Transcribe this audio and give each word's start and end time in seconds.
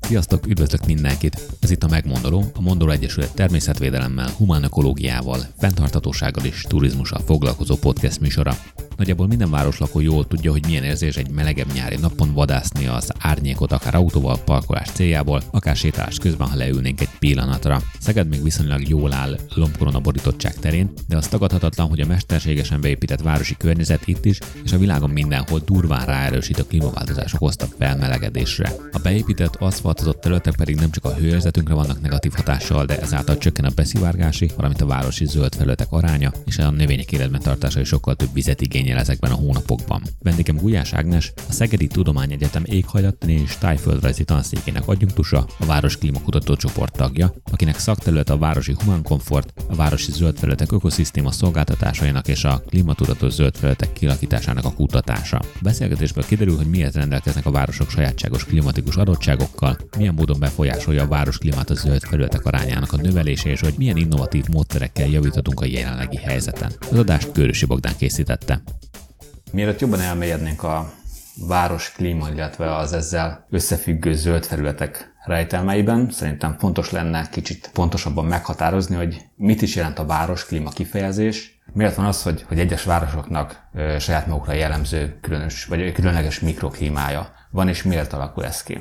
Sziasztok, 0.00 0.46
üdvözlök 0.46 0.86
mindenkit! 0.86 1.40
Ez 1.60 1.70
itt 1.70 1.82
a 1.82 1.88
Megmondoló, 1.88 2.44
a 2.54 2.60
Mondoló 2.60 2.90
Egyesület 2.90 3.34
természetvédelemmel, 3.34 4.28
humán 4.38 4.62
ökológiával, 4.62 5.38
fenntarthatósággal 5.58 6.44
és 6.44 6.62
turizmussal 6.62 7.20
foglalkozó 7.20 7.76
podcast 7.76 8.20
műsora. 8.20 8.52
Nagyjából 8.96 9.26
minden 9.26 9.50
városlakó 9.50 10.00
jól 10.00 10.26
tudja, 10.26 10.50
hogy 10.50 10.66
milyen 10.66 10.84
érzés 10.84 11.16
egy 11.16 11.30
melegebb 11.30 11.72
nyári 11.72 11.96
napon 11.96 12.32
vadászni 12.32 12.86
az 12.86 13.12
árnyékot, 13.22 13.72
akár 13.72 13.94
autóval, 13.94 14.38
parkolás 14.44 14.88
céljából, 14.88 15.42
akár 15.50 15.76
sétálás 15.76 16.18
közben, 16.18 16.48
ha 16.48 16.56
leülnénk 16.56 17.00
egy 17.00 17.08
pillanatra. 17.18 17.82
Szeged 18.00 18.28
még 18.28 18.42
viszonylag 18.42 18.88
jól 18.88 19.12
áll 19.12 19.38
lombkorona 19.54 20.00
borítottság 20.00 20.54
terén, 20.54 20.92
de 21.08 21.16
az 21.16 21.28
tagadhatatlan, 21.28 21.88
hogy 21.88 22.00
a 22.00 22.06
mesterségesen 22.06 22.80
beépített 22.80 23.20
városi 23.20 23.56
környezet 23.56 24.06
itt 24.06 24.24
is, 24.24 24.38
és 24.64 24.72
a 24.72 24.78
világon 24.78 25.10
mindenhol 25.10 25.60
durván 25.64 26.06
ráerősít 26.06 26.58
a 26.58 26.64
klímaváltozások 26.64 27.40
hozta 27.40 27.66
felmelegedésre. 27.78 28.72
A 28.92 28.98
beépített 29.02 29.56
aszfaltozott 29.56 30.20
területek 30.20 30.56
pedig 30.56 30.74
nem 30.76 30.90
csak 30.90 31.04
a 31.04 31.14
hőérzetünkre 31.14 31.74
vannak 31.74 32.00
negatív 32.00 32.32
hatással, 32.32 32.84
de 32.84 33.00
ezáltal 33.00 33.38
csökken 33.38 33.64
a 33.64 33.70
beszivárgási, 33.74 34.50
valamint 34.56 34.80
a 34.80 34.86
városi 34.86 35.26
zöld 35.26 35.54
felületek 35.54 35.86
aránya, 35.90 36.32
és 36.44 36.58
a 36.58 36.70
növények 36.70 37.12
életben 37.12 37.40
tartása 37.40 37.80
is 37.80 37.88
sokkal 37.88 38.14
több 38.14 38.32
vizet 38.32 38.60
igényel 38.60 38.98
ezekben 38.98 39.30
a 39.30 39.34
hónapokban. 39.34 40.02
Vendégem 40.22 40.56
Gulyás 40.56 40.92
Ágnes, 40.92 41.32
a 41.48 41.52
Szegedi 41.52 41.86
Tudományegyetem 41.86 42.62
éghajlattani 43.12 43.32
és 43.32 43.58
tájföldrajzi 43.58 44.24
tanszékének 44.24 44.88
adjunktusa, 44.88 45.46
a 45.58 45.64
Város 45.64 45.96
Klímakutató 45.96 46.56
csoport 46.56 46.92
tagja, 46.92 47.34
akinek 47.52 47.78
szakterület 47.78 48.30
a 48.30 48.38
városi 48.38 48.74
humánkomfort, 48.84 49.52
a 49.68 49.74
városi 49.74 50.12
zöld 50.12 50.38
felületek 50.38 50.72
ökoszisztéma 50.72 51.30
szolgáltatásainak 51.30 52.28
és 52.28 52.44
a 52.44 52.62
klímatudatos 52.68 53.32
zöld 53.32 53.56
felületek 53.56 53.92
kialakításának 53.92 54.64
a 54.64 54.72
kutatása. 54.72 55.40
Beszélgetésből 55.62 56.24
kiderül, 56.24 56.56
hogy 56.56 56.66
miért 56.66 56.94
rendelkeznek 56.94 57.46
a 57.46 57.50
városok 57.50 57.90
sajátságos 57.90 58.44
klimatikus 58.44 58.96
adottságokkal, 58.96 59.76
milyen 59.96 60.14
módon 60.14 60.38
befolyásolja 60.38 61.02
a 61.02 61.08
város 61.08 61.38
klímát 61.38 61.70
a 61.70 61.74
zöld 61.74 62.02
felületek 62.02 62.44
arányának 62.44 62.92
a 62.92 62.96
növelése, 62.96 63.50
és 63.50 63.60
hogy 63.60 63.74
milyen 63.76 63.96
innovatív 63.96 64.44
módszerekkel 64.48 65.08
javíthatunk 65.08 65.60
a 65.60 65.64
jelenlegi 65.64 66.16
helyzeten. 66.16 66.72
Az 66.90 66.98
adást 66.98 67.32
Körösi 67.32 67.66
Bogdán 67.66 67.96
készítette. 67.96 68.62
Mielőtt 69.52 69.80
jobban 69.80 70.00
elmélyednénk 70.00 70.62
a 70.62 71.01
város 71.48 71.92
klíma, 71.92 72.28
illetve 72.28 72.76
az 72.76 72.92
ezzel 72.92 73.46
összefüggő 73.50 74.14
zöld 74.14 74.44
felületek 74.44 75.12
rejtelmeiben, 75.24 76.10
szerintem 76.10 76.56
fontos 76.58 76.90
lenne 76.90 77.28
kicsit 77.28 77.70
pontosabban 77.72 78.24
meghatározni, 78.24 78.96
hogy 78.96 79.20
mit 79.36 79.62
is 79.62 79.74
jelent 79.76 79.98
a 79.98 80.06
város 80.06 80.46
klíma 80.46 80.70
kifejezés, 80.70 81.60
Miért 81.74 81.94
van 81.94 82.06
az, 82.06 82.22
hogy, 82.22 82.44
hogy 82.48 82.58
egyes 82.58 82.84
városoknak 82.84 83.68
ö, 83.74 83.98
saját 83.98 84.26
magukra 84.26 84.52
jellemző 84.52 85.18
különös, 85.20 85.64
vagy 85.64 85.92
különleges 85.92 86.40
mikroklímája 86.40 87.32
van, 87.50 87.68
és 87.68 87.82
miért 87.82 88.12
alakul 88.12 88.44
ez 88.44 88.62
ki? 88.62 88.78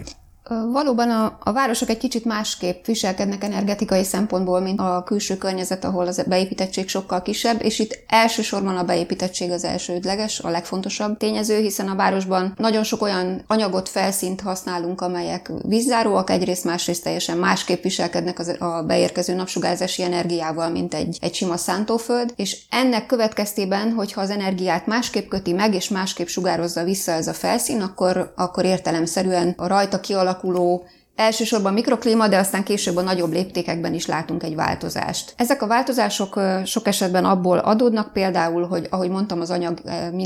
Valóban 0.72 1.10
a, 1.10 1.38
a 1.44 1.52
városok 1.52 1.90
egy 1.90 1.98
kicsit 1.98 2.26
másképp 2.26 2.86
viselkednek 2.86 3.44
energetikai 3.44 4.04
szempontból, 4.04 4.60
mint 4.60 4.80
a 4.80 5.04
külső 5.06 5.38
környezet, 5.38 5.86
ahol 5.86 6.08
az 6.08 6.24
beépítettség 6.28 6.90
sokkal 6.90 7.22
kisebb, 7.22 7.64
és 7.64 7.80
itt 7.80 8.00
elsősorban 8.08 8.78
a 8.78 8.84
beépítettség 8.84 9.52
az 9.52 9.64
elsődleges, 9.64 10.40
a 10.40 10.50
legfontosabb 10.50 11.18
tényező, 11.18 11.60
hiszen 11.60 11.88
a 11.88 11.96
városban 11.96 12.54
nagyon 12.58 12.84
sok 12.84 13.02
olyan 13.02 13.44
anyagot, 13.48 13.90
felszínt 13.90 14.42
használunk, 14.42 15.02
amelyek 15.02 15.52
vízzáróak, 15.64 16.30
egyrészt 16.30 16.64
másrészt 16.64 17.04
teljesen 17.04 17.38
másképp 17.38 17.84
viselkednek 17.84 18.40
az, 18.40 18.56
a 18.60 18.84
beérkező 18.88 19.34
napsugárzási 19.34 20.04
energiával, 20.04 20.70
mint 20.70 20.94
egy, 20.94 21.18
egy 21.22 21.34
sima 21.34 21.58
szántóföld, 21.58 22.34
és 22.36 22.58
ennek 22.70 23.06
következtében, 23.06 23.92
hogyha 23.92 24.22
az 24.22 24.30
energiát 24.30 24.86
másképp 24.88 25.30
köti 25.30 25.54
meg, 25.54 25.74
és 25.74 25.90
másképp 25.90 26.28
sugározza 26.28 26.84
vissza 26.84 27.12
ez 27.12 27.28
a 27.28 27.34
felszín, 27.34 27.82
akkor, 27.82 28.34
akkor 28.36 28.66
értelemszerűen 28.66 29.54
a 29.58 29.68
rajta 29.68 30.00
kialakuló 30.00 30.40
alakuló 30.42 30.84
Elsősorban 31.22 31.74
mikroklíma, 31.74 32.28
de 32.28 32.38
aztán 32.38 32.64
később 32.64 32.96
a 32.96 33.02
nagyobb 33.02 33.32
léptékekben 33.32 33.94
is 33.94 34.06
látunk 34.06 34.44
egy 34.44 34.56
változást. 34.56 35.34
Ezek 35.38 35.62
a 35.62 35.68
változások 35.68 36.40
sok 36.66 36.88
esetben 36.88 37.26
abból 37.26 37.58
adódnak 37.58 38.14
például, 38.14 38.68
hogy 38.68 38.88
ahogy 38.90 39.10
mondtam, 39.10 39.42
az 39.42 39.50
anyag, 39.50 39.82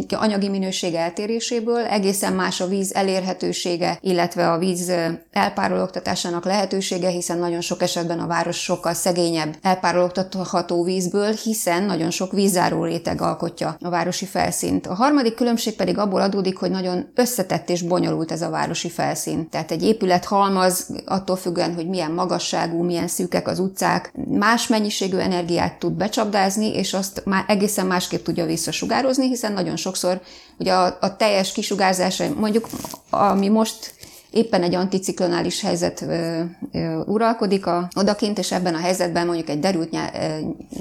anyagi 0.10 0.50
minőség 0.50 0.94
eltéréséből 0.94 1.86
egészen 1.86 2.34
más 2.34 2.62
a 2.62 2.68
víz 2.68 2.94
elérhetősége, 2.94 3.98
illetve 4.02 4.52
a 4.52 4.58
víz 4.58 4.92
elpárologtatásának 5.32 6.46
lehetősége, 6.46 7.10
hiszen 7.10 7.38
nagyon 7.38 7.62
sok 7.62 7.82
esetben 7.82 8.20
a 8.20 8.28
város 8.28 8.58
sokkal 8.58 8.94
szegényebb 8.94 9.56
elpárologtatható 9.62 10.84
vízből, 10.84 11.34
hiszen 11.44 11.84
nagyon 11.84 12.10
sok 12.10 12.32
vízzáró 12.32 12.84
réteg 12.84 13.22
alkotja 13.22 13.78
a 13.82 13.90
városi 13.90 14.26
felszínt. 14.26 14.88
A 14.88 14.94
harmadik 14.94 15.34
különbség 15.34 15.76
pedig 15.76 15.98
abból 15.98 16.22
adódik, 16.22 16.58
hogy 16.58 16.72
nagyon 16.72 17.12
összetett 17.16 17.70
és 17.70 17.82
bonyolult 17.82 18.32
ez 18.32 18.42
a 18.42 18.50
városi 18.50 18.90
felszín. 18.90 19.50
Tehát 19.50 19.72
egy 19.72 19.84
épület 19.84 20.26
halmaz 20.26 20.85
attól 21.06 21.36
függően, 21.36 21.74
hogy 21.74 21.88
milyen 21.88 22.12
magasságú, 22.12 22.84
milyen 22.84 23.08
szűkek 23.08 23.48
az 23.48 23.60
utcák, 23.60 24.14
más 24.28 24.68
mennyiségű 24.68 25.18
energiát 25.18 25.80
tud 25.80 25.94
becsapdázni, 25.94 26.74
és 26.76 26.94
azt 26.94 27.22
már 27.26 27.44
egészen 27.48 27.86
másképp 27.86 28.24
tudja 28.24 28.46
visszasugározni, 28.46 29.28
hiszen 29.28 29.54
nagyon 29.54 29.76
sokszor 29.76 30.22
ugye 30.58 30.74
a, 30.74 30.98
a 31.02 31.16
teljes 31.16 31.52
kisugárzás, 31.52 32.24
mondjuk 32.38 32.68
ami 33.10 33.48
most 33.48 33.94
éppen 34.36 34.64
egy 34.64 34.76
anticiklonális 34.76 35.62
helyzet 35.62 36.06
uralkodik 37.06 37.66
a, 37.66 37.88
odakint, 37.96 38.38
és 38.38 38.52
ebben 38.52 38.74
a 38.74 38.80
helyzetben 38.80 39.26
mondjuk 39.26 39.50
egy 39.50 39.60
derült 39.60 39.90
nyá, 39.90 40.12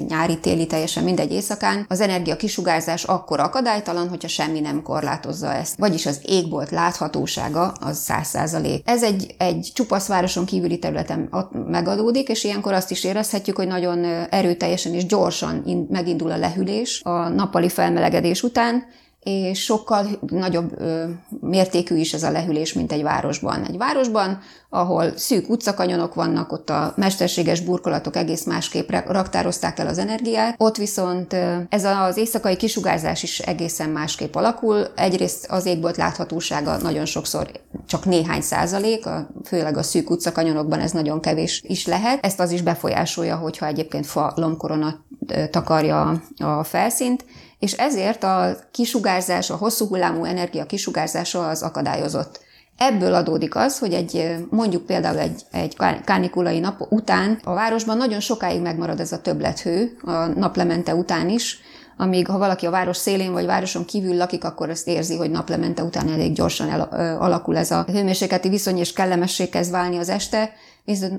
nyári, 0.07 0.39
téli, 0.39 0.65
teljesen 0.65 1.03
mindegy 1.03 1.31
éjszakán, 1.31 1.85
az 1.89 2.01
energia 2.01 2.35
kisugárzás 2.35 3.03
akkor 3.03 3.39
akadálytalan, 3.39 4.09
hogyha 4.09 4.27
semmi 4.27 4.59
nem 4.59 4.81
korlátozza 4.81 5.53
ezt. 5.53 5.77
Vagyis 5.77 6.05
az 6.05 6.19
égbolt 6.25 6.69
láthatósága 6.69 7.73
az 7.81 8.05
100%. 8.07 8.81
Ez 8.85 9.03
egy, 9.03 9.35
egy 9.37 9.71
csupasz 9.73 10.07
városon 10.07 10.45
kívüli 10.45 10.79
területen 10.79 11.29
megadódik, 11.67 12.29
és 12.29 12.43
ilyenkor 12.43 12.73
azt 12.73 12.91
is 12.91 13.03
érezhetjük, 13.03 13.55
hogy 13.55 13.67
nagyon 13.67 14.03
erőteljesen 14.29 14.93
és 14.93 15.05
gyorsan 15.05 15.87
megindul 15.89 16.31
a 16.31 16.37
lehűlés 16.37 17.01
a 17.03 17.27
nappali 17.27 17.69
felmelegedés 17.69 18.43
után, 18.43 18.83
és 19.25 19.63
sokkal 19.63 20.07
nagyobb 20.27 20.81
ö, 20.81 21.03
mértékű 21.41 21.95
is 21.95 22.13
ez 22.13 22.23
a 22.23 22.31
lehűlés, 22.31 22.73
mint 22.73 22.91
egy 22.91 23.03
városban. 23.03 23.63
Egy 23.63 23.77
városban, 23.77 24.39
ahol 24.69 25.17
szűk 25.17 25.49
utcakanyonok 25.49 26.13
vannak, 26.13 26.51
ott 26.51 26.69
a 26.69 26.93
mesterséges 26.95 27.61
burkolatok 27.61 28.15
egész 28.15 28.43
másképp 28.43 28.89
raktározták 28.89 29.79
el 29.79 29.87
az 29.87 29.97
energiát, 29.97 30.55
ott 30.57 30.77
viszont 30.77 31.33
ö, 31.33 31.57
ez 31.69 31.83
az 31.83 32.17
éjszakai 32.17 32.55
kisugárzás 32.55 33.23
is 33.23 33.39
egészen 33.39 33.89
másképp 33.89 34.35
alakul. 34.35 34.87
Egyrészt 34.95 35.45
az 35.49 35.65
égbolt 35.65 35.97
láthatósága 35.97 36.77
nagyon 36.77 37.05
sokszor 37.05 37.51
csak 37.87 38.05
néhány 38.05 38.41
százalék, 38.41 39.05
a, 39.05 39.27
főleg 39.45 39.77
a 39.77 39.83
szűk 39.83 40.09
utcakanyonokban 40.09 40.79
ez 40.79 40.91
nagyon 40.91 41.21
kevés 41.21 41.61
is 41.67 41.85
lehet. 41.85 42.25
Ezt 42.25 42.39
az 42.39 42.51
is 42.51 42.61
befolyásolja, 42.61 43.35
hogyha 43.35 43.65
egyébként 43.65 44.05
fa 44.05 44.33
lomkorona 44.35 45.03
takarja 45.49 46.21
a 46.37 46.63
felszínt, 46.63 47.25
és 47.59 47.73
ezért 47.73 48.23
a 48.23 48.57
kisugárzás, 48.71 49.49
a 49.49 49.55
hosszú 49.55 49.87
hullámú 49.87 50.23
energia 50.23 50.65
kisugárzása 50.65 51.47
az 51.47 51.61
akadályozott. 51.61 52.43
Ebből 52.77 53.13
adódik 53.13 53.55
az, 53.55 53.79
hogy 53.79 53.93
egy, 53.93 54.35
mondjuk 54.49 54.85
például 54.85 55.17
egy, 55.17 55.41
egy 55.51 55.75
kánikulai 56.03 56.59
nap 56.59 56.81
után 56.89 57.39
a 57.43 57.53
városban 57.53 57.97
nagyon 57.97 58.19
sokáig 58.19 58.61
megmarad 58.61 58.99
ez 58.99 59.11
a 59.11 59.21
többlethő, 59.21 59.97
a 60.01 60.25
naplemente 60.25 60.95
után 60.95 61.29
is, 61.29 61.59
amíg 61.97 62.27
ha 62.27 62.37
valaki 62.37 62.65
a 62.65 62.69
város 62.69 62.97
szélén 62.97 63.31
vagy 63.31 63.45
városon 63.45 63.85
kívül 63.85 64.15
lakik, 64.15 64.43
akkor 64.43 64.69
ezt 64.69 64.87
érzi, 64.87 65.15
hogy 65.15 65.31
naplemente 65.31 65.83
után 65.83 66.09
elég 66.09 66.33
gyorsan 66.33 66.69
el, 66.69 66.81
alakul 67.19 67.57
ez 67.57 67.71
a 67.71 67.85
hőmérsékleti 67.91 68.49
viszony, 68.49 68.77
és 68.77 68.93
kellemessé 68.93 69.49
kezd 69.49 69.71
válni 69.71 69.97
az 69.97 70.09
este, 70.09 70.51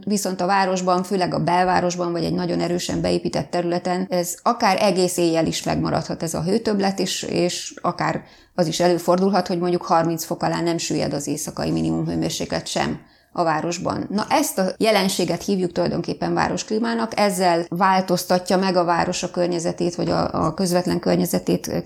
viszont 0.04 0.40
a 0.40 0.46
városban, 0.46 1.02
főleg 1.02 1.34
a 1.34 1.42
belvárosban, 1.42 2.12
vagy 2.12 2.24
egy 2.24 2.34
nagyon 2.34 2.60
erősen 2.60 3.00
beépített 3.00 3.50
területen, 3.50 4.06
ez 4.10 4.34
akár 4.42 4.82
egész 4.82 5.16
éjjel 5.16 5.46
is 5.46 5.62
megmaradhat 5.62 6.22
ez 6.22 6.34
a 6.34 6.42
hőtöblet, 6.42 6.98
és, 6.98 7.22
és 7.22 7.74
akár 7.82 8.22
az 8.54 8.66
is 8.66 8.80
előfordulhat, 8.80 9.46
hogy 9.46 9.58
mondjuk 9.58 9.82
30 9.82 10.24
fok 10.24 10.42
alá 10.42 10.60
nem 10.60 10.78
süllyed 10.78 11.12
az 11.12 11.26
éjszakai 11.26 11.70
minimum 11.70 12.06
hőmérséklet 12.06 12.66
sem 12.66 13.00
a 13.36 13.44
városban. 13.44 14.06
Na 14.10 14.26
ezt 14.28 14.58
a 14.58 14.64
jelenséget 14.76 15.44
hívjuk 15.44 15.72
tulajdonképpen 15.72 16.34
városklímának, 16.34 17.12
ezzel 17.18 17.64
változtatja 17.68 18.56
meg 18.56 18.76
a 18.76 18.84
város 18.84 19.22
a 19.22 19.30
környezetét, 19.30 19.94
vagy 19.94 20.10
a, 20.10 20.46
a 20.46 20.54
közvetlen 20.54 20.98
környezetét 20.98 21.82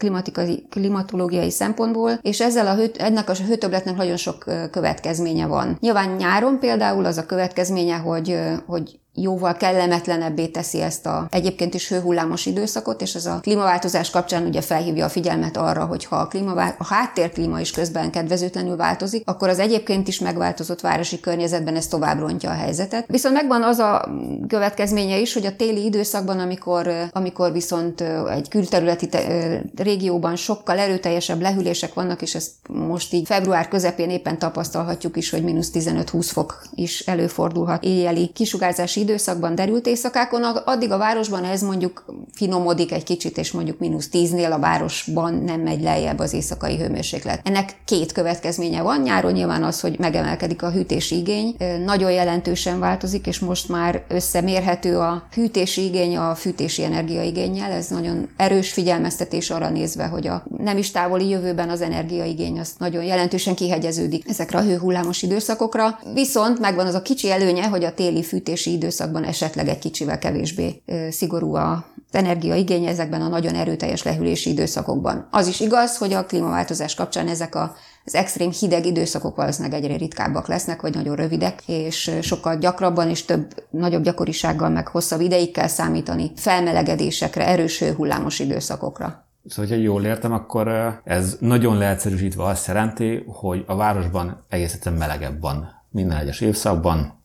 klimatológiai 0.71 1.51
szempontból, 1.51 2.19
és 2.23 2.41
ezzel 2.41 2.67
a 2.67 2.75
hő, 2.75 2.91
ennek 2.99 3.29
a 3.29 3.35
hőtöbletnek 3.35 3.97
nagyon 3.97 4.17
sok 4.17 4.45
következménye 4.71 5.47
van. 5.47 5.77
Nyilván 5.81 6.11
nyáron 6.11 6.59
például 6.59 7.05
az 7.05 7.19
a 7.19 7.27
következménye, 7.27 7.97
hogy, 7.97 8.39
hogy 8.67 8.99
jóval 9.15 9.57
kellemetlenebbé 9.57 10.47
teszi 10.47 10.81
ezt 10.81 11.07
a 11.07 11.27
egyébként 11.31 11.75
is 11.75 11.89
hőhullámos 11.89 12.47
időszakot, 12.47 13.03
és 13.03 13.15
ez 13.15 13.27
a 13.27 13.39
klímaváltozás 13.41 14.11
kapcsán 14.11 14.47
ugye 14.47 14.61
felhívja 14.61 15.05
a 15.05 15.09
figyelmet 15.09 15.57
arra, 15.57 15.85
hogy 15.85 16.05
ha 16.05 16.17
a, 16.17 16.27
klímavá- 16.27 16.77
a 16.79 16.85
háttérklíma 16.85 17.61
is 17.61 17.71
közben 17.71 18.11
kedvezőtlenül 18.11 18.77
változik, 18.77 19.23
akkor 19.29 19.49
az 19.49 19.59
egyébként 19.59 20.09
is 20.09 20.19
megváltozott 20.19 20.81
városi 20.81 21.21
környezetben 21.21 21.77
ez 21.77 21.87
tovább 21.87 22.19
rontja 22.19 22.51
a 22.51 22.55
helyzetet. 22.55 23.07
Viszont 23.07 23.35
megvan 23.35 23.63
az 23.63 23.79
a 23.79 24.09
következménye 24.49 25.19
is, 25.19 25.33
hogy 25.33 25.47
a 25.47 25.57
téli 25.57 25.85
időszakban, 25.85 26.39
amikor, 26.39 26.91
amikor 27.13 27.53
viszont 27.53 28.01
egy 28.31 28.49
külterületi 28.49 29.09
te- 29.09 29.63
régióban 29.77 30.37
sokkal 30.37 30.79
erőteljesebb 30.79 31.41
lehűlések 31.41 31.95
vannak, 31.95 32.23
és 32.23 32.35
ezt 32.35 32.51
most 32.69 33.13
így 33.13 33.27
február 33.27 33.69
közepén 33.69 34.11
éppen 34.11 34.39
tapasztalhatjuk 34.39 35.17
is, 35.17 35.31
hogy 35.31 35.43
mínusz 35.43 35.71
15-20 35.75 36.29
fok 36.33 36.63
is 36.75 37.01
előfordulhat 37.01 37.85
éjjeli 37.85 38.31
kisugárzási 38.35 39.00
időszakban, 39.01 39.55
derült 39.55 39.87
éjszakákon, 39.87 40.43
addig 40.43 40.93
a 40.93 40.99
városban 40.99 41.45
ez 41.45 41.63
mondjuk 41.63 42.05
finomodik 42.33 42.93
egy 42.93 43.05
kicsit, 43.05 43.39
és 43.39 43.53
mondjuk 43.53 43.79
mínusz 43.79 44.09
10-nél 44.13 44.53
a 44.53 44.59
városban 44.59 45.35
nem 45.35 45.61
megy 45.61 45.83
lejjebb 45.83 46.19
az 46.19 46.33
éjszakai 46.33 46.77
hőmérséklet. 46.77 47.41
Ennek 47.45 47.77
két 47.85 48.13
következménye 48.13 48.83
van. 48.83 49.01
Nyáron 49.01 49.33
nyilván 49.33 49.63
az, 49.63 49.81
hogy 49.81 49.99
megemelkedik 49.99 50.63
a 50.63 50.71
hűtési 50.71 51.17
igény, 51.17 51.57
nagyon 51.85 52.11
jelentősen 52.11 52.79
változik, 52.79 53.27
és 53.27 53.39
most 53.39 53.69
már 53.69 54.05
összemérhető 54.09 54.99
a 54.99 55.23
hűtési 55.33 55.85
igény 55.85 56.17
a 56.17 56.35
fűtési 56.35 56.85
energiaigényel. 56.85 57.71
Ez 57.71 57.89
nagyon 57.89 58.29
erős 58.37 58.73
figyelmeztetés 58.73 59.51
arra 59.51 59.69
nézve, 59.69 60.05
hogy 60.05 60.27
a 60.27 60.45
nem 60.59 60.79
is 60.79 60.91
távoli 60.91 61.29
jövőben 61.29 61.69
az 61.69 61.81
energiaigény 61.81 62.59
az 62.59 62.73
nagyon 62.79 63.05
jelentősen 63.05 63.55
kihegyeződik 63.55 64.29
ezekre 64.29 64.59
a 64.59 64.63
hőhullámos 64.63 65.23
időszakokra. 65.23 65.99
Viszont 66.15 66.59
megvan 66.59 66.87
az 66.87 66.95
a 66.95 67.03
kicsi 67.03 67.31
előnye, 67.31 67.67
hogy 67.67 67.85
a 67.85 67.95
téli 67.95 68.23
fűtési 68.23 68.73
időszakban 68.91 69.25
esetleg 69.25 69.69
egy 69.69 69.79
kicsivel 69.79 70.19
kevésbé 70.19 70.83
szigorú 71.11 71.55
a 71.55 71.85
energiaigény 72.11 72.85
ezekben 72.85 73.23
a 73.23 73.29
nagyon 73.29 73.55
erőteljes 73.55 74.03
lehűlési 74.03 74.51
időszakokban. 74.51 75.29
Az 75.31 75.47
is 75.47 75.61
igaz, 75.61 75.97
hogy 75.97 76.13
a 76.13 76.27
klímaváltozás 76.27 76.95
kapcsán 76.95 77.29
ezek 77.29 77.55
a 77.55 77.75
az 78.05 78.15
extrém 78.15 78.51
hideg 78.51 78.87
időszakok 78.87 79.37
valószínűleg 79.37 79.83
egyre 79.83 79.97
ritkábbak 79.97 80.49
lesznek, 80.49 80.81
vagy 80.81 80.95
nagyon 80.95 81.17
rövidek, 81.17 81.63
és 81.67 82.11
sokkal 82.23 82.57
gyakrabban 82.57 83.09
és 83.09 83.25
több, 83.25 83.55
nagyobb 83.71 84.03
gyakorisággal, 84.03 84.69
meg 84.69 84.89
hosszabb 84.89 85.21
ideig 85.21 85.51
kell 85.51 85.67
számítani 85.67 86.33
felmelegedésekre, 86.37 87.47
erős 87.47 87.79
hőhullámos 87.79 88.39
időszakokra. 88.39 89.27
Szóval, 89.47 89.67
hogyha 89.67 89.83
jól 89.83 90.05
értem, 90.05 90.33
akkor 90.33 90.69
ez 91.05 91.37
nagyon 91.41 91.79
leegyszerűsítve 91.79 92.45
azt 92.45 92.67
jelenti, 92.67 93.25
hogy 93.27 93.65
a 93.67 93.77
városban 93.77 94.45
egész 94.49 94.75
egyszerűen 94.75 95.01
melegebb 95.01 95.41
van 95.41 95.69
minden 95.91 96.19
egyes 96.19 96.41
évszakban, 96.41 97.20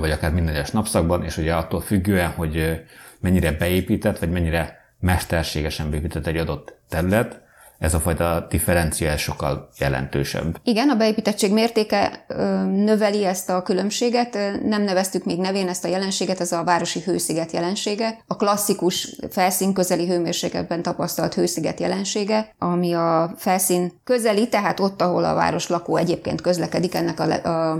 vagy 0.00 0.10
akár 0.10 0.32
minden 0.32 0.54
egyes 0.54 0.70
napszakban, 0.70 1.24
és 1.24 1.36
ugye 1.36 1.54
attól 1.54 1.80
függően, 1.80 2.30
hogy 2.30 2.84
mennyire 3.20 3.52
beépített, 3.52 4.18
vagy 4.18 4.30
mennyire 4.30 4.92
mesterségesen 5.00 5.90
beépített 5.90 6.26
egy 6.26 6.36
adott 6.36 6.74
terület, 6.88 7.40
ez 7.78 7.94
a 7.94 8.00
fajta 8.00 8.46
differencia 8.50 9.16
sokkal 9.16 9.68
jelentősebb. 9.78 10.60
Igen, 10.64 10.88
a 10.88 10.96
beépítettség 10.96 11.52
mértéke 11.52 12.24
növeli 12.64 13.24
ezt 13.24 13.50
a 13.50 13.62
különbséget. 13.62 14.38
Nem 14.62 14.82
neveztük 14.82 15.24
még 15.24 15.38
nevén 15.38 15.68
ezt 15.68 15.84
a 15.84 15.88
jelenséget, 15.88 16.40
ez 16.40 16.52
a 16.52 16.64
városi 16.64 17.00
hősziget 17.00 17.52
jelensége. 17.52 18.18
A 18.26 18.36
klasszikus 18.36 19.16
felszín 19.30 19.72
közeli 19.72 20.06
hőmérsékletben 20.06 20.82
tapasztalt 20.82 21.34
hősziget 21.34 21.80
jelensége, 21.80 22.54
ami 22.58 22.92
a 22.92 23.34
felszín 23.36 23.92
közeli, 24.04 24.48
tehát 24.48 24.80
ott, 24.80 25.02
ahol 25.02 25.24
a 25.24 25.34
város 25.34 25.68
lakó 25.68 25.96
egyébként 25.96 26.40
közlekedik, 26.40 26.94
ennek 26.94 27.20
a, 27.20 27.48
a, 27.48 27.70
a 27.70 27.78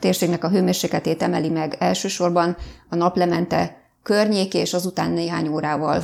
térségnek 0.00 0.44
a 0.44 0.48
hőmérsékletét 0.48 1.22
emeli 1.22 1.48
meg 1.48 1.76
elsősorban 1.78 2.56
a 2.88 2.96
naplemente 2.96 3.78
környék, 4.02 4.54
és 4.54 4.74
azután 4.74 5.10
néhány 5.10 5.48
órával 5.48 6.02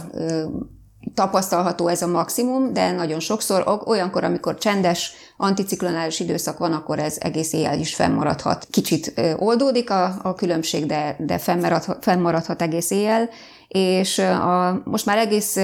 tapasztalható 1.14 1.88
ez 1.88 2.02
a 2.02 2.06
maximum, 2.06 2.72
de 2.72 2.90
nagyon 2.90 3.20
sokszor 3.20 3.80
olyankor, 3.84 4.24
amikor 4.24 4.58
csendes, 4.58 5.12
anticiklonális 5.36 6.20
időszak 6.20 6.58
van, 6.58 6.72
akkor 6.72 6.98
ez 6.98 7.16
egész 7.20 7.52
éjjel 7.52 7.78
is 7.78 7.94
fennmaradhat. 7.94 8.66
Kicsit 8.70 9.20
oldódik 9.36 9.90
a, 9.90 10.14
a 10.22 10.34
különbség, 10.34 10.86
de, 10.86 11.16
de 11.18 11.38
fennmaradhat, 11.38 12.04
fennmaradhat 12.04 12.62
egész 12.62 12.90
éjjel, 12.90 13.28
és 13.68 14.18
a, 14.18 14.80
most 14.84 15.06
már 15.06 15.18
egész 15.18 15.58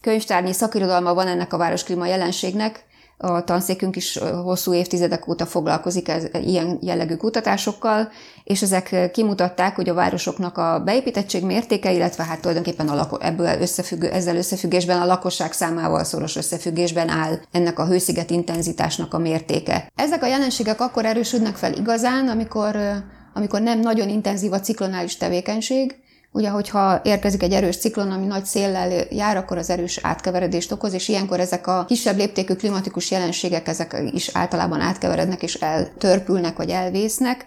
könyvtárnyi 0.00 0.52
szakirodalma 0.52 1.14
van 1.14 1.26
ennek 1.26 1.52
a 1.52 1.56
városklíma 1.56 2.06
jelenségnek, 2.06 2.84
a 3.22 3.44
tanszékünk 3.44 3.96
is 3.96 4.18
hosszú 4.44 4.74
évtizedek 4.74 5.28
óta 5.28 5.46
foglalkozik 5.46 6.08
ez, 6.08 6.24
ilyen 6.32 6.78
jellegű 6.80 7.14
kutatásokkal, 7.14 8.08
és 8.44 8.62
ezek 8.62 9.10
kimutatták, 9.12 9.76
hogy 9.76 9.88
a 9.88 9.94
városoknak 9.94 10.58
a 10.58 10.82
beépítettség 10.84 11.44
mértéke, 11.44 11.92
illetve 11.92 12.24
hát 12.24 12.40
tulajdonképpen 12.40 12.88
a 12.88 12.94
lako- 12.94 13.22
ebből 13.22 13.60
összefüggő, 13.60 14.10
ezzel 14.10 14.36
összefüggésben 14.36 15.00
a 15.00 15.06
lakosság 15.06 15.52
számával 15.52 16.04
szoros 16.04 16.36
összefüggésben 16.36 17.08
áll 17.08 17.38
ennek 17.50 17.78
a 17.78 17.86
hősziget 17.86 18.30
intenzitásnak 18.30 19.14
a 19.14 19.18
mértéke. 19.18 19.90
Ezek 19.94 20.22
a 20.22 20.26
jelenségek 20.26 20.80
akkor 20.80 21.04
erősödnek 21.04 21.56
fel 21.56 21.72
igazán, 21.72 22.28
amikor 22.28 22.76
amikor 23.34 23.60
nem 23.60 23.80
nagyon 23.80 24.08
intenzív 24.08 24.52
a 24.52 24.60
ciklonális 24.60 25.16
tevékenység, 25.16 25.96
Ugye, 26.34 26.48
hogyha 26.48 27.00
érkezik 27.04 27.42
egy 27.42 27.52
erős 27.52 27.76
ciklon, 27.76 28.10
ami 28.10 28.26
nagy 28.26 28.44
széllel 28.44 29.04
jár, 29.10 29.36
akkor 29.36 29.58
az 29.58 29.70
erős 29.70 29.98
átkeveredést 30.02 30.72
okoz, 30.72 30.92
és 30.92 31.08
ilyenkor 31.08 31.40
ezek 31.40 31.66
a 31.66 31.84
kisebb 31.84 32.16
léptékű 32.16 32.54
klimatikus 32.54 33.10
jelenségek, 33.10 33.68
ezek 33.68 34.02
is 34.12 34.30
általában 34.32 34.80
átkeverednek 34.80 35.42
és 35.42 35.54
eltörpülnek 35.54 36.56
vagy 36.56 36.70
elvésznek. 36.70 37.46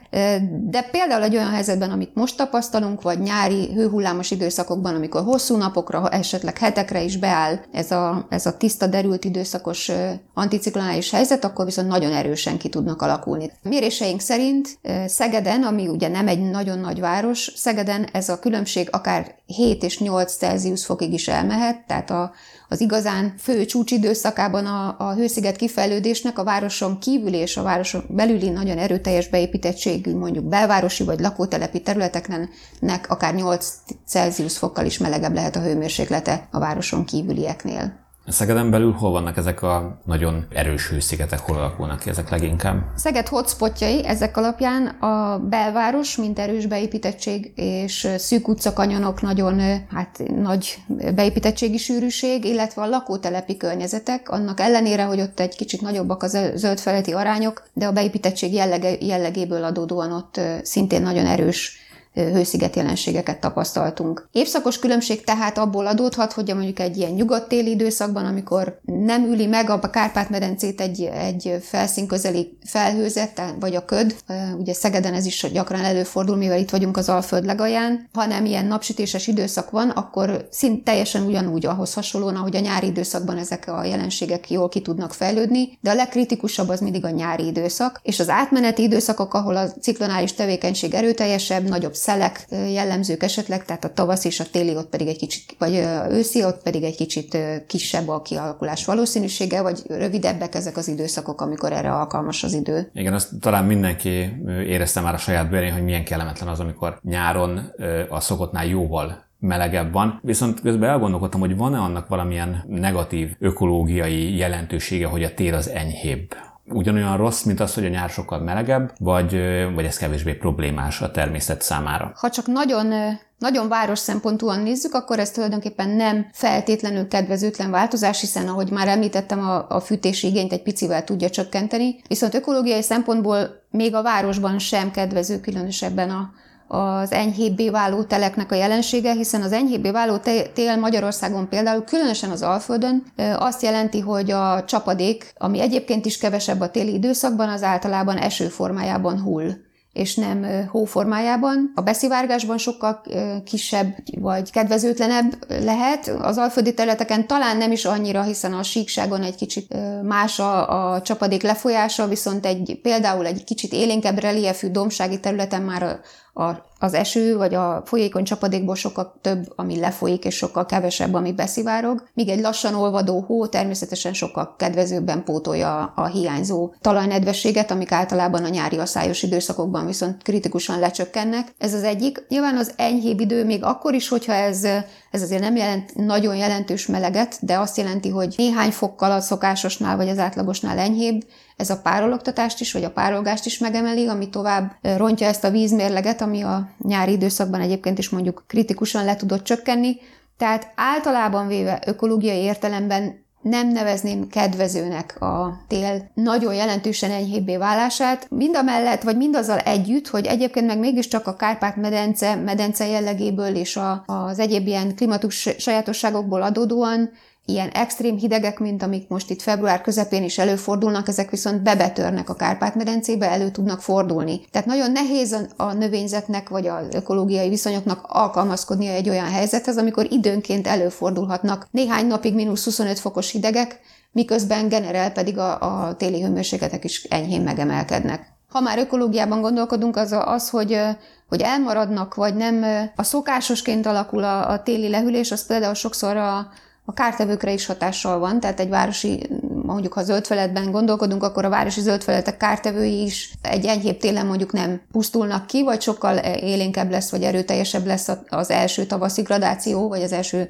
De 0.69 0.81
például 0.91 1.23
egy 1.23 1.35
olyan 1.35 1.51
helyzetben, 1.51 1.89
amit 1.89 2.15
most 2.15 2.37
tapasztalunk, 2.37 3.01
vagy 3.01 3.19
nyári 3.19 3.73
hőhullámos 3.73 4.31
időszakokban, 4.31 4.95
amikor 4.95 5.23
hosszú 5.23 5.57
napokra, 5.57 6.09
esetleg 6.09 6.57
hetekre 6.57 7.01
is 7.01 7.17
beáll 7.17 7.59
ez 7.71 7.91
a, 7.91 8.25
ez 8.29 8.45
a 8.45 8.57
tiszta, 8.57 8.87
derült 8.87 9.25
időszakos 9.25 9.91
anticiklonális 10.33 11.11
helyzet, 11.11 11.45
akkor 11.45 11.65
viszont 11.65 11.87
nagyon 11.87 12.11
erősen 12.11 12.57
ki 12.57 12.69
tudnak 12.69 13.01
alakulni. 13.01 13.51
Méréseink 13.63 14.19
szerint 14.19 14.79
Szegeden, 15.05 15.63
ami 15.63 15.87
ugye 15.87 16.07
nem 16.07 16.27
egy 16.27 16.49
nagyon 16.49 16.79
nagy 16.79 16.99
város, 16.99 17.51
Szegeden 17.55 18.07
ez 18.11 18.29
a 18.29 18.39
különbség 18.39 18.74
hőmérséklet 18.75 18.95
akár 18.95 19.35
7 19.45 19.83
és 19.83 19.99
8 19.99 20.35
Celsius 20.35 20.85
fokig 20.85 21.13
is 21.13 21.27
elmehet, 21.27 21.85
tehát 21.87 22.09
a, 22.09 22.31
az 22.69 22.81
igazán 22.81 23.33
fő 23.37 23.65
csúcsidőszakában 23.65 24.65
a, 24.65 24.95
a 24.97 25.13
hősziget 25.13 25.55
kifejlődésnek 25.55 26.39
a 26.39 26.43
városon 26.43 26.99
kívül 26.99 27.33
és 27.33 27.57
a 27.57 27.63
városon 27.63 28.03
belüli 28.09 28.49
nagyon 28.49 28.77
erőteljes 28.77 29.27
beépítettségű, 29.27 30.15
mondjuk 30.15 30.45
belvárosi 30.45 31.03
vagy 31.03 31.19
lakótelepi 31.19 31.81
területeknek 31.81 33.09
akár 33.09 33.33
8 33.33 33.73
Celsius 34.05 34.57
fokkal 34.57 34.85
is 34.85 34.97
melegebb 34.97 35.33
lehet 35.33 35.55
a 35.55 35.61
hőmérséklete 35.61 36.47
a 36.51 36.59
városon 36.59 37.05
kívülieknél. 37.05 38.04
Szegeden 38.27 38.69
belül 38.69 38.91
hol 38.91 39.11
vannak 39.11 39.37
ezek 39.37 39.61
a 39.61 40.01
nagyon 40.05 40.45
erős 40.49 40.89
hőszigetek, 40.89 41.39
hol 41.39 41.57
alakulnak 41.57 41.99
ki 41.99 42.09
ezek 42.09 42.29
leginkább? 42.29 42.83
Szeged 42.95 43.27
hotspotjai 43.27 44.05
ezek 44.05 44.37
alapján 44.37 44.87
a 44.87 45.39
belváros, 45.39 46.17
mint 46.17 46.39
erős 46.39 46.65
beépítettség, 46.65 47.51
és 47.55 48.07
szűk 48.17 48.47
utcakanyonok 48.47 49.21
nagyon 49.21 49.59
hát, 49.93 50.23
nagy 50.35 50.77
beépítettségi 51.15 51.77
sűrűség, 51.77 52.45
illetve 52.45 52.81
a 52.81 52.87
lakótelepi 52.87 53.57
környezetek, 53.57 54.29
annak 54.29 54.59
ellenére, 54.59 55.03
hogy 55.03 55.21
ott 55.21 55.39
egy 55.39 55.55
kicsit 55.55 55.81
nagyobbak 55.81 56.23
a 56.23 56.27
zöld 56.55 56.79
feleti 56.79 57.11
arányok, 57.11 57.63
de 57.73 57.85
a 57.85 57.91
beépítettség 57.91 58.53
jellege, 58.53 58.95
jellegéből 58.99 59.63
adódóan 59.63 60.11
ott 60.11 60.39
szintén 60.63 61.01
nagyon 61.01 61.25
erős 61.25 61.84
hősziget 62.15 62.75
jelenségeket 62.75 63.39
tapasztaltunk. 63.39 64.27
Évszakos 64.31 64.79
különbség 64.79 65.23
tehát 65.23 65.57
abból 65.57 65.87
adódhat, 65.87 66.33
hogy 66.33 66.51
mondjuk 66.53 66.79
egy 66.79 66.97
ilyen 66.97 67.11
nyugodt-téli 67.11 67.69
időszakban, 67.69 68.25
amikor 68.25 68.79
nem 68.83 69.23
üli 69.23 69.45
meg 69.45 69.69
a 69.69 69.79
Kárpát-medencét 69.79 70.81
egy, 70.81 71.09
egy 71.13 71.57
felszín 71.61 72.07
közeli 72.07 72.57
felhőzet, 72.65 73.41
vagy 73.59 73.75
a 73.75 73.85
köd, 73.85 74.15
ugye 74.57 74.73
Szegeden 74.73 75.13
ez 75.13 75.25
is 75.25 75.47
gyakran 75.53 75.83
előfordul, 75.83 76.35
mivel 76.35 76.59
itt 76.59 76.69
vagyunk 76.69 76.97
az 76.97 77.09
Alföld 77.09 77.45
legalján, 77.45 78.09
hanem 78.13 78.45
ilyen 78.45 78.65
napsütéses 78.65 79.27
időszak 79.27 79.69
van, 79.69 79.89
akkor 79.89 80.47
szint 80.51 80.83
teljesen 80.83 81.25
ugyanúgy 81.25 81.65
ahhoz 81.65 81.93
hasonlóan, 81.93 82.35
ahogy 82.35 82.55
a 82.55 82.59
nyári 82.59 82.87
időszakban 82.87 83.37
ezek 83.37 83.67
a 83.67 83.83
jelenségek 83.83 84.51
jól 84.51 84.69
ki 84.69 84.81
tudnak 84.81 85.13
fejlődni, 85.13 85.77
de 85.81 85.89
a 85.89 85.95
legkritikusabb 85.95 86.69
az 86.69 86.79
mindig 86.79 87.05
a 87.05 87.09
nyári 87.09 87.45
időszak, 87.45 87.99
és 88.03 88.19
az 88.19 88.29
átmeneti 88.29 88.81
időszakok, 88.81 89.33
ahol 89.33 89.55
a 89.55 89.71
ciklonális 89.71 90.33
tevékenység 90.33 90.93
erőteljesebb, 90.93 91.67
nagyobb 91.67 91.93
szelek 92.05 92.45
jellemzők 92.49 93.23
esetleg, 93.23 93.65
tehát 93.65 93.83
a 93.83 93.93
tavasz 93.93 94.25
és 94.25 94.39
a 94.39 94.43
téli 94.51 94.75
ott 94.75 94.89
pedig 94.89 95.07
egy 95.07 95.17
kicsit, 95.17 95.55
vagy 95.59 95.83
őszi 96.09 96.43
ott 96.43 96.61
pedig 96.63 96.83
egy 96.83 96.95
kicsit 96.95 97.37
kisebb 97.67 98.07
a 98.07 98.21
kialakulás 98.21 98.85
valószínűsége, 98.85 99.61
vagy 99.61 99.83
rövidebbek 99.87 100.55
ezek 100.55 100.77
az 100.77 100.87
időszakok, 100.87 101.41
amikor 101.41 101.71
erre 101.73 101.91
alkalmas 101.91 102.43
az 102.43 102.53
idő. 102.53 102.91
Igen, 102.93 103.13
azt 103.13 103.29
talán 103.39 103.65
mindenki 103.65 104.09
érezte 104.47 105.01
már 105.01 105.13
a 105.13 105.17
saját 105.17 105.49
bőrén, 105.49 105.73
hogy 105.73 105.83
milyen 105.83 106.03
kellemetlen 106.03 106.49
az, 106.49 106.59
amikor 106.59 106.99
nyáron 107.01 107.73
a 108.09 108.19
szokottnál 108.19 108.65
jóval 108.65 109.23
melegebb 109.39 109.93
van. 109.93 110.19
Viszont 110.23 110.61
közben 110.61 110.89
elgondolkodtam, 110.89 111.39
hogy 111.39 111.57
van-e 111.57 111.79
annak 111.79 112.07
valamilyen 112.07 112.63
negatív 112.67 113.35
ökológiai 113.39 114.37
jelentősége, 114.37 115.07
hogy 115.07 115.23
a 115.23 115.33
tél 115.33 115.53
az 115.53 115.69
enyhébb 115.69 116.27
ugyanolyan 116.67 117.17
rossz, 117.17 117.43
mint 117.43 117.59
az, 117.59 117.73
hogy 117.73 117.85
a 117.85 117.89
nyár 117.89 118.09
sokkal 118.09 118.39
melegebb, 118.39 118.93
vagy, 118.99 119.31
vagy 119.75 119.85
ez 119.85 119.97
kevésbé 119.97 120.33
problémás 120.33 121.01
a 121.01 121.11
természet 121.11 121.61
számára? 121.61 122.11
Ha 122.15 122.29
csak 122.29 122.47
nagyon 122.47 122.93
nagyon 123.37 123.67
város 123.67 123.99
szempontúan 123.99 124.59
nézzük, 124.59 124.93
akkor 124.93 125.19
ez 125.19 125.31
tulajdonképpen 125.31 125.89
nem 125.89 126.27
feltétlenül 126.31 127.07
kedvezőtlen 127.07 127.71
változás, 127.71 128.19
hiszen 128.19 128.47
ahogy 128.47 128.71
már 128.71 128.87
említettem, 128.87 129.39
a, 129.39 129.69
a 129.69 129.79
fűtési 129.79 130.27
igényt 130.27 130.51
egy 130.51 130.61
picivel 130.61 131.03
tudja 131.03 131.29
csökkenteni, 131.29 131.95
viszont 132.07 132.33
ökológiai 132.33 132.81
szempontból 132.81 133.63
még 133.69 133.95
a 133.95 134.01
városban 134.01 134.59
sem 134.59 134.91
kedvező 134.91 135.39
különösebben 135.39 136.09
a, 136.09 136.31
az 136.67 137.11
enyhébbé 137.11 137.69
váló 137.69 138.03
teleknek 138.03 138.51
a 138.51 138.55
jelensége, 138.55 139.13
hiszen 139.13 139.41
az 139.41 139.51
enyhébbé 139.51 139.91
váló 139.91 140.17
tél 140.53 140.75
Magyarországon 140.75 141.49
például, 141.49 141.83
különösen 141.83 142.29
az 142.29 142.41
Alföldön 142.41 143.03
azt 143.37 143.61
jelenti, 143.61 143.99
hogy 143.99 144.31
a 144.31 144.63
csapadék, 144.63 145.33
ami 145.37 145.59
egyébként 145.59 146.05
is 146.05 146.17
kevesebb 146.17 146.61
a 146.61 146.71
téli 146.71 146.93
időszakban, 146.93 147.49
az 147.49 147.63
általában 147.63 148.17
eső 148.17 148.47
formájában 148.47 149.21
hull 149.21 149.51
és 149.95 150.15
nem 150.15 150.67
hóformájában. 150.69 151.71
A 151.75 151.81
beszivárgásban 151.81 152.57
sokkal 152.57 153.01
kisebb 153.45 153.95
vagy 154.19 154.51
kedvezőtlenebb 154.51 155.45
lehet. 155.47 156.07
Az 156.07 156.37
alföldi 156.37 156.73
területeken 156.73 157.27
talán 157.27 157.57
nem 157.57 157.71
is 157.71 157.85
annyira, 157.85 158.23
hiszen 158.23 158.53
a 158.53 158.63
síkságon 158.63 159.21
egy 159.21 159.35
kicsit 159.35 159.75
más 160.03 160.39
a, 160.39 160.93
a 160.93 161.01
csapadék 161.01 161.41
lefolyása, 161.41 162.07
viszont 162.07 162.45
egy 162.45 162.79
például 162.81 163.25
egy 163.25 163.43
kicsit 163.43 163.73
élénkebb 163.73 164.19
reliefű 164.19 164.69
dombsági 164.69 165.19
területen 165.19 165.61
már 165.61 165.99
a 166.35 166.73
az 166.79 166.93
eső 166.93 167.37
vagy 167.37 167.53
a 167.53 167.81
folyékony 167.85 168.23
csapadékból 168.23 168.75
sokkal 168.75 169.13
több, 169.21 169.53
ami 169.55 169.79
lefolyik, 169.79 170.25
és 170.25 170.35
sokkal 170.35 170.65
kevesebb, 170.65 171.13
ami 171.13 171.33
beszivárog, 171.33 172.03
míg 172.13 172.29
egy 172.29 172.41
lassan 172.41 172.75
olvadó 172.75 173.23
hó 173.27 173.47
természetesen 173.47 174.13
sokkal 174.13 174.55
kedvezőbben 174.57 175.23
pótolja 175.23 175.93
a 175.95 176.05
hiányzó 176.05 176.73
talajnedvességet, 176.81 177.71
amik 177.71 177.91
általában 177.91 178.43
a 178.43 178.49
nyári 178.49 178.77
asszályos 178.77 179.23
időszakokban 179.23 179.85
viszont 179.85 180.23
kritikusan 180.23 180.79
lecsökkennek. 180.79 181.53
Ez 181.57 181.73
az 181.73 181.83
egyik. 181.83 182.25
Nyilván 182.27 182.57
az 182.57 182.73
enyhébb 182.75 183.19
idő 183.19 183.45
még 183.45 183.63
akkor 183.63 183.93
is, 183.93 184.07
hogyha 184.07 184.33
ez, 184.33 184.67
ez 185.15 185.21
azért 185.21 185.41
nem 185.41 185.55
jelent 185.55 185.95
nagyon 185.95 186.35
jelentős 186.35 186.85
meleget, 186.87 187.37
de 187.41 187.59
azt 187.59 187.77
jelenti, 187.77 188.09
hogy 188.09 188.33
néhány 188.37 188.71
fokkal 188.71 189.11
a 189.11 189.19
szokásosnál 189.19 189.95
vagy 189.95 190.09
az 190.09 190.17
átlagosnál 190.17 190.77
enyhébb, 190.77 191.21
ez 191.57 191.69
a 191.69 191.81
párologtatást 191.81 192.59
is, 192.59 192.73
vagy 192.73 192.83
a 192.83 192.91
párolgást 192.91 193.45
is 193.45 193.57
megemeli, 193.57 194.07
ami 194.07 194.29
tovább 194.29 194.71
rontja 194.81 195.27
ezt 195.27 195.43
a 195.43 195.49
vízmérleget, 195.49 196.21
ami 196.21 196.41
a 196.41 196.69
nyári 196.83 197.11
időszakban 197.11 197.61
egyébként 197.61 197.97
is 197.97 198.09
mondjuk 198.09 198.43
kritikusan 198.47 199.05
le 199.05 199.15
tudott 199.15 199.43
csökkenni. 199.43 199.97
Tehát 200.37 200.71
általában 200.75 201.47
véve 201.47 201.81
ökológiai 201.85 202.39
értelemben 202.39 203.24
nem 203.49 203.67
nevezném 203.67 204.27
kedvezőnek 204.27 205.21
a 205.21 205.61
tél 205.67 206.09
nagyon 206.13 206.53
jelentősen 206.53 207.11
enyhébbé 207.11 207.57
válását, 207.57 208.27
mind 208.29 208.55
a 208.55 208.61
mellett, 208.61 209.01
vagy 209.01 209.17
mindazzal 209.17 209.57
együtt, 209.57 210.07
hogy 210.07 210.25
egyébként 210.25 210.65
meg 210.65 210.79
mégiscsak 210.79 211.27
a 211.27 211.35
Kárpát-medence, 211.35 212.35
medence 212.35 212.87
jellegéből 212.87 213.55
és 213.55 213.75
a, 213.75 214.03
az 214.05 214.39
egyéb 214.39 214.67
ilyen 214.67 214.95
klimatus 214.95 215.49
sajátosságokból 215.57 216.41
adódóan 216.41 217.11
ilyen 217.45 217.69
extrém 217.69 218.17
hidegek, 218.17 218.59
mint 218.59 218.83
amik 218.83 219.07
most 219.07 219.29
itt 219.29 219.41
február 219.41 219.81
közepén 219.81 220.23
is 220.23 220.37
előfordulnak, 220.37 221.07
ezek 221.07 221.29
viszont 221.29 221.61
bebetörnek 221.61 222.29
a 222.29 222.33
Kárpát-medencébe, 222.33 223.31
elő 223.31 223.51
tudnak 223.51 223.81
fordulni. 223.81 224.41
Tehát 224.51 224.67
nagyon 224.67 224.91
nehéz 224.91 225.47
a 225.57 225.73
növényzetnek 225.73 226.49
vagy 226.49 226.67
az 226.67 226.87
ökológiai 226.91 227.49
viszonyoknak 227.49 228.05
alkalmazkodnia 228.07 228.91
egy 228.91 229.09
olyan 229.09 229.29
helyzethez, 229.31 229.77
amikor 229.77 230.07
időnként 230.11 230.67
előfordulhatnak 230.67 231.67
néhány 231.71 232.07
napig 232.07 232.33
mínusz 232.33 232.63
25 232.63 232.99
fokos 232.99 233.31
hidegek, 233.31 233.79
miközben 234.11 234.67
generál 234.67 235.11
pedig 235.11 235.37
a, 235.37 235.59
a 235.87 235.95
téli 235.95 236.21
hőmérsékletek 236.21 236.83
is 236.83 237.03
enyhén 237.03 237.41
megemelkednek. 237.41 238.33
Ha 238.49 238.59
már 238.59 238.77
ökológiában 238.77 239.41
gondolkodunk, 239.41 239.95
az 239.95 240.15
az, 240.25 240.49
hogy, 240.49 240.81
hogy 241.27 241.41
elmaradnak, 241.41 242.15
vagy 242.15 242.35
nem 242.35 242.65
a 242.95 243.03
szokásosként 243.03 243.85
alakul 243.85 244.23
a, 244.23 244.49
a 244.49 244.63
téli 244.63 244.89
lehűlés, 244.89 245.31
az 245.31 245.45
például 245.45 245.73
sokszor 245.73 246.17
a, 246.17 246.47
a 246.85 246.93
kártevőkre 246.93 247.53
is 247.53 247.65
hatással 247.65 248.19
van, 248.19 248.39
tehát 248.39 248.59
egy 248.59 248.69
városi, 248.69 249.29
mondjuk 249.63 249.93
ha 249.93 250.03
zöldfeletben 250.03 250.71
gondolkodunk, 250.71 251.23
akkor 251.23 251.45
a 251.45 251.49
városi 251.49 251.81
zöldfeletek 251.81 252.37
kártevői 252.37 253.01
is 253.01 253.33
egy 253.41 253.65
enyhébb 253.65 253.97
télen 253.97 254.25
mondjuk 254.25 254.51
nem 254.51 254.81
pusztulnak 254.91 255.47
ki, 255.47 255.63
vagy 255.63 255.81
sokkal 255.81 256.17
élénkebb 256.35 256.91
lesz, 256.91 257.11
vagy 257.11 257.23
erőteljesebb 257.23 257.85
lesz 257.85 258.11
az 258.29 258.49
első 258.49 258.85
tavaszi 258.85 259.21
gradáció, 259.21 259.87
vagy 259.87 260.01
az 260.01 260.11
első 260.11 260.47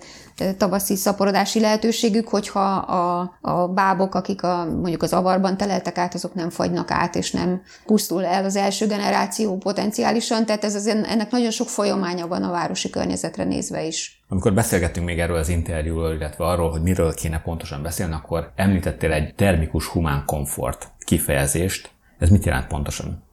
tavaszi 0.57 0.95
szaporodási 0.95 1.59
lehetőségük, 1.59 2.27
hogyha 2.27 2.75
a, 2.75 3.37
a 3.41 3.67
bábok, 3.67 4.15
akik 4.15 4.43
a, 4.43 4.65
mondjuk 4.65 5.03
az 5.03 5.13
avarban 5.13 5.57
teleltek 5.57 5.97
át, 5.97 6.13
azok 6.13 6.33
nem 6.33 6.49
fagynak 6.49 6.91
át, 6.91 7.15
és 7.15 7.31
nem 7.31 7.61
pusztul 7.85 8.25
el 8.25 8.45
az 8.45 8.55
első 8.55 8.87
generáció 8.87 9.57
potenciálisan, 9.57 10.45
tehát 10.45 10.63
ez 10.63 10.75
az, 10.75 10.87
ennek 10.87 11.31
nagyon 11.31 11.51
sok 11.51 11.69
folyamánya 11.69 12.27
van 12.27 12.43
a 12.43 12.51
városi 12.51 12.89
környezetre 12.89 13.43
nézve 13.43 13.85
is. 13.85 14.23
Amikor 14.29 14.53
beszélgettünk 14.53 15.05
még 15.05 15.19
erről 15.19 15.37
az 15.37 15.49
interjúról, 15.49 16.13
illetve 16.13 16.45
arról, 16.45 16.71
hogy 16.71 16.81
miről 16.81 17.13
kéne 17.13 17.41
pontosan 17.41 17.81
beszélni, 17.81 18.13
akkor 18.13 18.51
említettél 18.55 19.11
egy 19.11 19.35
termikus 19.35 19.85
humán 19.85 20.23
komfort 20.25 20.91
kifejezést. 20.99 21.89
Ez 22.19 22.29
mit 22.29 22.45
jelent 22.45 22.67
pontosan? 22.67 23.23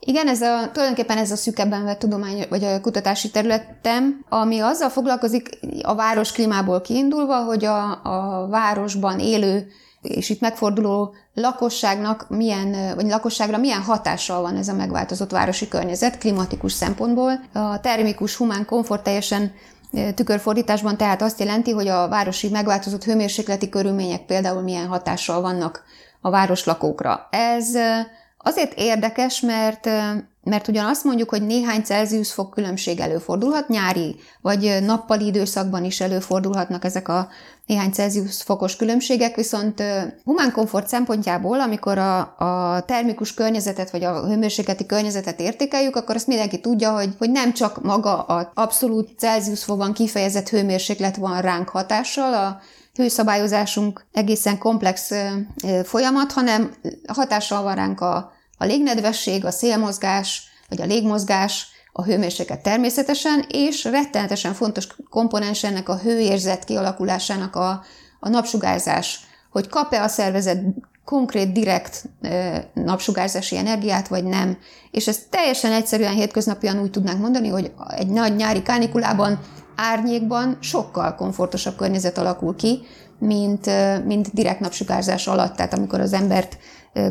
Igen, 0.00 0.28
ez 0.28 0.40
a, 0.40 0.70
tulajdonképpen 0.72 1.18
ez 1.18 1.30
a 1.30 1.36
szükebben 1.36 1.84
vett 1.84 1.98
tudomány, 1.98 2.46
vagy 2.48 2.64
a 2.64 2.80
kutatási 2.80 3.30
területem, 3.30 4.24
ami 4.28 4.58
azzal 4.58 4.88
foglalkozik 4.88 5.48
a 5.82 5.94
város 5.94 6.32
klímából 6.32 6.80
kiindulva, 6.80 7.44
hogy 7.44 7.64
a, 7.64 8.02
a 8.02 8.46
városban 8.48 9.18
élő 9.18 9.66
és 10.02 10.30
itt 10.30 10.40
megforduló 10.40 11.14
lakosságnak 11.34 12.26
milyen, 12.28 12.94
vagy 12.94 13.06
lakosságra 13.06 13.58
milyen 13.58 13.82
hatással 13.82 14.40
van 14.40 14.56
ez 14.56 14.68
a 14.68 14.74
megváltozott 14.74 15.30
városi 15.30 15.68
környezet 15.68 16.18
klimatikus 16.18 16.72
szempontból. 16.72 17.40
A 17.52 17.80
termikus 17.80 18.36
humán 18.36 18.64
komfort 18.64 19.02
teljesen 19.02 19.52
tükörfordításban 20.14 20.96
tehát 20.96 21.22
azt 21.22 21.40
jelenti, 21.40 21.70
hogy 21.70 21.88
a 21.88 22.08
városi 22.08 22.48
megváltozott 22.48 23.04
hőmérsékleti 23.04 23.68
körülmények 23.68 24.26
például 24.26 24.62
milyen 24.62 24.86
hatással 24.86 25.40
vannak 25.40 25.82
a 26.20 26.30
városlakókra. 26.30 27.28
Ez 27.30 27.68
azért 28.38 28.72
érdekes, 28.76 29.40
mert 29.40 29.88
mert 30.48 30.68
ugyan 30.68 30.86
azt 30.86 31.04
mondjuk, 31.04 31.28
hogy 31.28 31.46
néhány 31.46 31.82
Celsius 31.82 32.32
fok 32.32 32.50
különbség 32.50 33.00
előfordulhat, 33.00 33.68
nyári 33.68 34.16
vagy 34.40 34.78
nappali 34.82 35.26
időszakban 35.26 35.84
is 35.84 36.00
előfordulhatnak 36.00 36.84
ezek 36.84 37.08
a 37.08 37.28
néhány 37.68 37.90
Celsius 37.90 38.42
fokos 38.42 38.76
különbségek, 38.76 39.36
viszont 39.36 39.82
humán 40.24 40.52
komfort 40.52 40.88
szempontjából, 40.88 41.60
amikor 41.60 41.98
a, 41.98 42.18
a 42.38 42.82
termikus 42.86 43.34
környezetet 43.34 43.90
vagy 43.90 44.04
a 44.04 44.26
hőmérsékleti 44.26 44.86
környezetet 44.86 45.40
értékeljük, 45.40 45.96
akkor 45.96 46.14
azt 46.14 46.26
mindenki 46.26 46.60
tudja, 46.60 46.92
hogy, 46.92 47.14
hogy 47.18 47.30
nem 47.30 47.52
csak 47.52 47.82
maga 47.82 48.22
az 48.22 48.46
abszolút 48.54 49.18
Celsius 49.18 49.64
fokban 49.64 49.92
kifejezett 49.92 50.48
hőmérséklet 50.48 51.16
van 51.16 51.40
ránk 51.40 51.68
hatással, 51.68 52.34
a 52.34 52.60
hőszabályozásunk 52.94 54.04
egészen 54.12 54.58
komplex 54.58 55.10
folyamat, 55.84 56.32
hanem 56.32 56.74
hatással 57.06 57.62
van 57.62 57.74
ránk 57.74 58.00
a 58.00 58.36
a 58.58 58.64
légnedvesség, 58.64 59.44
a 59.44 59.50
szélmozgás, 59.50 60.42
vagy 60.68 60.80
a 60.80 60.84
légmozgás, 60.84 61.66
a 61.98 62.04
hőmérséklet 62.04 62.62
természetesen, 62.62 63.44
és 63.48 63.84
rettenetesen 63.84 64.54
fontos 64.54 64.86
komponens 65.10 65.64
ennek 65.64 65.88
a 65.88 65.98
hőérzet 65.98 66.64
kialakulásának 66.64 67.56
a, 67.56 67.84
a 68.20 68.28
napsugárzás, 68.28 69.20
hogy 69.50 69.68
kap-e 69.68 70.02
a 70.02 70.08
szervezet 70.08 70.62
konkrét, 71.04 71.52
direkt 71.52 72.04
napsugárzási 72.74 73.56
energiát, 73.56 74.08
vagy 74.08 74.24
nem. 74.24 74.58
És 74.90 75.08
ezt 75.08 75.30
teljesen 75.30 75.72
egyszerűen 75.72 76.14
hétköznapian 76.14 76.80
úgy 76.80 76.90
tudnánk 76.90 77.20
mondani, 77.20 77.48
hogy 77.48 77.72
egy 77.96 78.08
nagy 78.08 78.36
nyári 78.36 78.62
kánikulában, 78.62 79.38
árnyékban 79.76 80.58
sokkal 80.60 81.14
komfortosabb 81.14 81.76
környezet 81.76 82.18
alakul 82.18 82.56
ki, 82.56 82.80
mint, 83.18 83.70
mint 84.04 84.32
direkt 84.32 84.60
napsugárzás 84.60 85.26
alatt, 85.26 85.56
tehát 85.56 85.74
amikor 85.74 86.00
az 86.00 86.12
embert 86.12 86.58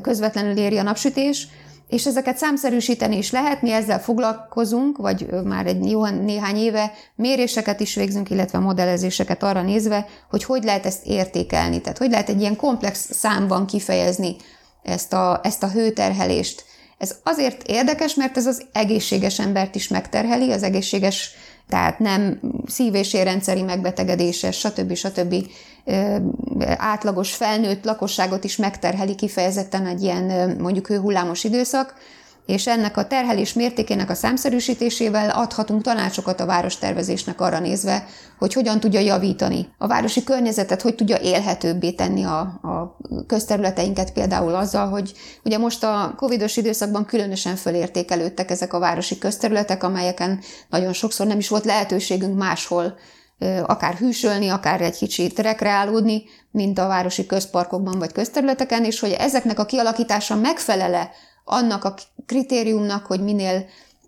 közvetlenül 0.01 0.57
éri 0.57 0.77
a 0.77 0.83
napsütés, 0.83 1.47
és 1.87 2.05
ezeket 2.05 2.37
számszerűsíteni 2.37 3.17
is 3.17 3.31
lehet, 3.31 3.61
mi 3.61 3.71
ezzel 3.71 3.99
foglalkozunk, 4.01 4.97
vagy 4.97 5.27
már 5.43 5.65
egy 5.65 5.89
jó 5.89 6.05
néhány 6.05 6.55
éve 6.55 6.91
méréseket 7.15 7.79
is 7.79 7.95
végzünk, 7.95 8.29
illetve 8.29 8.59
modellezéseket 8.59 9.43
arra 9.43 9.61
nézve, 9.61 10.05
hogy 10.29 10.43
hogy 10.43 10.63
lehet 10.63 10.85
ezt 10.85 11.05
értékelni, 11.05 11.81
tehát 11.81 11.97
hogy 11.97 12.09
lehet 12.09 12.29
egy 12.29 12.39
ilyen 12.39 12.55
komplex 12.55 13.11
számban 13.11 13.65
kifejezni 13.65 14.35
ezt 14.83 15.13
a, 15.13 15.39
ezt 15.43 15.63
a 15.63 15.69
hőterhelést. 15.69 16.65
Ez 16.97 17.15
azért 17.23 17.67
érdekes, 17.67 18.15
mert 18.15 18.37
ez 18.37 18.45
az 18.45 18.65
egészséges 18.71 19.39
embert 19.39 19.75
is 19.75 19.87
megterheli, 19.87 20.51
az 20.51 20.63
egészséges 20.63 21.35
tehát 21.69 21.99
nem 21.99 22.39
szív- 22.67 22.95
és 22.95 23.13
érrendszeri 23.13 23.61
megbetegedéses, 23.61 24.57
stb. 24.57 24.93
stb. 24.93 25.35
Átlagos 26.77 27.35
felnőtt 27.35 27.85
lakosságot 27.85 28.43
is 28.43 28.55
megterheli 28.55 29.15
kifejezetten 29.15 29.85
egy 29.85 30.01
ilyen 30.01 30.55
mondjuk 30.59 30.87
hőhullámos 30.87 31.43
időszak, 31.43 31.93
és 32.47 32.67
ennek 32.67 32.97
a 32.97 33.07
terhelés 33.07 33.53
mértékének 33.53 34.09
a 34.09 34.13
számszerűsítésével 34.13 35.29
adhatunk 35.29 35.81
tanácsokat 35.81 36.39
a 36.39 36.45
várostervezésnek 36.45 37.41
arra 37.41 37.59
nézve, 37.59 38.05
hogy 38.39 38.53
hogyan 38.53 38.79
tudja 38.79 38.99
javítani 38.99 39.69
a 39.77 39.87
városi 39.87 40.23
környezetet, 40.23 40.81
hogy 40.81 40.95
tudja 40.95 41.17
élhetőbbé 41.17 41.91
tenni 41.91 42.23
a, 42.23 42.39
a 42.39 42.97
közterületeinket 43.27 44.13
például 44.13 44.55
azzal, 44.55 44.89
hogy 44.89 45.13
ugye 45.43 45.57
most 45.57 45.83
a 45.83 46.13
covidos 46.17 46.57
időszakban 46.57 47.05
különösen 47.05 47.55
fölértékelődtek 47.55 48.49
ezek 48.49 48.73
a 48.73 48.79
városi 48.79 49.17
közterületek, 49.17 49.83
amelyeken 49.83 50.39
nagyon 50.69 50.93
sokszor 50.93 51.27
nem 51.27 51.37
is 51.37 51.49
volt 51.49 51.65
lehetőségünk 51.65 52.37
máshol 52.37 52.97
akár 53.65 53.93
hűsölni, 53.93 54.47
akár 54.47 54.81
egy 54.81 54.97
kicsit 54.97 55.39
rekreálódni, 55.39 56.23
mint 56.51 56.79
a 56.79 56.87
városi 56.87 57.25
közparkokban 57.25 57.99
vagy 57.99 58.11
közterületeken, 58.11 58.85
és 58.85 58.99
hogy 58.99 59.11
ezeknek 59.11 59.59
a 59.59 59.65
kialakítása 59.65 60.35
megfelele 60.35 61.09
annak 61.43 61.83
a 61.83 61.93
kritériumnak, 62.25 63.05
hogy 63.05 63.23
minél 63.23 63.65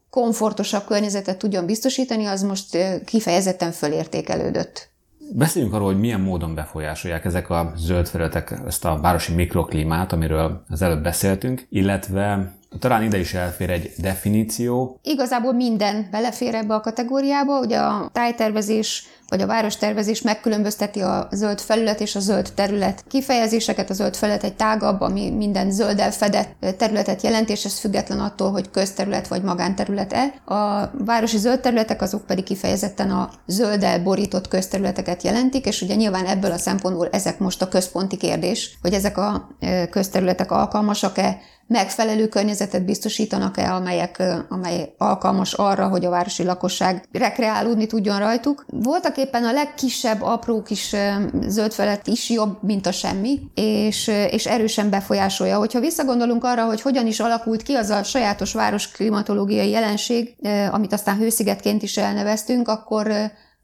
komfortosabb 0.10 0.86
környezetet 0.86 1.38
tudjon 1.38 1.66
biztosítani, 1.66 2.26
az 2.26 2.42
most 2.42 2.78
kifejezetten 3.06 3.72
fölértékelődött. 3.72 4.90
Beszéljünk 5.34 5.74
arról, 5.74 5.86
hogy 5.86 6.00
milyen 6.00 6.22
módon 6.22 6.56
befolyásolják 6.56 7.26
ezek 7.26 7.50
a 7.50 7.74
zöld 7.76 8.08
felületek 8.08 8.60
ezt 8.68 8.86
a 8.86 9.00
városi 9.02 9.34
mikroklímát, 9.34 10.14
amiről 10.14 10.64
az 10.70 10.82
előbb 10.82 11.04
beszéltünk, 11.04 11.68
illetve 11.70 12.54
talán 12.80 13.04
ide 13.04 13.18
is 13.18 13.34
elfér 13.34 13.70
egy 13.70 13.92
definíció. 13.98 15.00
Igazából 15.04 15.54
minden 15.54 16.08
belefér 16.12 16.56
ebbe 16.56 16.74
a 16.74 16.82
kategóriába, 16.82 17.60
ugye 17.60 17.78
a 17.78 18.10
tájtervezés 18.14 19.08
vagy 19.30 19.42
a 19.42 19.48
várostervezés 19.48 20.22
megkülönbözteti 20.22 21.02
a 21.02 21.28
zöld 21.32 21.60
felület 21.60 22.00
és 22.00 22.16
a 22.16 22.20
zöld 22.20 22.52
terület 22.56 23.04
kifejezéseket. 23.08 23.90
A 23.90 23.94
zöld 23.94 24.16
felület 24.16 24.44
egy 24.44 24.56
tágabb, 24.56 25.02
ami 25.02 25.30
minden 25.30 25.72
zölddel 25.72 26.12
fedett 26.12 26.76
területet 26.78 27.22
jelent, 27.22 27.50
és 27.50 27.66
ez 27.66 27.80
független 27.80 28.20
attól, 28.20 28.52
hogy 28.52 28.72
közterület 28.72 29.28
vagy 29.28 29.42
magánterület-e. 29.42 30.54
A 30.54 30.92
városi 31.06 31.38
zöld 31.38 31.60
területek 31.60 32.02
azok 32.02 32.26
pedig 32.26 32.44
kifejezetten 32.44 33.12
a 33.12 33.30
zölddel 33.48 34.04
borított 34.04 34.48
közterületeket 34.48 35.24
jelentik, 35.24 35.66
és 35.66 35.82
ugye 35.82 35.96
nyilván 35.96 36.26
ebből 36.26 36.52
a 36.52 36.58
szempontból 36.58 37.10
ezek 37.12 37.40
most 37.40 37.62
a 37.62 37.68
központi 37.68 38.18
kérdés, 38.18 38.78
hogy 38.82 38.94
ezek 38.94 39.18
a 39.18 39.50
közterületek 39.90 40.52
alkalmasak-e 40.52 41.38
megfelelő 41.70 42.28
környezetet 42.28 42.86
biztosítanak-e, 42.86 43.74
amelyek, 43.74 44.24
amely 44.50 44.94
alkalmas 44.98 45.54
arra, 45.54 45.88
hogy 45.88 46.06
a 46.06 46.10
városi 46.10 46.44
lakosság 46.44 47.08
rekreálódni 47.12 47.86
tudjon 47.86 48.20
rajtuk. 48.20 48.66
Voltak 48.68 49.18
éppen 49.18 49.44
a 49.44 49.52
legkisebb, 49.52 50.22
apró 50.22 50.62
kis 50.62 50.96
zöld 51.48 51.74
felett 51.74 52.08
is 52.08 52.30
jobb, 52.30 52.58
mint 52.62 52.86
a 52.86 52.92
semmi, 52.92 53.40
és, 53.54 54.08
és 54.08 54.46
erősen 54.46 54.90
befolyásolja. 54.90 55.58
Hogyha 55.58 55.80
visszagondolunk 55.80 56.44
arra, 56.44 56.66
hogy 56.66 56.82
hogyan 56.82 57.08
is 57.08 57.20
alakult 57.20 57.64
ki 57.64 57.74
az 57.74 57.90
a 57.90 58.04
sajátos 58.04 58.54
város 58.54 58.92
klimatológiai 58.92 59.70
jelenség, 59.70 60.36
amit 60.72 60.94
aztán 60.94 61.18
hőszigetként 61.18 61.84
is 61.84 61.98
elneveztünk, 61.98 62.68
akkor 62.68 63.12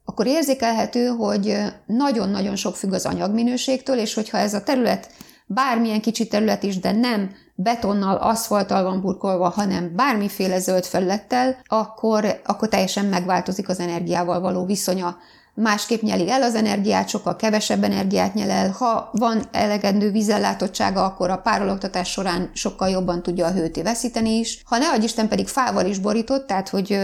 akkor 0.08 0.26
érzékelhető, 0.26 1.06
hogy 1.06 1.56
nagyon-nagyon 1.86 2.56
sok 2.56 2.76
függ 2.76 2.92
az 2.92 3.06
anyagminőségtől, 3.06 3.98
és 3.98 4.14
hogyha 4.14 4.38
ez 4.38 4.54
a 4.54 4.62
terület 4.62 5.10
bármilyen 5.46 6.00
kicsi 6.00 6.26
terület 6.26 6.62
is, 6.62 6.78
de 6.78 6.92
nem 6.92 7.30
betonnal, 7.56 8.16
aszfalttal 8.16 8.82
van 8.82 9.00
burkolva, 9.00 9.48
hanem 9.48 9.94
bármiféle 9.94 10.58
zöld 10.58 10.84
felülettel, 10.84 11.56
akkor, 11.64 12.40
akkor 12.44 12.68
teljesen 12.68 13.04
megváltozik 13.04 13.68
az 13.68 13.80
energiával 13.80 14.40
való 14.40 14.64
viszonya 14.64 15.16
másképp 15.56 16.02
nyeli 16.02 16.30
el 16.30 16.42
az 16.42 16.54
energiát, 16.54 17.08
sokkal 17.08 17.36
kevesebb 17.36 17.82
energiát 17.84 18.34
nyel 18.34 18.50
el. 18.50 18.70
Ha 18.70 19.10
van 19.12 19.42
elegendő 19.52 20.10
vízellátottsága, 20.10 21.04
akkor 21.04 21.30
a 21.30 21.36
párologtatás 21.36 22.10
során 22.10 22.50
sokkal 22.52 22.88
jobban 22.88 23.22
tudja 23.22 23.46
a 23.46 23.52
hőt 23.52 23.82
veszíteni 23.82 24.30
is. 24.30 24.62
Ha 24.64 24.78
ne 24.78 25.04
Isten 25.04 25.28
pedig 25.28 25.48
fával 25.48 25.86
is 25.86 25.98
borított, 25.98 26.46
tehát 26.46 26.68
hogy 26.68 26.98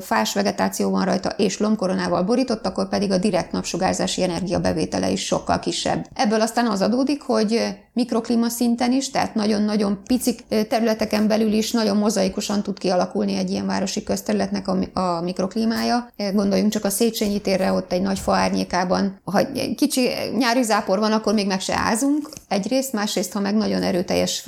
fás 0.00 0.34
vegetáció 0.34 0.90
van 0.90 1.04
rajta 1.04 1.28
és 1.28 1.58
lombkoronával 1.58 2.22
borított, 2.22 2.66
akkor 2.66 2.88
pedig 2.88 3.12
a 3.12 3.18
direkt 3.18 3.52
napsugárzási 3.52 4.22
energia 4.22 4.60
bevétele 4.60 5.10
is 5.10 5.24
sokkal 5.24 5.58
kisebb. 5.58 6.06
Ebből 6.14 6.40
aztán 6.40 6.66
az 6.66 6.80
adódik, 6.80 7.22
hogy 7.22 7.76
mikroklíma 7.92 8.48
szinten 8.48 8.92
is, 8.92 9.10
tehát 9.10 9.34
nagyon-nagyon 9.34 10.00
picik 10.06 10.44
területeken 10.68 11.28
belül 11.28 11.52
is 11.52 11.70
nagyon 11.70 11.96
mozaikusan 11.96 12.62
tud 12.62 12.78
kialakulni 12.78 13.36
egy 13.36 13.50
ilyen 13.50 13.66
városi 13.66 14.02
közterületnek 14.02 14.68
a, 14.68 15.00
a 15.00 15.20
mikroklímája. 15.20 16.12
Gondoljunk 16.32 16.72
csak 16.72 16.84
a 16.84 16.90
Széchenyi 16.90 17.40
térre, 17.40 17.72
ott 17.72 17.92
egy 17.94 18.02
nagy 18.02 18.18
fa 18.18 18.34
árnyékában. 18.34 19.20
Ha 19.24 19.40
kicsi 19.76 20.08
nyári 20.38 20.62
zápor 20.62 20.98
van, 20.98 21.12
akkor 21.12 21.34
még 21.34 21.46
meg 21.46 21.60
se 21.60 21.76
ázunk 21.76 22.28
egyrészt, 22.48 22.92
másrészt, 22.92 23.32
ha 23.32 23.40
meg 23.40 23.54
nagyon 23.54 23.82
erőteljes 23.82 24.44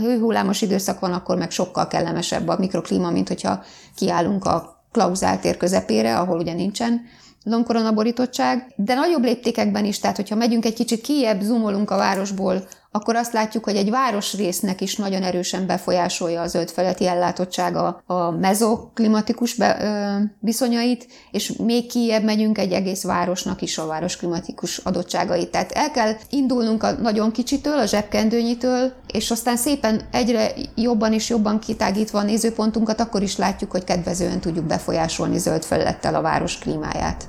hőhullámos 0.00 0.62
időszak 0.62 1.00
van, 1.00 1.12
akkor 1.12 1.36
meg 1.36 1.50
sokkal 1.50 1.86
kellemesebb 1.86 2.48
a 2.48 2.56
mikroklíma, 2.58 3.10
mint 3.10 3.28
hogyha 3.28 3.62
kiállunk 3.96 4.44
a 4.44 4.84
Klauzál 4.92 5.40
tér 5.40 5.56
közepére, 5.56 6.18
ahol 6.18 6.38
ugye 6.38 6.52
nincsen 6.52 7.00
lombkoronaborítottság, 7.44 8.72
de 8.76 8.94
nagyobb 8.94 9.24
léptékekben 9.24 9.84
is, 9.84 9.98
tehát 9.98 10.16
hogyha 10.16 10.34
megyünk 10.34 10.64
egy 10.64 10.74
kicsit 10.74 11.00
kiebb, 11.00 11.40
zoomolunk 11.40 11.90
a 11.90 11.96
városból 11.96 12.66
akkor 12.96 13.16
azt 13.16 13.32
látjuk, 13.32 13.64
hogy 13.64 13.76
egy 13.76 13.90
városrésznek 13.90 14.80
is 14.80 14.96
nagyon 14.96 15.22
erősen 15.22 15.66
befolyásolja 15.66 16.40
a 16.40 16.46
zöld 16.46 16.70
feleti 16.70 17.06
ellátottsága 17.06 18.02
a 18.06 18.30
mezoklimatikus 18.30 19.54
be, 19.54 19.76
ö, 19.80 20.22
viszonyait, 20.40 21.06
és 21.30 21.52
még 21.56 21.86
kiebb 21.86 22.24
megyünk 22.24 22.58
egy 22.58 22.72
egész 22.72 23.02
városnak 23.04 23.62
is 23.62 23.78
a 23.78 23.86
város 23.86 24.16
klimatikus 24.16 24.78
adottságait. 24.78 25.50
Tehát 25.50 25.72
el 25.72 25.90
kell 25.90 26.12
indulnunk 26.30 26.82
a 26.82 26.92
nagyon 26.92 27.32
kicsitől, 27.32 27.78
a 27.78 27.86
zsebkendőnyitől, 27.86 28.92
és 29.12 29.30
aztán 29.30 29.56
szépen 29.56 30.00
egyre 30.10 30.50
jobban 30.74 31.12
és 31.12 31.28
jobban 31.28 31.58
kitágítva 31.58 32.18
a 32.18 32.22
nézőpontunkat, 32.22 33.00
akkor 33.00 33.22
is 33.22 33.36
látjuk, 33.36 33.70
hogy 33.70 33.84
kedvezően 33.84 34.40
tudjuk 34.40 34.64
befolyásolni 34.64 35.38
zöld 35.38 35.64
felülettel 35.64 36.14
a 36.14 36.22
város 36.22 36.58
klímáját. 36.58 37.28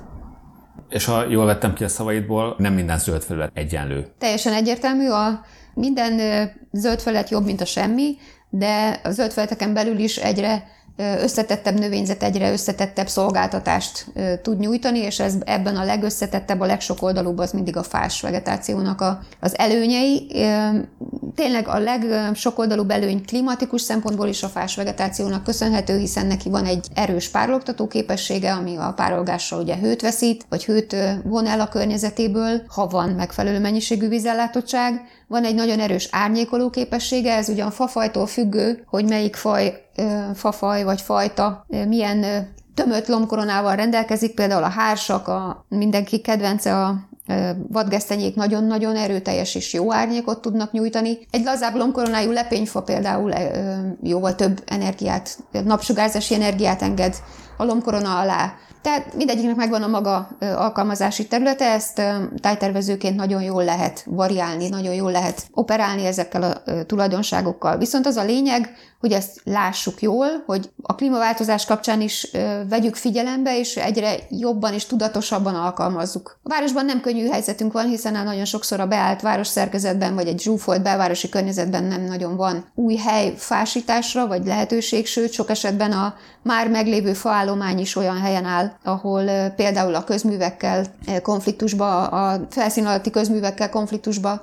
És 0.88 1.04
ha 1.04 1.24
jól 1.28 1.46
vettem 1.46 1.74
ki 1.74 1.84
a 1.84 1.88
szavaidból, 1.88 2.54
nem 2.58 2.72
minden 2.72 2.98
zöld 2.98 3.22
felület 3.22 3.50
egyenlő. 3.54 4.06
Teljesen 4.18 4.52
egyértelmű, 4.52 5.08
a 5.08 5.40
minden 5.78 6.20
zöld 6.72 7.26
jobb, 7.28 7.44
mint 7.44 7.60
a 7.60 7.64
semmi, 7.64 8.16
de 8.50 9.00
a 9.04 9.10
zöld 9.10 9.34
belül 9.72 9.98
is 9.98 10.16
egyre 10.16 10.76
összetettebb 10.98 11.78
növényzet 11.78 12.22
egyre 12.22 12.52
összetettebb 12.52 13.08
szolgáltatást 13.08 14.06
tud 14.42 14.58
nyújtani, 14.58 14.98
és 14.98 15.20
ez 15.20 15.34
ebben 15.44 15.76
a 15.76 15.84
legösszetettebb, 15.84 16.60
a 16.60 16.66
legsokoldalúbb 16.66 17.38
az 17.38 17.52
mindig 17.52 17.76
a 17.76 17.82
fás 17.82 18.20
vegetációnak 18.20 19.00
a, 19.00 19.20
az 19.40 19.58
előnyei. 19.58 20.26
Tényleg 21.34 21.68
a 21.68 21.78
legsokoldalúbb 21.78 22.90
előny 22.90 23.24
klimatikus 23.24 23.80
szempontból 23.80 24.28
is 24.28 24.42
a 24.42 24.48
fás 24.48 24.76
vegetációnak 24.76 25.44
köszönhető, 25.44 25.98
hiszen 25.98 26.26
neki 26.26 26.48
van 26.48 26.64
egy 26.64 26.86
erős 26.94 27.28
párologtató 27.28 27.86
képessége, 27.86 28.52
ami 28.52 28.76
a 28.76 28.92
párolgással 28.96 29.60
ugye 29.60 29.76
hőt 29.76 30.02
veszít, 30.02 30.46
vagy 30.48 30.64
hőt 30.64 30.96
von 31.24 31.46
el 31.46 31.60
a 31.60 31.68
környezetéből, 31.68 32.62
ha 32.68 32.86
van 32.86 33.08
megfelelő 33.08 33.58
mennyiségű 33.58 34.08
vízellátottság. 34.08 35.00
Van 35.28 35.44
egy 35.44 35.54
nagyon 35.54 35.80
erős 35.80 36.08
árnyékoló 36.10 36.70
képessége, 36.70 37.34
ez 37.34 37.48
ugyan 37.48 37.70
fafajtól 37.70 38.26
függő, 38.26 38.84
hogy 38.86 39.04
melyik 39.04 39.36
faj 39.36 39.82
fafaj 40.34 40.84
vagy 40.84 41.00
fajta 41.00 41.66
milyen 41.88 42.48
tömött 42.74 43.06
lombkoronával 43.06 43.76
rendelkezik, 43.76 44.34
például 44.34 44.62
a 44.62 44.68
hársak, 44.68 45.28
a 45.28 45.64
mindenki 45.68 46.20
kedvence 46.20 46.76
a 46.76 47.08
vadgesztenyék 47.68 48.34
nagyon-nagyon 48.34 48.96
erőteljes 48.96 49.54
és 49.54 49.72
jó 49.72 49.92
árnyékot 49.92 50.40
tudnak 50.40 50.72
nyújtani. 50.72 51.18
Egy 51.30 51.44
lazább 51.44 51.74
lombkoronájú 51.74 52.30
lepényfa 52.30 52.82
például 52.82 53.32
jóval 54.02 54.34
több 54.34 54.62
energiát, 54.66 55.38
napsugárzási 55.64 56.34
energiát 56.34 56.82
enged 56.82 57.16
a 57.56 57.64
lombkorona 57.64 58.18
alá. 58.18 58.52
Tehát 58.88 59.14
mindegyiknek 59.14 59.56
megvan 59.56 59.82
a 59.82 59.86
maga 59.86 60.28
alkalmazási 60.40 61.26
területe, 61.26 61.64
ezt 61.64 62.02
tájtervezőként 62.40 63.16
nagyon 63.16 63.42
jól 63.42 63.64
lehet 63.64 64.04
variálni, 64.06 64.68
nagyon 64.68 64.94
jól 64.94 65.10
lehet 65.10 65.46
operálni 65.50 66.06
ezekkel 66.06 66.42
a 66.42 66.62
tulajdonságokkal. 66.86 67.78
Viszont 67.78 68.06
az 68.06 68.16
a 68.16 68.24
lényeg, 68.24 68.72
hogy 69.00 69.12
ezt 69.12 69.40
lássuk 69.44 70.02
jól, 70.02 70.26
hogy 70.46 70.70
a 70.82 70.94
klímaváltozás 70.94 71.64
kapcsán 71.64 72.00
is 72.00 72.30
vegyük 72.68 72.94
figyelembe, 72.94 73.58
és 73.58 73.76
egyre 73.76 74.14
jobban 74.30 74.72
és 74.72 74.86
tudatosabban 74.86 75.54
alkalmazzuk. 75.54 76.38
A 76.42 76.48
városban 76.48 76.84
nem 76.84 77.00
könnyű 77.00 77.28
helyzetünk 77.28 77.72
van, 77.72 77.86
hiszen 77.86 78.12
nagyon 78.24 78.44
sokszor 78.44 78.80
a 78.80 78.86
beállt 78.86 79.20
város 79.20 79.46
szerkezetben, 79.46 80.14
vagy 80.14 80.26
egy 80.26 80.40
zsúfolt 80.40 80.82
belvárosi 80.82 81.28
környezetben 81.28 81.84
nem 81.84 82.04
nagyon 82.04 82.36
van 82.36 82.64
új 82.74 82.96
hely 82.96 83.34
fásításra, 83.36 84.26
vagy 84.26 84.46
lehetőség, 84.46 85.06
sőt, 85.06 85.32
sok 85.32 85.50
esetben 85.50 85.92
a 85.92 86.14
már 86.42 86.68
meglévő 86.68 87.12
faállomány 87.12 87.78
is 87.78 87.96
olyan 87.96 88.20
helyen 88.20 88.44
áll, 88.44 88.72
ahol 88.84 89.50
például 89.56 89.94
a 89.94 90.04
közművekkel 90.04 90.86
konfliktusba, 91.22 92.06
a 92.06 92.46
felszín 92.50 92.86
alatti 92.86 93.10
közművekkel 93.10 93.70
konfliktusba 93.70 94.42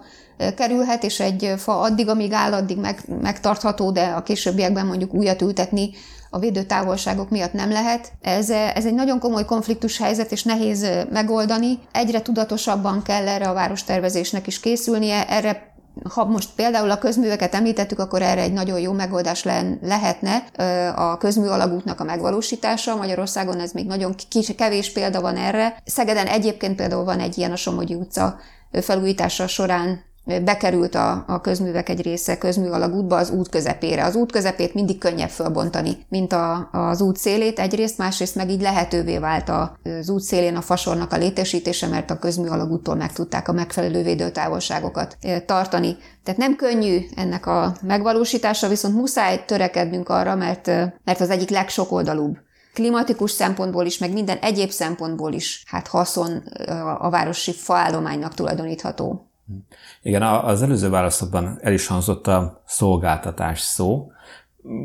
kerülhet, 0.56 1.04
és 1.04 1.19
egy 1.19 1.54
fa 1.58 1.80
addig, 1.80 2.10
amíg 2.10 2.32
áll, 2.32 2.54
addig 2.54 2.78
meg, 2.78 3.02
megtartható, 3.21 3.91
de 3.91 4.04
a 4.06 4.24
későbbiekben 4.24 4.86
mondjuk 4.86 5.13
újat 5.13 5.41
ültetni 5.41 5.89
a 6.30 6.39
védőtávolságok 6.39 7.30
miatt 7.30 7.54
nem 7.54 7.71
lehet. 7.71 8.12
Ez, 8.21 8.50
ez 8.50 8.86
egy 8.86 8.93
nagyon 8.93 9.19
komoly 9.19 9.45
konfliktus 9.45 9.98
helyzet, 9.98 10.32
és 10.32 10.43
nehéz 10.43 10.88
megoldani. 11.12 11.80
Egyre 11.91 12.21
tudatosabban 12.21 13.04
kell 13.04 13.28
erre 13.28 13.48
a 13.50 13.54
várostervezésnek 13.54 14.48
is 14.48 14.60
készülnie, 14.60 15.30
erre 15.30 15.74
ha 16.13 16.26
most 16.26 16.50
például 16.56 16.91
a 16.91 16.98
közműveket 16.98 17.56
említettük, 17.56 18.00
akkor 18.00 18.21
erre 18.21 18.41
egy 18.41 18.54
nagyon 18.54 18.80
jó 18.80 18.91
megoldás 18.91 19.43
le- 19.43 19.78
lehetne 19.82 20.36
a 20.95 21.17
közmű 21.17 21.48
alagútnak 21.48 22.00
a 22.00 22.04
megvalósítása. 22.04 22.95
Magyarországon 22.95 23.60
ez 23.60 23.71
még 23.71 23.86
nagyon 23.86 24.15
kis, 24.30 24.56
kevés 24.56 24.91
példa 24.91 25.21
van 25.21 25.36
erre. 25.38 25.82
Szegeden 25.86 26.28
egyébként 26.28 26.76
például 26.76 27.04
van 27.04 27.19
egy 27.19 27.38
ilyen 27.38 27.52
a 27.52 27.56
Somogyi 27.56 27.93
utca 27.93 28.39
felújítása 28.82 29.48
során 29.48 30.04
bekerült 30.25 30.95
a, 30.95 31.23
a 31.27 31.41
közművek 31.41 31.89
egy 31.89 32.01
része 32.01 32.38
közmű 32.38 32.67
alagútba 32.67 33.17
az 33.17 33.29
út 33.29 33.49
közepére. 33.49 34.05
Az 34.05 34.15
út 34.15 34.31
közepét 34.31 34.73
mindig 34.73 34.97
könnyebb 34.97 35.29
fölbontani, 35.29 35.97
mint 36.09 36.33
a, 36.33 36.69
az 36.71 37.01
út 37.01 37.17
szélét 37.17 37.59
egyrészt, 37.59 37.97
másrészt 37.97 38.35
meg 38.35 38.49
így 38.49 38.61
lehetővé 38.61 39.17
vált 39.17 39.49
az 39.49 40.09
út 40.09 40.21
szélén 40.21 40.55
a 40.55 40.61
fasornak 40.61 41.13
a 41.13 41.17
létesítése, 41.17 41.88
mert 41.88 42.11
a 42.11 42.19
közmű 42.19 42.47
alagúttól 42.47 42.95
meg 42.95 43.13
tudták 43.13 43.47
a 43.47 43.53
megfelelő 43.53 44.03
védőtávolságokat 44.03 45.17
tartani. 45.45 45.97
Tehát 46.23 46.39
nem 46.39 46.55
könnyű 46.55 46.99
ennek 47.15 47.45
a 47.45 47.75
megvalósítása, 47.81 48.67
viszont 48.67 48.95
muszáj 48.95 49.45
törekednünk 49.45 50.09
arra, 50.09 50.35
mert, 50.35 50.65
mert 51.03 51.19
az 51.19 51.29
egyik 51.29 51.49
legsokoldalúbb 51.49 52.38
klimatikus 52.73 53.31
szempontból 53.31 53.85
is, 53.85 53.97
meg 53.97 54.13
minden 54.13 54.38
egyéb 54.38 54.69
szempontból 54.69 55.33
is 55.33 55.63
hát 55.67 55.88
haszon 55.88 56.43
a 56.97 57.09
városi 57.09 57.53
faállománynak 57.53 58.33
tulajdonítható. 58.33 59.29
Igen, 60.01 60.21
az 60.21 60.62
előző 60.62 60.89
válaszokban 60.89 61.60
el 61.62 61.73
is 61.73 61.88
hangzott 61.88 62.27
a 62.27 62.62
szolgáltatás 62.65 63.60
szó. 63.60 64.12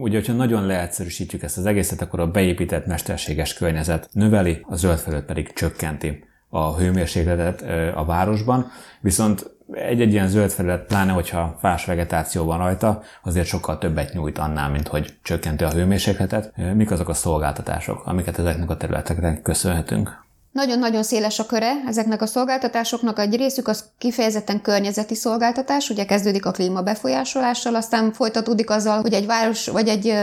Ugye, 0.00 0.18
hogyha 0.18 0.32
nagyon 0.32 0.66
leegyszerűsítjük 0.66 1.42
ezt 1.42 1.58
az 1.58 1.66
egészet, 1.66 2.00
akkor 2.00 2.20
a 2.20 2.30
beépített 2.30 2.86
mesterséges 2.86 3.54
környezet 3.54 4.08
növeli, 4.12 4.64
a 4.68 4.76
zöld 4.76 4.98
felület 4.98 5.24
pedig 5.24 5.52
csökkenti 5.52 6.24
a 6.48 6.76
hőmérsékletet 6.76 7.62
a 7.96 8.04
városban, 8.04 8.70
viszont 9.00 9.50
egy-egy 9.72 10.12
ilyen 10.12 10.28
zöld 10.28 10.50
felület, 10.50 10.86
pláne 10.86 11.12
hogyha 11.12 11.56
fás 11.60 11.84
vegetáció 11.84 12.44
van 12.44 12.58
rajta, 12.58 13.02
azért 13.22 13.46
sokkal 13.46 13.78
többet 13.78 14.12
nyújt 14.12 14.38
annál, 14.38 14.70
mint 14.70 14.88
hogy 14.88 15.18
csökkenti 15.22 15.64
a 15.64 15.70
hőmérsékletet. 15.70 16.52
Mik 16.74 16.90
azok 16.90 17.08
a 17.08 17.14
szolgáltatások, 17.14 18.06
amiket 18.06 18.38
ezeknek 18.38 18.70
a 18.70 18.76
területeknek 18.76 19.42
köszönhetünk? 19.42 20.28
Nagyon-nagyon 20.52 21.02
széles 21.02 21.38
a 21.38 21.46
köre 21.46 21.72
ezeknek 21.86 22.22
a 22.22 22.26
szolgáltatásoknak. 22.26 23.18
Egy 23.18 23.36
részük 23.36 23.68
az 23.68 23.84
kifejezetten 23.98 24.60
környezeti 24.62 25.14
szolgáltatás, 25.14 25.90
ugye 25.90 26.04
kezdődik 26.04 26.46
a 26.46 26.50
klímabefolyásolással, 26.50 27.74
aztán 27.74 28.12
folytatódik 28.12 28.70
azzal, 28.70 29.00
hogy 29.00 29.12
egy 29.12 29.26
város 29.26 29.66
vagy 29.66 29.88
egy 29.88 30.14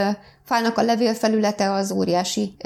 fának 0.44 0.78
a 0.78 0.82
levélfelülete 0.82 1.72
az 1.72 1.92
óriási 1.92 2.56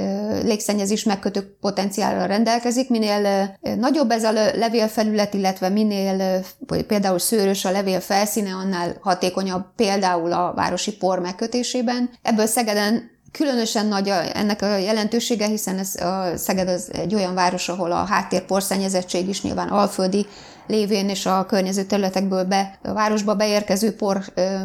légszennyezés 0.42 1.04
megkötő 1.04 1.56
potenciállal 1.60 2.26
rendelkezik. 2.26 2.88
Minél 2.88 3.56
nagyobb 3.60 4.10
ez 4.10 4.24
a 4.24 4.32
levélfelület, 4.32 5.34
illetve 5.34 5.68
minél 5.68 6.44
például 6.86 7.18
szőrös 7.18 7.64
a 7.64 7.70
levél 7.70 8.00
felszíne, 8.00 8.54
annál 8.54 8.96
hatékonyabb 9.00 9.64
például 9.76 10.32
a 10.32 10.52
városi 10.54 10.96
por 10.96 11.18
megkötésében. 11.18 12.10
Ebből 12.22 12.46
Szegeden 12.46 13.10
Különösen 13.32 13.86
nagy 13.86 14.08
a, 14.08 14.36
ennek 14.36 14.62
a 14.62 14.76
jelentősége, 14.76 15.46
hiszen 15.46 15.78
ez 15.78 15.94
a 15.96 16.36
Szeged 16.36 16.68
az 16.68 16.90
egy 16.92 17.14
olyan 17.14 17.34
város, 17.34 17.68
ahol 17.68 17.92
a 17.92 18.04
háttér 18.04 18.42
porszennyezettség 18.42 19.28
is 19.28 19.42
nyilván 19.42 19.68
alföldi 19.68 20.26
lévén 20.66 21.08
és 21.08 21.26
a 21.26 21.46
környező 21.46 21.82
területekből 21.82 22.44
be, 22.44 22.78
a 22.82 22.92
városba 22.92 23.34
beérkező 23.34 23.94
por 23.94 24.24
ö, 24.34 24.56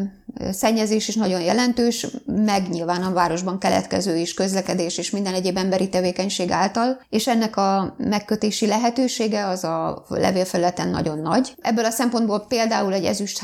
szennyezés 0.52 1.08
is 1.08 1.15
nagyon 1.15 1.41
jelentős, 1.41 2.08
meg 2.26 2.69
nyilván 2.69 3.04
a 3.04 3.13
városban 3.13 3.60
keletkező 3.60 4.17
is 4.17 4.34
közlekedés 4.34 4.97
és 4.97 5.10
minden 5.10 5.34
egyéb 5.34 5.58
emberi 5.58 5.89
tevékenység 5.89 6.52
által, 6.52 7.02
és 7.10 7.28
ennek 7.28 7.58
a 7.58 7.95
megkötési 7.97 8.67
lehetősége 8.67 9.47
az 9.47 9.63
a 9.63 10.06
levélfelületen 10.10 10.89
nagyon 10.89 11.19
nagy. 11.19 11.56
Ebből 11.62 11.86
a 11.86 11.89
szempontból 11.89 12.45
például 12.47 12.93
egy 12.93 13.06
ezüst 13.06 13.39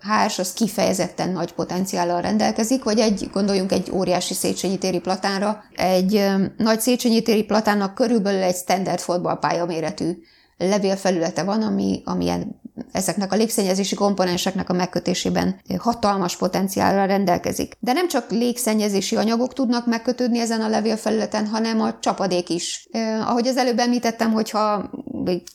hárs 0.00 0.38
az 0.38 0.52
kifejezetten 0.52 1.30
nagy 1.30 1.52
potenciállal 1.52 2.20
rendelkezik, 2.20 2.84
vagy 2.84 2.98
egy, 2.98 3.28
gondoljunk 3.32 3.72
egy 3.72 3.90
óriási 3.92 4.34
Széchenyi 4.34 4.78
téri 4.78 4.98
platánra, 4.98 5.62
egy 5.74 6.26
nagy 6.56 6.80
Széchenyi 6.80 7.22
téri 7.22 7.44
platánnak 7.44 7.94
körülbelül 7.94 8.42
egy 8.42 8.56
standard 8.56 9.00
fotballpálya 9.00 9.64
méretű 9.64 10.18
levélfelülete 10.58 11.42
van, 11.42 11.62
ami, 11.62 12.02
amilyen 12.04 12.60
ezeknek 12.92 13.32
a 13.32 13.36
légszennyezési 13.36 13.94
komponenseknek 13.94 14.70
a 14.70 14.72
megkötésében 14.72 15.60
hatalmas 15.78 16.36
potenciálra 16.36 17.04
rendelkezik. 17.04 17.76
De 17.80 17.92
nem 17.92 18.08
csak 18.08 18.30
légszennyezési 18.30 19.16
anyagok 19.16 19.52
tudnak 19.52 19.86
megkötődni 19.86 20.38
ezen 20.38 20.60
a 20.60 20.68
levélfelületen, 20.68 21.46
hanem 21.46 21.80
a 21.80 21.98
csapadék 21.98 22.48
is. 22.48 22.88
Eh, 22.90 23.30
ahogy 23.30 23.46
az 23.46 23.56
előbb 23.56 23.78
említettem, 23.78 24.32
hogyha 24.32 24.90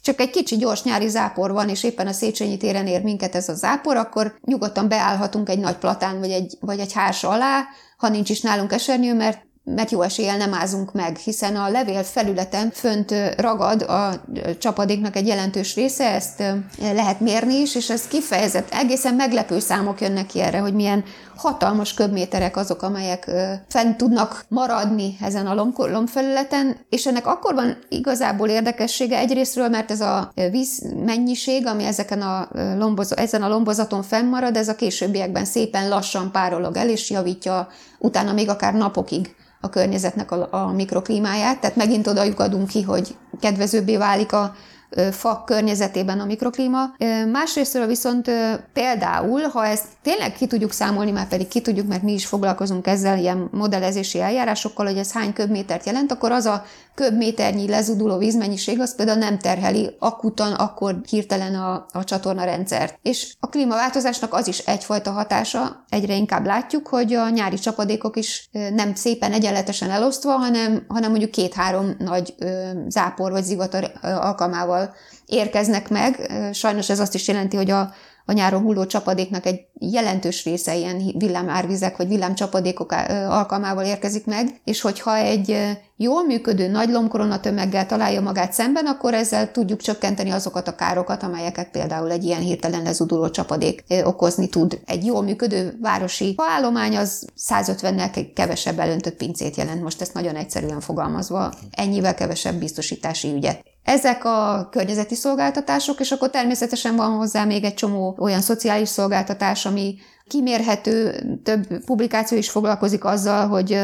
csak 0.02 0.20
egy 0.20 0.30
kicsi 0.30 0.56
gyors 0.58 0.84
nyári 0.84 1.08
zápor 1.08 1.52
van, 1.52 1.70
és 1.70 1.84
éppen 1.84 2.08
a 2.08 2.12
Széchenyi 2.12 2.58
téren 2.58 2.88
ér 2.88 3.02
minket 3.02 3.36
ez 3.36 3.50
a 3.50 3.54
zápor, 3.54 3.96
akkor 3.96 4.36
nyugodtan 4.46 4.88
beállhatunk 4.88 5.50
egy 5.50 5.60
nagy 5.60 5.78
platán 5.78 6.20
vagy 6.20 6.32
egy, 6.32 6.58
vagy 6.60 6.80
egy 6.80 6.94
hárs 6.94 7.24
alá, 7.24 7.66
ha 7.98 8.10
nincs 8.10 8.30
is 8.30 8.42
nálunk 8.42 8.72
esernyő, 8.72 9.14
mert 9.14 9.50
mert 9.76 9.92
jó 9.92 10.02
eséllyel 10.02 10.38
nem 10.38 10.54
ázunk 10.54 10.94
meg, 10.94 11.18
hiszen 11.18 11.56
a 11.56 11.70
levél 11.70 12.04
felületen 12.04 12.72
fönt 12.72 13.14
ragad 13.38 13.82
a 13.82 14.22
csapadéknak 14.60 15.16
egy 15.16 15.28
jelentős 15.28 15.76
része, 15.76 16.14
ezt 16.14 16.44
lehet 16.80 17.20
mérni 17.20 17.56
is, 17.56 17.76
és 17.76 17.90
ez 17.90 18.08
kifejezett, 18.08 18.74
egészen 18.74 19.14
meglepő 19.14 19.60
számok 19.60 20.02
jönnek 20.02 20.26
ki 20.26 20.40
erre, 20.40 20.60
hogy 20.60 20.74
milyen 20.74 21.04
hatalmas 21.42 21.94
köbméterek 21.94 22.58
azok, 22.58 22.82
amelyek 22.82 23.32
fent 23.68 23.98
tudnak 23.98 24.46
maradni 24.48 25.18
ezen 25.22 25.48
a 25.48 25.70
lombfelületen, 25.76 26.78
és 26.90 27.06
ennek 27.06 27.28
akkor 27.28 27.54
van 27.54 27.78
igazából 27.90 28.48
érdekessége 28.50 29.18
egyrésztről, 29.18 29.70
mert 29.70 29.92
ez 29.92 30.02
a 30.02 30.32
víz 30.52 30.94
mennyiség, 31.06 31.68
ami 31.68 31.84
ezeken 31.84 32.22
a 32.22 32.48
lomboz, 32.78 33.18
ezen 33.18 33.44
a 33.44 33.48
lombozaton 33.48 34.04
fennmarad, 34.04 34.56
ez 34.56 34.68
a 34.68 34.76
későbbiekben 34.76 35.46
szépen 35.46 35.90
lassan 35.90 36.32
párolog 36.32 36.78
el, 36.78 36.90
és 36.90 37.10
javítja 37.10 37.68
utána 38.00 38.34
még 38.34 38.50
akár 38.50 38.74
napokig 38.74 39.36
a 39.62 39.70
környezetnek 39.70 40.32
a, 40.32 40.48
a 40.52 40.72
mikroklímáját, 40.72 41.60
tehát 41.60 41.76
megint 41.76 42.08
oda 42.08 42.22
adunk 42.36 42.68
ki, 42.68 42.82
hogy 42.82 43.16
kedvezőbbé 43.40 43.98
válik 43.98 44.34
a 44.34 44.56
fa 45.12 45.44
környezetében 45.46 46.20
a 46.20 46.26
mikroklíma. 46.26 46.96
Másrésztről 47.32 47.88
viszont 47.88 48.32
például, 48.74 49.42
ha 49.42 49.66
ezt 49.66 49.86
tényleg 50.02 50.34
ki 50.34 50.48
tudjuk 50.48 50.72
számolni, 50.72 51.12
már 51.12 51.28
pedig 51.28 51.48
ki 51.48 51.62
tudjuk, 51.62 51.88
mert 51.88 52.02
mi 52.02 52.14
is 52.14 52.26
foglalkozunk 52.26 52.88
ezzel 52.88 53.18
ilyen 53.18 53.50
modellezési 53.52 54.20
eljárásokkal, 54.20 54.86
hogy 54.86 54.98
ez 54.98 55.12
hány 55.12 55.34
köbmétert 55.34 55.86
jelent, 55.86 56.12
akkor 56.12 56.32
az 56.32 56.46
a 56.46 56.66
köbméternyi 57.02 57.68
lezuduló 57.68 58.18
vízmennyiség 58.18 58.80
az 58.80 58.96
például 58.96 59.18
nem 59.18 59.40
terheli 59.40 59.96
akutan, 60.00 60.54
akkor 60.54 61.02
hirtelen 61.10 61.56
a, 61.56 61.86
a 61.92 62.04
csatorna 62.04 62.44
rendszert. 62.44 63.00
És 63.02 63.36
a 63.40 63.50
klímaváltozásnak 63.50 64.34
az 64.34 64.48
is 64.48 64.60
egyfajta 64.60 65.12
hatása, 65.12 65.84
egyre 65.90 66.16
inkább 66.16 66.46
látjuk, 66.46 66.88
hogy 66.88 67.14
a 67.14 67.30
nyári 67.30 67.56
csapadékok 67.56 68.18
is 68.18 68.50
nem 68.52 68.96
szépen 68.96 69.34
egyenletesen 69.34 69.90
elosztva, 69.90 70.32
hanem, 70.32 70.86
hanem 70.88 71.10
mondjuk 71.10 71.32
két-három 71.32 71.96
nagy 71.98 72.36
zápor 72.88 73.32
vagy 73.32 73.44
zivatar 73.44 73.92
alkalmával 74.02 74.94
érkeznek 75.26 75.90
meg. 75.90 76.32
Sajnos 76.54 76.90
ez 76.90 77.00
azt 77.00 77.16
is 77.16 77.28
jelenti, 77.28 77.56
hogy 77.56 77.72
a, 77.72 77.94
a 78.32 78.34
nyáron 78.34 78.62
hulló 78.62 78.86
csapadéknak 78.86 79.46
egy 79.46 79.62
jelentős 79.80 80.44
része 80.44 80.76
ilyen 80.76 81.13
villámárvizek 81.17 81.98
vagy 81.98 82.08
villámcsapadékok 82.08 82.91
alkalmával 83.28 83.86
érkezik 83.86 84.26
meg, 84.26 84.62
és 84.63 84.82
hogyha 84.82 85.15
egy 85.15 85.58
jól 85.98 86.24
működő 86.26 86.67
nagy 86.67 86.89
lombkorona 86.89 87.39
tömeggel 87.39 87.86
találja 87.86 88.22
magát 88.22 88.54
szemben, 88.54 88.86
akkor 88.86 89.13
ezzel 89.13 89.52
tudjuk 89.52 89.82
csökkenteni 89.82 90.30
azokat 90.30 90.67
a 90.67 90.76
károkat, 90.76 91.24
amelyeket 91.24 91.72
például 91.72 92.12
egy 92.12 92.24
ilyen 92.24 92.41
hirtelen 92.41 92.84
lezuduló 92.84 93.30
csapadék 93.30 93.84
okozni 94.04 94.50
tud. 94.50 94.80
Egy 94.86 95.06
jól 95.06 95.24
működő 95.24 95.78
városi 95.82 96.34
faállomány 96.38 96.98
az 96.98 97.28
150-nel 97.50 98.28
kevesebb 98.36 98.80
elöntött 98.80 99.15
pincét 99.15 99.56
jelent, 99.56 99.84
most 99.84 100.02
ezt 100.02 100.13
nagyon 100.13 100.36
egyszerűen 100.36 100.80
fogalmazva, 100.80 101.54
ennyivel 101.72 102.15
kevesebb 102.15 102.56
biztosítási 102.56 103.34
ügyet. 103.34 103.63
Ezek 103.84 104.26
a 104.26 104.67
környezeti 104.72 105.15
szolgáltatások, 105.15 106.00
és 106.00 106.12
akkor 106.12 106.30
természetesen 106.30 106.96
van 106.96 107.12
hozzá 107.12 107.44
még 107.44 107.63
egy 107.63 107.74
csomó 107.74 108.17
olyan 108.20 108.41
szociális 108.41 108.89
szolgáltatás, 108.89 109.65
ami 109.65 109.96
kimérhető, 110.28 111.24
több 111.44 111.84
publikáció 111.86 112.38
is 112.38 112.50
foglalkozik 112.50 113.04
azzal, 113.04 113.48
hogy 113.48 113.82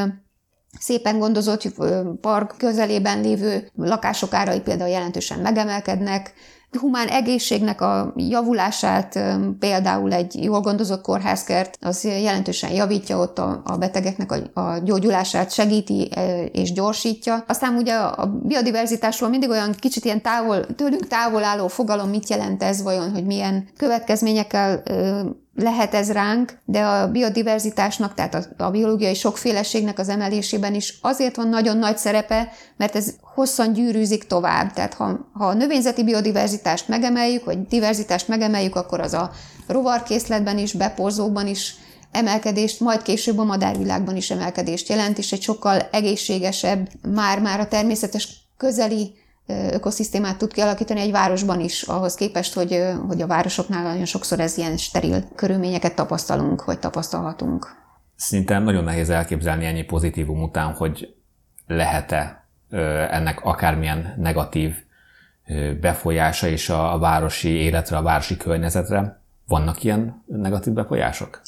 szépen 0.79 1.19
gondozott 1.19 1.73
park 2.21 2.55
közelében 2.57 3.21
lévő 3.21 3.71
lakások 3.75 4.33
árai 4.33 4.59
például 4.59 4.89
jelentősen 4.89 5.39
megemelkednek, 5.39 6.33
humán 6.79 7.07
egészségnek 7.07 7.81
a 7.81 8.13
javulását 8.15 9.19
például 9.59 10.13
egy 10.13 10.43
jól 10.43 10.61
gondozott 10.61 11.01
kórházkert, 11.01 11.77
az 11.81 12.03
jelentősen 12.03 12.71
javítja 12.71 13.17
ott 13.17 13.39
a, 13.39 13.61
a 13.65 13.77
betegeknek 13.77 14.31
a, 14.31 14.61
a 14.61 14.77
gyógyulását, 14.83 15.51
segíti 15.51 16.09
és 16.51 16.71
gyorsítja. 16.71 17.43
Aztán 17.47 17.75
ugye 17.75 17.93
a 17.93 18.25
biodiverzitásról 18.43 19.29
mindig 19.29 19.49
olyan 19.49 19.73
kicsit 19.79 20.05
ilyen 20.05 20.21
távol, 20.21 20.65
tőlünk 20.75 21.07
távol 21.07 21.43
álló 21.43 21.67
fogalom, 21.67 22.09
mit 22.09 22.29
jelent 22.29 22.63
ez 22.63 22.81
vajon, 22.81 23.11
hogy 23.11 23.25
milyen 23.25 23.67
következményekkel 23.77 24.83
lehet 25.59 25.93
ez 25.93 26.11
ránk, 26.11 26.59
de 26.65 26.83
a 26.83 27.11
biodiverzitásnak, 27.11 28.13
tehát 28.13 28.49
a, 28.57 28.69
biológiai 28.69 29.13
sokféleségnek 29.13 29.99
az 29.99 30.09
emelésében 30.09 30.73
is 30.73 30.97
azért 31.01 31.35
van 31.35 31.47
nagyon 31.47 31.77
nagy 31.77 31.97
szerepe, 31.97 32.51
mert 32.77 32.95
ez 32.95 33.13
hosszan 33.21 33.73
gyűrűzik 33.73 34.23
tovább. 34.23 34.73
Tehát 34.73 34.93
ha, 34.93 35.29
ha 35.33 35.45
a 35.45 35.53
növényzeti 35.53 36.03
biodiverzitást 36.03 36.87
megemeljük, 36.87 37.45
vagy 37.45 37.67
diverzitást 37.67 38.27
megemeljük, 38.27 38.75
akkor 38.75 38.99
az 38.99 39.13
a 39.13 39.31
rovarkészletben 39.67 40.57
is, 40.57 40.73
beporzókban 40.73 41.47
is 41.47 41.75
emelkedést, 42.11 42.79
majd 42.79 43.01
később 43.01 43.37
a 43.37 43.43
madárvilágban 43.43 44.15
is 44.15 44.31
emelkedést 44.31 44.89
jelent, 44.89 45.17
és 45.17 45.31
egy 45.31 45.41
sokkal 45.41 45.81
egészségesebb, 45.91 46.89
már-már 47.13 47.59
a 47.59 47.67
természetes 47.67 48.29
közeli 48.57 49.13
ökoszisztémát 49.47 50.37
tud 50.37 50.53
kialakítani 50.53 50.99
egy 50.99 51.11
városban 51.11 51.59
is, 51.59 51.81
ahhoz 51.81 52.15
képest, 52.15 52.53
hogy, 52.53 52.83
hogy 53.07 53.21
a 53.21 53.27
városoknál 53.27 53.83
nagyon 53.83 54.05
sokszor 54.05 54.39
ez 54.39 54.57
ilyen 54.57 54.77
steril 54.77 55.23
körülményeket 55.35 55.95
tapasztalunk, 55.95 56.65
vagy 56.65 56.79
tapasztalhatunk. 56.79 57.75
Szinte 58.15 58.59
nagyon 58.59 58.83
nehéz 58.83 59.09
elképzelni 59.09 59.65
ennyi 59.65 59.83
pozitívum 59.83 60.41
után, 60.41 60.73
hogy 60.73 61.15
lehet-e 61.67 62.47
ennek 63.09 63.41
akármilyen 63.43 64.13
negatív 64.17 64.75
befolyása 65.81 66.47
is 66.47 66.69
a 66.69 66.97
városi 66.99 67.49
életre, 67.49 67.97
a 67.97 68.01
városi 68.01 68.37
környezetre. 68.37 69.21
Vannak 69.47 69.83
ilyen 69.83 70.23
negatív 70.25 70.73
befolyások? 70.73 71.41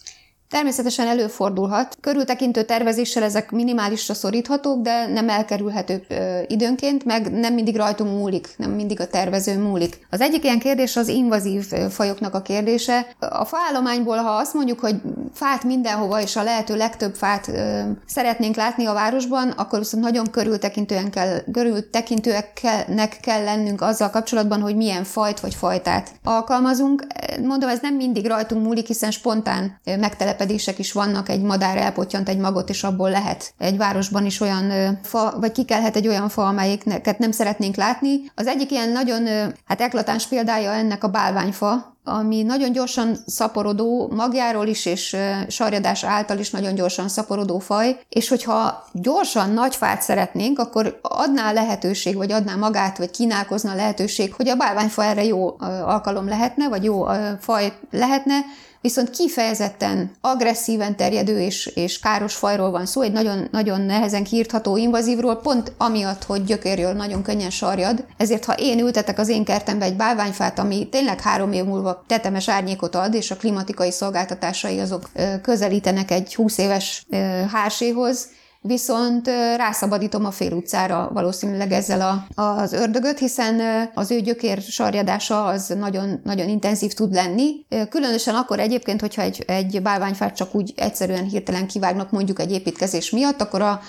Természetesen 0.49 1.07
előfordulhat. 1.07 1.97
Körültekintő 2.01 2.63
tervezéssel 2.63 3.23
ezek 3.23 3.51
minimálisra 3.51 4.13
szoríthatók, 4.13 4.81
de 4.81 5.07
nem 5.07 5.29
elkerülhetők 5.29 6.05
időnként, 6.47 7.05
meg 7.05 7.31
nem 7.31 7.53
mindig 7.53 7.75
rajtunk 7.75 8.17
múlik, 8.17 8.47
nem 8.57 8.71
mindig 8.71 8.99
a 8.99 9.07
tervező 9.07 9.59
múlik. 9.59 10.07
Az 10.09 10.21
egyik 10.21 10.43
ilyen 10.43 10.59
kérdés 10.59 10.95
az 10.95 11.07
invazív 11.07 11.65
fajoknak 11.89 12.33
a 12.33 12.41
kérdése. 12.41 13.07
A 13.19 13.45
faállományból, 13.45 14.17
ha 14.17 14.29
azt 14.29 14.53
mondjuk, 14.53 14.79
hogy 14.79 14.95
fát 15.33 15.63
mindenhova 15.63 16.21
és 16.21 16.35
a 16.35 16.43
lehető 16.43 16.75
legtöbb 16.75 17.15
fát 17.15 17.47
ö, 17.47 17.81
szeretnénk 18.05 18.55
látni 18.55 18.85
a 18.85 18.93
városban, 18.93 19.49
akkor 19.49 19.79
viszont 19.79 20.03
nagyon 20.03 20.31
körültekintően 20.31 21.12
kell, 21.12 21.39
körültekintőeknek 21.51 23.17
kell 23.21 23.43
lennünk 23.43 23.81
azzal 23.81 24.09
kapcsolatban, 24.09 24.62
hogy 24.62 24.75
milyen 24.75 25.03
fajt 25.03 25.39
vagy 25.39 25.55
fajtát 25.55 26.12
alkalmazunk. 26.23 27.05
Mondom, 27.43 27.69
ez 27.69 27.79
nem 27.81 27.95
mindig 27.95 28.27
rajtunk 28.27 28.63
múlik, 28.63 28.88
hiszen 28.88 29.12
spontán 29.12 29.79
megtelep 29.99 30.38
telepedések 30.39 30.80
is 30.80 30.91
vannak, 30.91 31.30
egy 31.30 31.41
madár 31.41 31.78
elpotyant 31.78 32.30
egy 32.30 32.38
magot, 32.38 32.69
és 32.69 32.84
abból 32.84 33.10
lehet 33.10 33.54
egy 33.58 33.78
városban 33.78 34.25
is 34.25 34.41
olyan 34.41 34.99
fa, 35.04 35.34
vagy 35.39 35.52
kikelhet 35.52 35.95
egy 35.95 36.08
olyan 36.08 36.30
fa, 36.30 36.47
amelyiket 36.47 37.19
nem 37.19 37.32
szeretnénk 37.32 37.75
látni. 37.75 38.32
Az 38.36 38.47
egyik 38.47 38.71
ilyen 38.71 38.89
nagyon 38.89 39.28
hát 39.65 39.82
eklatáns 39.82 40.28
példája 40.28 40.71
ennek 40.71 41.04
a 41.04 41.08
bálványfa, 41.08 41.97
ami 42.04 42.43
nagyon 42.43 42.71
gyorsan 42.71 43.17
szaporodó, 43.25 44.12
magjáról 44.15 44.67
is 44.67 44.86
és 44.86 45.17
sarjadás 45.47 46.04
által 46.04 46.38
is 46.38 46.49
nagyon 46.49 46.75
gyorsan 46.75 47.08
szaporodó 47.08 47.60
faj, 47.60 47.99
és 48.10 48.30
hogyha 48.30 48.84
gyorsan 48.93 49.49
nagy 49.49 49.75
fát 49.75 50.02
szeretnénk, 50.02 50.60
akkor 50.60 50.99
adná 51.02 51.52
lehetőség, 51.52 52.15
vagy 52.15 52.32
adná 52.32 52.56
magát, 52.56 52.97
vagy 52.97 53.12
kínálkozna 53.12 53.75
lehetőség, 53.75 54.34
hogy 54.34 54.49
a 54.49 54.56
bálványfa 54.56 55.04
erre 55.04 55.23
jó 55.23 55.56
alkalom 55.86 56.28
lehetne, 56.28 56.69
vagy 56.69 56.84
jó 56.84 57.06
faj 57.39 57.73
lehetne, 57.91 58.36
viszont 58.81 59.09
kifejezetten 59.09 60.11
agresszíven 60.21 60.95
terjedő 60.95 61.39
és, 61.39 61.65
és 61.65 61.99
káros 61.99 62.35
fajról 62.35 62.71
van 62.71 62.85
szó, 62.85 63.01
egy 63.01 63.11
nagyon, 63.11 63.47
nagyon 63.51 63.81
nehezen 63.81 64.23
kiírtható 64.23 64.77
invazívról, 64.77 65.35
pont 65.35 65.71
amiatt, 65.77 66.23
hogy 66.23 66.43
gyökérről 66.43 66.93
nagyon 66.93 67.21
könnyen 67.21 67.49
sarjad. 67.49 68.05
Ezért, 68.17 68.45
ha 68.45 68.53
én 68.57 68.79
ültetek 68.79 69.19
az 69.19 69.29
én 69.29 69.43
kertembe 69.43 69.85
egy 69.85 69.95
bálványfát, 69.95 70.59
ami 70.59 70.89
tényleg 70.89 71.21
három 71.21 71.51
év 71.51 71.63
múlva 71.63 72.03
tetemes 72.07 72.49
árnyékot 72.49 72.95
ad, 72.95 73.13
és 73.13 73.31
a 73.31 73.35
klimatikai 73.35 73.91
szolgáltatásai 73.91 74.79
azok 74.79 75.09
közelítenek 75.41 76.11
egy 76.11 76.35
20 76.35 76.57
éves 76.57 77.05
hárséhoz, 77.51 78.27
viszont 78.62 79.28
rászabadítom 79.56 80.26
a 80.26 80.32
fél 80.32 80.52
utcára 80.52 81.10
valószínűleg 81.13 81.72
ezzel 81.72 82.02
a, 82.02 82.41
az 82.41 82.74
ördögöt, 82.74 83.19
hiszen 83.19 83.62
az 83.93 84.12
ő 84.12 84.19
gyökér 84.19 84.62
sarjadása 84.62 85.45
az 85.45 85.74
nagyon, 85.80 86.22
nagyon 86.24 86.50
intenzív 86.50 86.93
tud 86.93 87.13
lenni. 87.13 87.65
Különösen 87.89 88.36
akkor 88.36 88.60
egyébként, 88.60 89.02
hogyha 89.02 89.22
egy, 89.22 89.43
egy 89.48 89.82
bálványfát 89.82 90.36
csak 90.36 90.56
úgy 90.56 90.74
egyszerűen 90.76 91.24
hirtelen 91.24 91.67
kivágnak 91.67 92.12
mondjuk 92.12 92.39
egy 92.39 92.52
építkezés 92.52 93.10
miatt, 93.10 93.41
akkor 93.41 93.62
a 93.62 93.80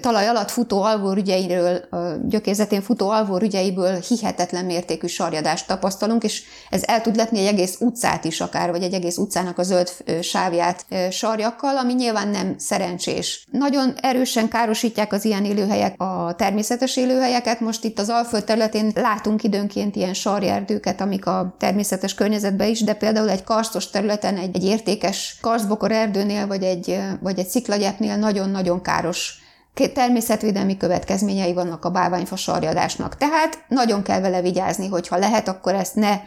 talaj 0.00 0.28
alatt 0.28 0.50
futó 0.50 0.82
alvórügyeiről, 0.82 1.80
gyökérzetén 2.28 2.82
futó 2.82 3.10
alvórügyeiből 3.10 4.00
hihetetlen 4.08 4.64
mértékű 4.64 5.06
sarjadást 5.06 5.66
tapasztalunk, 5.66 6.24
és 6.24 6.42
ez 6.70 6.82
el 6.86 7.00
tud 7.00 7.16
letni 7.16 7.38
egy 7.38 7.46
egész 7.46 7.76
utcát 7.80 8.24
is 8.24 8.40
akár, 8.40 8.70
vagy 8.70 8.82
egy 8.82 8.92
egész 8.92 9.16
utcának 9.16 9.58
a 9.58 9.62
zöld 9.62 9.90
sávját 10.22 10.86
sarjakkal, 11.10 11.76
ami 11.76 11.94
nyilván 11.94 12.28
nem 12.28 12.54
szerencsés. 12.58 13.46
Nagyon 13.50 13.94
erősen 14.02 14.48
károsítják 14.48 15.12
az 15.12 15.24
ilyen 15.24 15.44
élőhelyek 15.44 16.00
a 16.00 16.34
természetes 16.36 16.96
élőhelyeket. 16.96 17.60
Most 17.60 17.84
itt 17.84 17.98
az 17.98 18.08
Alföld 18.08 18.44
területén 18.44 18.92
látunk 18.94 19.42
időnként 19.42 19.96
ilyen 19.96 20.14
sarjerdőket, 20.14 21.00
amik 21.00 21.26
a 21.26 21.54
természetes 21.58 22.14
környezetben 22.14 22.68
is, 22.68 22.80
de 22.80 22.94
például 22.94 23.30
egy 23.30 23.44
karstos 23.44 23.90
területen, 23.90 24.36
egy, 24.36 24.56
egy 24.56 24.64
értékes 24.64 25.38
karszbokor 25.40 25.92
erdőnél, 25.92 26.46
vagy 26.46 26.62
egy, 26.62 26.98
vagy 27.20 27.38
egy 27.38 27.48
sziklagyepnél 27.48 28.16
nagyon-nagyon 28.16 28.82
káros 28.82 29.46
természetvédelmi 29.86 30.76
következményei 30.76 31.52
vannak 31.52 31.84
a 31.84 31.90
bálványfa 31.90 32.36
sarjadásnak. 32.36 33.16
Tehát 33.16 33.64
nagyon 33.68 34.02
kell 34.02 34.20
vele 34.20 34.40
vigyázni, 34.40 34.88
hogyha 34.88 35.18
lehet, 35.18 35.48
akkor 35.48 35.74
ezt 35.74 35.94
ne 35.94 36.20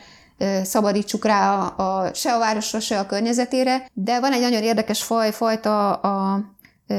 szabadítsuk 0.63 1.25
rá 1.25 1.55
a, 1.55 1.73
a, 1.77 2.13
se 2.13 2.33
a 2.33 2.39
városra, 2.39 2.79
se 2.79 2.99
a 2.99 3.05
környezetére, 3.05 3.85
de 3.93 4.19
van 4.19 4.31
egy 4.31 4.41
nagyon 4.41 4.63
érdekes 4.63 5.03
faj, 5.03 5.31
fajta 5.31 5.93
a 5.93 6.39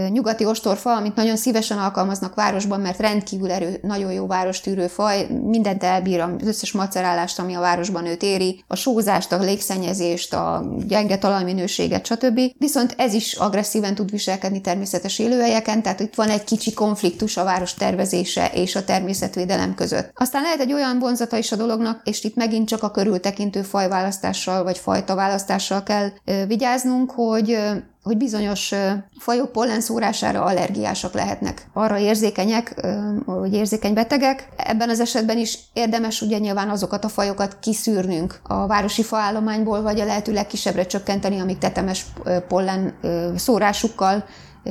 nyugati 0.09 0.45
ostorfa, 0.45 0.97
amit 0.97 1.15
nagyon 1.15 1.37
szívesen 1.37 1.79
alkalmaznak 1.79 2.35
városban, 2.35 2.81
mert 2.81 2.99
rendkívül 2.99 3.51
erő, 3.51 3.79
nagyon 3.83 4.13
jó 4.13 4.27
várostűrő 4.27 4.87
faj, 4.87 5.27
mindent 5.45 5.83
elbír, 5.83 6.21
az 6.21 6.47
összes 6.47 6.73
macerálást, 6.73 7.39
ami 7.39 7.55
a 7.55 7.61
városban 7.61 8.07
őt 8.07 8.23
éri, 8.23 8.65
a 8.67 8.77
sózást, 8.77 9.33
a 9.33 9.39
légszennyezést, 9.39 10.35
a 10.35 10.65
gyenge 10.87 11.19
talajminőséget, 11.19 12.07
stb. 12.07 12.41
Viszont 12.59 12.95
ez 12.99 13.15
is 13.15 13.33
agresszíven 13.33 13.95
tud 13.95 14.11
viselkedni 14.11 14.61
természetes 14.61 15.19
élőhelyeken, 15.19 15.83
tehát 15.83 16.01
itt 16.01 16.15
van 16.15 16.29
egy 16.29 16.45
kicsi 16.45 16.73
konfliktus 16.73 17.37
a 17.37 17.45
város 17.45 17.75
tervezése 17.75 18.51
és 18.55 18.75
a 18.77 18.85
természetvédelem 18.85 19.75
között. 19.75 20.11
Aztán 20.15 20.43
lehet 20.43 20.61
egy 20.61 20.73
olyan 20.73 20.99
vonzata 20.99 21.37
is 21.37 21.53
a 21.53 21.57
dolognak, 21.57 22.01
és 22.05 22.25
itt 22.25 22.37
megint 22.37 22.69
csak 22.69 22.83
a 22.83 22.91
körültekintő 22.91 23.63
fajválasztással 23.63 24.63
vagy 24.63 24.79
fajta 24.79 25.15
választással 25.15 25.83
kell 25.83 26.11
vigyáznunk, 26.47 27.11
hogy 27.11 27.59
hogy 28.03 28.17
bizonyos 28.17 28.73
fajok 29.19 29.53
pollenszórására 29.53 30.43
allergiásak 30.43 31.13
lehetnek. 31.13 31.67
Arra 31.73 31.99
érzékenyek, 31.99 32.87
vagy 33.25 33.55
érzékeny 33.55 33.95
betegek. 33.95 34.49
Ebben 34.57 34.89
az 34.89 35.01
esetben 35.01 35.39
is 35.39 35.59
érdemes 35.73 36.21
ugye 36.21 36.39
nyilván 36.39 36.69
azokat 36.69 37.05
a 37.05 37.09
fajokat 37.09 37.59
kiszűrnünk 37.61 38.41
a 38.43 38.67
városi 38.67 39.03
faállományból, 39.03 39.83
vagy 39.83 40.01
a 40.01 40.05
lehető 40.05 40.33
legkisebbre 40.33 40.87
csökkenteni, 40.87 41.41
amik 41.41 41.59
tetemes 41.59 42.07
pollen 42.49 42.95
szórásukkal 43.37 44.25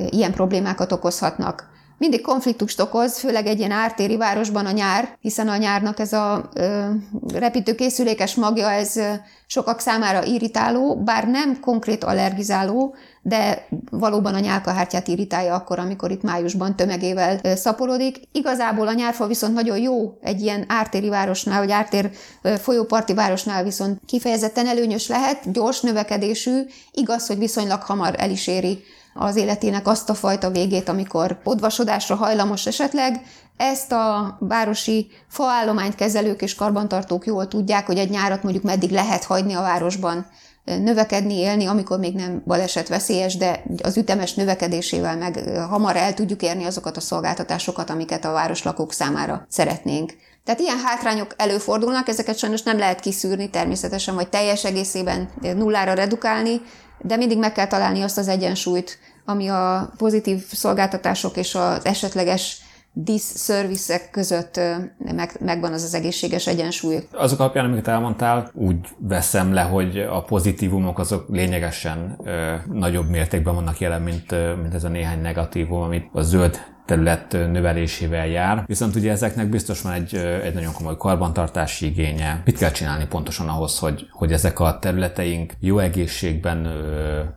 ilyen 0.10 0.32
problémákat 0.32 0.91
okozhatnak 0.91 1.70
mindig 2.02 2.22
konfliktust 2.22 2.80
okoz, 2.80 3.20
főleg 3.20 3.46
egy 3.48 3.60
ilyen 3.60 3.72
ártéri 3.72 4.17
városban 4.17 4.65
a 4.65 4.72
nyár, 4.72 5.17
hiszen 5.20 5.48
a 5.48 5.58
nyárnak 5.58 6.00
ez 6.00 6.13
a 6.13 6.50
ö, 6.54 6.89
repítőkészülékes 7.34 8.36
magja, 8.36 8.72
ez 8.72 9.00
sokak 9.48 9.80
számára 9.80 10.24
irritáló, 10.24 10.96
bár 11.04 11.28
nem 11.28 11.60
konkrét 11.60 12.04
allergizáló, 12.04 12.96
de 13.21 13.67
valóban 13.89 14.34
a 14.34 14.39
nyálkahártyát 14.39 15.07
irritálja 15.07 15.55
akkor, 15.55 15.79
amikor 15.79 16.12
itt 16.12 16.21
májusban 16.21 16.75
tömegével 16.75 17.55
szaporodik. 17.55 18.21
Igazából 18.31 18.88
a 18.88 18.93
nyárfa 18.93 19.27
viszont 19.27 19.53
nagyon 19.53 19.77
jó 19.77 20.17
egy 20.21 20.41
ilyen 20.41 20.65
ártéri 20.67 21.10
városnál, 21.10 21.60
vagy 21.60 21.71
ártér 21.71 22.12
folyóparti 22.60 23.13
városnál 23.13 23.63
viszont 23.63 24.01
kifejezetten 24.05 24.67
előnyös 24.67 25.07
lehet, 25.07 25.51
gyors 25.51 25.81
növekedésű, 25.81 26.62
igaz, 26.91 27.27
hogy 27.27 27.38
viszonylag 27.38 27.81
hamar 27.81 28.15
el 28.17 28.29
is 28.29 28.47
éri 28.47 28.84
az 29.13 29.36
életének 29.36 29.88
azt 29.88 30.10
a 30.10 30.13
fajta 30.13 30.49
végét, 30.49 30.89
amikor 30.89 31.41
podvasodásra 31.41 32.15
hajlamos 32.15 32.65
esetleg. 32.65 33.21
Ezt 33.57 33.91
a 33.91 34.38
városi 34.39 35.07
faállományt 35.27 35.95
kezelők 35.95 36.41
és 36.41 36.55
karbantartók 36.55 37.25
jól 37.25 37.47
tudják, 37.47 37.86
hogy 37.86 37.97
egy 37.97 38.10
nyárat 38.10 38.43
mondjuk 38.43 38.63
meddig 38.63 38.91
lehet 38.91 39.23
hagyni 39.23 39.53
a 39.53 39.62
városban 39.62 40.25
növekedni, 40.63 41.38
élni, 41.38 41.65
amikor 41.65 42.00
még 42.00 42.15
nem 42.15 42.43
baleset 42.45 42.88
veszélyes, 42.88 43.38
de 43.38 43.63
az 43.84 43.97
ütemes 43.97 44.34
növekedésével 44.34 45.17
meg 45.17 45.58
hamar 45.69 45.95
el 45.95 46.13
tudjuk 46.13 46.41
érni 46.41 46.63
azokat 46.63 46.97
a 46.97 47.02
szolgáltatásokat, 47.02 47.89
amiket 47.89 48.26
a 48.26 48.32
városlakók 48.32 48.93
számára 48.93 49.45
szeretnénk. 49.50 50.13
Tehát 50.43 50.60
ilyen 50.60 50.80
hátrányok 50.84 51.34
előfordulnak, 51.38 52.08
ezeket 52.08 52.38
sajnos 52.38 52.62
nem 52.62 52.78
lehet 52.78 53.00
kiszűrni 53.00 53.50
természetesen, 53.50 54.15
vagy 54.15 54.30
teljes 54.30 54.63
egészében 54.63 55.30
nullára 55.41 55.93
redukálni, 55.93 56.62
de 57.00 57.15
mindig 57.15 57.38
meg 57.38 57.52
kell 57.52 57.67
találni 57.67 58.02
azt 58.02 58.17
az 58.17 58.28
egyensúlyt, 58.28 59.00
ami 59.26 59.47
a 59.47 59.93
pozitív 59.97 60.43
szolgáltatások 60.52 61.38
és 61.38 61.56
az 61.56 61.86
esetleges 61.86 62.62
disz-szervizek 62.93 64.10
között 64.12 64.60
meg, 64.97 65.32
megvan 65.39 65.73
az 65.73 65.84
az 65.84 65.93
egészséges 65.93 66.47
egyensúly. 66.47 66.97
Azok 67.12 67.39
alapján, 67.39 67.65
amiket 67.65 67.88
elmondtál, 67.88 68.51
úgy 68.54 68.77
veszem 68.97 69.54
le, 69.54 69.62
hogy 69.62 69.97
a 69.97 70.21
pozitívumok 70.21 70.99
azok 70.99 71.25
lényegesen 71.30 72.19
ö, 72.23 72.54
nagyobb 72.71 73.10
mértékben 73.10 73.56
vannak 73.56 73.80
jelen, 73.80 74.01
mint, 74.01 74.32
ö, 74.32 74.56
mint 74.56 74.73
ez 74.73 74.84
a 74.84 74.89
néhány 74.89 75.21
negatívum, 75.21 75.82
amit 75.82 76.10
a 76.13 76.21
zöld 76.21 76.60
terület 76.86 77.32
növelésével 77.32 78.28
jár, 78.28 78.63
viszont 78.65 78.96
ugye 78.96 79.12
ezeknek 79.12 79.50
biztos 79.50 79.82
van 79.82 79.94
egy, 79.94 80.15
egy 80.15 80.54
nagyon 80.54 80.74
komoly 80.74 80.98
karbantartási 80.98 81.86
igénye. 81.86 82.41
Mit 82.46 82.58
kell 82.58 82.72
csinálni 82.72 83.06
pontosan 83.06 83.50
ahhoz, 83.50 83.80
hogy, 83.80 84.08
hogy 84.12 84.32
ezek 84.32 84.60
a 84.60 84.80
területeink 84.80 85.54
jó 85.60 85.80
egészségben 85.80 86.67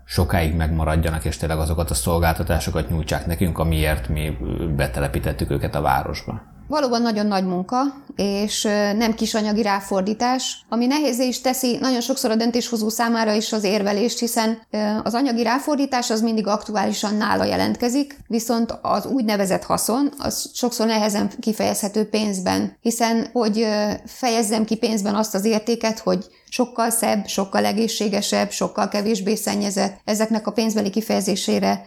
sokáig 0.04 0.54
megmaradjanak, 0.54 1.24
és 1.24 1.36
tényleg 1.36 1.58
azokat 1.58 1.90
a 1.90 1.94
szolgáltatásokat 1.94 2.90
nyújtsák 2.90 3.26
nekünk, 3.26 3.58
amiért 3.58 4.08
mi 4.08 4.36
betelepítettük 4.76 5.50
őket 5.50 5.74
a 5.74 5.80
városba? 5.80 6.53
Valóban 6.68 7.02
nagyon 7.02 7.26
nagy 7.26 7.44
munka, 7.44 7.80
és 8.16 8.62
nem 8.96 9.14
kis 9.14 9.34
anyagi 9.34 9.62
ráfordítás, 9.62 10.64
ami 10.68 10.86
nehézé 10.86 11.26
is 11.26 11.40
teszi 11.40 11.76
nagyon 11.80 12.00
sokszor 12.00 12.30
a 12.30 12.36
döntéshozó 12.36 12.88
számára 12.88 13.32
is 13.32 13.52
az 13.52 13.64
érvelést, 13.64 14.18
hiszen 14.18 14.58
az 15.02 15.14
anyagi 15.14 15.42
ráfordítás 15.42 16.10
az 16.10 16.20
mindig 16.20 16.46
aktuálisan 16.46 17.14
nála 17.14 17.44
jelentkezik, 17.44 18.18
viszont 18.26 18.78
az 18.82 19.06
úgynevezett 19.06 19.64
haszon 19.64 20.12
az 20.18 20.50
sokszor 20.54 20.86
nehezen 20.86 21.30
kifejezhető 21.40 22.08
pénzben, 22.08 22.76
hiszen 22.80 23.26
hogy 23.32 23.66
fejezzem 24.06 24.64
ki 24.64 24.76
pénzben 24.76 25.14
azt 25.14 25.34
az 25.34 25.44
értéket, 25.44 25.98
hogy 25.98 26.26
sokkal 26.48 26.90
szebb, 26.90 27.26
sokkal 27.26 27.64
egészségesebb, 27.64 28.50
sokkal 28.50 28.88
kevésbé 28.88 29.34
szennyezett, 29.34 30.00
ezeknek 30.04 30.46
a 30.46 30.52
pénzbeli 30.52 30.90
kifejezésére 30.90 31.86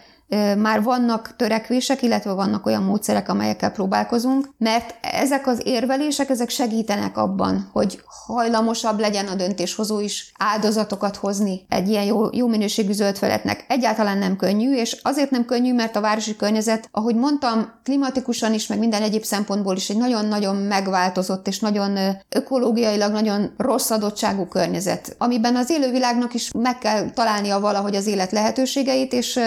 már 0.57 0.83
vannak 0.83 1.35
törekvések, 1.35 2.01
illetve 2.01 2.31
vannak 2.31 2.65
olyan 2.65 2.83
módszerek, 2.83 3.29
amelyekkel 3.29 3.71
próbálkozunk, 3.71 4.49
mert 4.57 4.95
ezek 5.01 5.47
az 5.47 5.61
érvelések, 5.63 6.29
ezek 6.29 6.49
segítenek 6.49 7.17
abban, 7.17 7.69
hogy 7.73 8.01
hajlamosabb 8.25 8.99
legyen 8.99 9.27
a 9.27 9.35
döntéshozó 9.35 9.99
is 9.99 10.31
áldozatokat 10.37 11.15
hozni 11.15 11.65
egy 11.69 11.89
ilyen 11.89 12.03
jó, 12.03 12.25
jó 12.31 12.47
minőségű 12.47 12.91
zöldfeletnek. 12.91 13.65
Egyáltalán 13.67 14.17
nem 14.17 14.35
könnyű, 14.35 14.75
és 14.75 14.97
azért 15.01 15.31
nem 15.31 15.45
könnyű, 15.45 15.73
mert 15.73 15.95
a 15.95 16.01
városi 16.01 16.35
környezet, 16.35 16.89
ahogy 16.91 17.15
mondtam, 17.15 17.71
klimatikusan 17.83 18.53
is, 18.53 18.67
meg 18.67 18.79
minden 18.79 19.01
egyéb 19.01 19.23
szempontból 19.23 19.75
is 19.75 19.89
egy 19.89 19.97
nagyon-nagyon 19.97 20.55
megváltozott 20.55 21.47
és 21.47 21.59
nagyon 21.59 21.97
ökológiailag 22.29 23.11
nagyon 23.11 23.53
rossz 23.57 23.89
adottságú 23.89 24.45
környezet, 24.45 25.15
amiben 25.17 25.55
az 25.55 25.69
élővilágnak 25.69 26.33
is 26.33 26.51
meg 26.51 26.77
kell 26.77 27.09
találnia 27.09 27.59
valahogy 27.59 27.95
az 27.95 28.07
élet 28.07 28.31
lehetőségeit, 28.31 29.13
és 29.13 29.39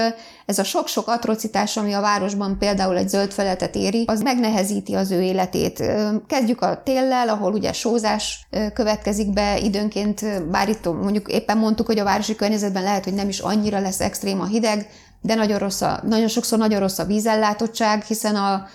ez 0.50 0.58
a 0.58 0.64
sok-sok 0.64 1.08
atrocitás, 1.08 1.76
ami 1.76 1.92
a 1.92 2.00
városban 2.00 2.58
például 2.58 2.96
egy 2.96 3.08
zöld 3.08 3.32
feletet 3.32 3.74
éri, 3.74 4.04
az 4.06 4.20
megnehezíti 4.20 4.94
az 4.94 5.10
ő 5.10 5.22
életét. 5.22 5.82
Kezdjük 6.26 6.60
a 6.60 6.82
téllel, 6.84 7.28
ahol 7.28 7.52
ugye 7.52 7.72
sózás 7.72 8.46
következik 8.74 9.32
be 9.32 9.58
időnként, 9.58 10.48
bár 10.50 10.68
itt 10.68 10.84
mondjuk 10.84 11.28
éppen 11.28 11.58
mondtuk, 11.58 11.86
hogy 11.86 11.98
a 11.98 12.04
városi 12.04 12.34
környezetben 12.34 12.82
lehet, 12.82 13.04
hogy 13.04 13.14
nem 13.14 13.28
is 13.28 13.38
annyira 13.38 13.80
lesz 13.80 14.00
extrém 14.00 14.40
a 14.40 14.46
hideg, 14.46 14.88
de 15.20 15.34
nagyon, 15.34 15.58
rossz 15.58 15.80
a, 15.80 16.00
nagyon 16.06 16.28
sokszor 16.28 16.58
nagyon 16.58 16.80
rossz 16.80 16.98
a 16.98 17.04
vízellátottság, 17.04 18.02
hiszen 18.02 18.34
a, 18.34 18.66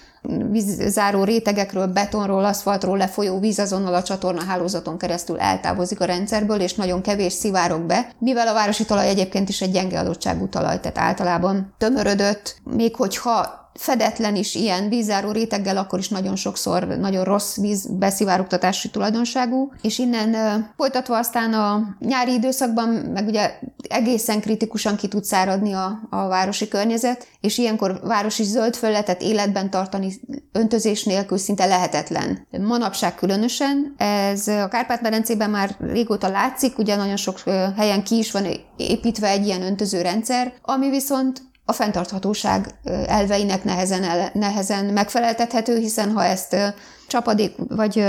vízzáró 0.52 1.24
rétegekről, 1.24 1.88
betonról, 1.88 2.46
aszfaltról 2.46 2.98
lefolyó 2.98 3.40
víz 3.40 3.60
azonnal 3.60 3.94
a 3.94 4.04
csatorna 4.04 4.44
hálózaton 4.44 4.98
keresztül 4.98 5.40
eltávozik 5.40 6.02
a 6.02 6.06
rendszerből, 6.06 6.60
és 6.60 6.74
nagyon 6.74 7.02
kevés 7.02 7.34
szivárok 7.34 7.82
be, 7.82 8.10
mivel 8.20 8.48
a 8.48 8.54
városi 8.54 8.86
talaj 8.86 9.08
egyébként 9.08 9.50
is 9.50 9.62
egy 9.62 9.72
gyenge 9.72 10.00
adottságú 10.00 10.48
talaj, 10.48 10.80
tehát 10.80 10.98
általában 10.98 11.74
tömörödött, 11.78 12.56
még 12.64 12.96
hogyha 12.96 13.65
fedetlen 13.80 14.36
is 14.36 14.56
ilyen 14.56 14.90
vízzáró 14.90 15.32
réteggel, 15.32 15.78
akkor 15.78 16.00
is 16.00 16.10
nagyon 16.10 16.36
sokszor 16.36 16.88
nagyon 16.88 17.24
rossz 17.24 17.58
víz 17.58 17.88
beszivárogtatási 17.88 18.90
tulajdonságú, 18.90 19.72
és 19.82 20.00
innen 20.00 20.36
folytatva 20.78 21.18
aztán 21.18 21.54
a 21.54 21.96
nyári 22.00 22.34
időszakban 22.34 22.90
meg 22.90 23.28
ugye 23.28 23.52
egészen 23.90 24.42
kritikusan 24.42 24.96
ki 24.96 25.08
tud 25.08 25.24
száradni 25.24 25.74
a, 25.74 26.00
a 26.10 26.28
városi 26.28 26.68
környezet, 26.68 27.28
és 27.42 27.58
ilyenkor 27.58 28.00
városi 28.04 28.44
zöld 28.44 28.76
fölletet 28.76 29.22
életben 29.22 29.70
tartani 29.70 30.14
öntözés 30.52 31.04
nélkül 31.04 31.38
szinte 31.38 31.66
lehetetlen. 31.66 32.48
Manapság 32.60 33.16
különösen, 33.16 33.96
ez 33.98 34.48
a 34.48 34.68
Kárpát-medencében 34.68 35.50
már 35.50 35.76
régóta 35.80 36.28
látszik, 36.28 36.78
ugye 36.78 36.96
nagyon 36.96 37.18
sok 37.18 37.40
helyen 37.78 38.04
ki 38.04 38.18
is 38.18 38.32
van 38.32 38.46
építve 38.78 39.28
egy 39.28 39.46
ilyen 39.46 39.62
öntöző 39.62 40.02
rendszer, 40.02 40.54
ami 40.62 40.90
viszont 40.90 41.42
a 41.66 41.74
fenntarthatóság 41.74 42.68
elveinek 43.08 43.64
nehezen, 43.64 44.04
el, 44.04 44.30
nehezen 44.34 44.86
megfeleltethető, 44.86 45.78
hiszen 45.78 46.12
ha 46.12 46.24
ezt 46.24 46.56
csapadék 47.08 47.56
vagy 47.68 48.06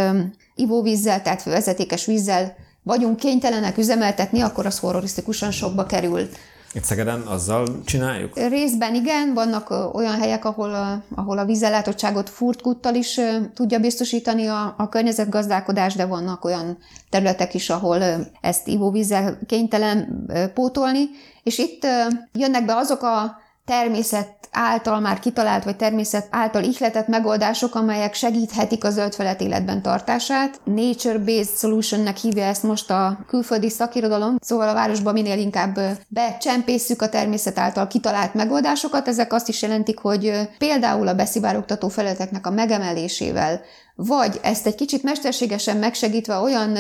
ivóvízzel, 0.55 1.23
tehát 1.23 1.42
vezetékes 1.42 2.07
vízzel 2.07 2.57
vagyunk 2.83 3.16
kénytelenek 3.16 3.79
üzemeltetni, 3.79 4.40
akkor 4.40 4.66
az 4.66 4.79
horrorisztikusan 4.79 5.51
sokba 5.51 5.87
kerül. 5.87 6.29
Itt 6.73 6.85
Szegeden 6.85 7.21
azzal 7.21 7.66
csináljuk? 7.85 8.38
Részben 8.49 8.95
igen, 8.95 9.35
vannak 9.35 9.95
olyan 9.95 10.19
helyek, 10.19 10.45
ahol 10.45 10.75
a, 10.75 11.03
ahol 11.14 11.38
a 11.38 11.45
vízellátottságot 11.45 12.31
furtkuttal 12.31 12.95
is 12.95 13.21
tudja 13.55 13.79
biztosítani 13.79 14.47
a, 14.47 14.75
a 14.79 14.88
környezetgazdálkodás, 14.88 15.95
de 15.95 16.05
vannak 16.05 16.45
olyan 16.45 16.79
területek 17.11 17.55
is, 17.55 17.71
ahol 17.71 18.03
ezt 18.40 18.66
ivóvízzel 18.66 19.38
kénytelen 19.47 20.27
pótolni, 20.55 21.05
és 21.42 21.59
itt 21.59 21.87
jönnek 22.33 22.64
be 22.64 22.77
azok 22.77 23.03
a 23.03 23.45
természet 23.66 24.35
által 24.50 25.00
már 25.00 25.18
kitalált, 25.18 25.64
vagy 25.64 25.76
természet 25.76 26.26
által 26.31 26.62
ihletett 26.62 27.07
megoldások, 27.07 27.74
amelyek 27.74 28.14
segíthetik 28.14 28.85
a 28.85 28.90
zöldfelet 28.90 29.40
életben 29.40 29.83
tartását. 29.83 30.61
Nature-based 30.64 31.59
solutionnek 31.59 32.16
hívja 32.16 32.44
ezt 32.44 32.62
most 32.62 32.90
a 32.90 33.18
külföldi 33.26 33.68
szakirodalom, 33.68 34.37
szóval 34.40 34.68
a 34.68 34.74
városban 34.74 35.12
minél 35.12 35.38
inkább 35.38 35.79
becsempészük 36.09 37.02
a 37.02 37.09
természet 37.09 37.59
által 37.59 37.87
kitalált 37.87 38.35
megoldásokat. 38.35 39.09
Ezek 39.09 39.33
azt 39.33 39.48
is 39.48 39.62
jelentik, 39.62 39.98
hogy 39.98 40.48
például 40.59 41.09
a 41.09 41.14
beszivárogtató 41.14 41.88
feleteknek 41.88 42.46
a 42.46 42.50
megemelésével, 42.50 43.61
vagy 43.96 44.40
ezt 44.42 44.66
egy 44.66 44.74
kicsit 44.74 45.02
mesterségesen 45.02 45.76
megsegítve 45.76 46.37
olyan 46.37 46.78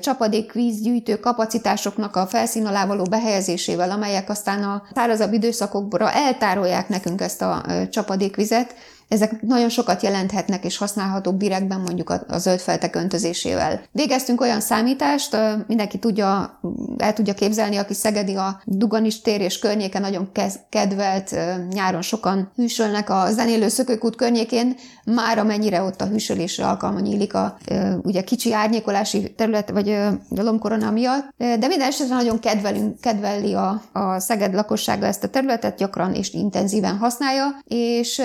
csapadékvízgyűjtő 0.00 1.16
kapacitásoknak 1.16 2.16
a 2.16 2.26
felszín 2.26 2.66
alá 2.66 2.86
való 2.86 3.04
behelyezésével, 3.04 3.90
amelyek 3.90 4.30
aztán 4.30 4.62
a 4.62 4.82
szárazabb 4.94 5.32
időszakokra 5.32 6.12
eltárolják 6.12 6.88
nekünk 6.88 7.20
ezt 7.20 7.42
a 7.42 7.64
csapadékvizet, 7.90 8.74
ezek 9.08 9.42
nagyon 9.42 9.68
sokat 9.68 10.02
jelenthetnek 10.02 10.64
és 10.64 10.76
használhatók 10.76 11.36
direktben 11.36 11.80
mondjuk 11.80 12.10
a, 12.10 12.24
a 12.28 12.38
zöld 12.38 12.60
feltek 12.60 12.96
öntözésével. 12.96 13.82
Végeztünk 13.92 14.40
olyan 14.40 14.60
számítást, 14.60 15.36
mindenki 15.66 15.98
tudja, 15.98 16.60
el 16.98 17.12
tudja 17.12 17.34
képzelni, 17.34 17.76
aki 17.76 17.94
Szegedi 17.94 18.34
a 18.34 18.60
Duganis 18.64 19.20
tér 19.20 19.40
és 19.40 19.58
környéke 19.58 19.98
nagyon 19.98 20.30
kedvelt, 20.68 21.36
nyáron 21.72 22.02
sokan 22.02 22.50
hűsölnek 22.56 23.10
a 23.10 23.26
zenélő 23.30 23.68
szökőkút 23.68 24.16
környékén, 24.16 24.76
már 25.04 25.38
amennyire 25.38 25.82
ott 25.82 26.00
a 26.00 26.06
hűsölésre 26.06 26.66
alkalma 26.66 27.00
nyílik 27.00 27.34
a 27.34 27.56
ugye 28.02 28.22
kicsi 28.22 28.52
árnyékolási 28.52 29.34
terület, 29.34 29.70
vagy 29.70 29.90
a 29.90 30.42
lomkorona 30.42 30.90
miatt, 30.90 31.28
de 31.36 31.66
minden 31.66 31.88
esetre 31.88 32.14
nagyon 32.14 32.38
kedvelünk, 32.40 33.00
kedveli 33.00 33.54
a, 33.54 33.82
a 33.92 34.18
Szeged 34.18 34.54
lakossága 34.54 35.06
ezt 35.06 35.24
a 35.24 35.28
területet, 35.28 35.78
gyakran 35.78 36.14
és 36.14 36.32
intenzíven 36.32 36.96
használja, 36.96 37.58
és 37.64 38.22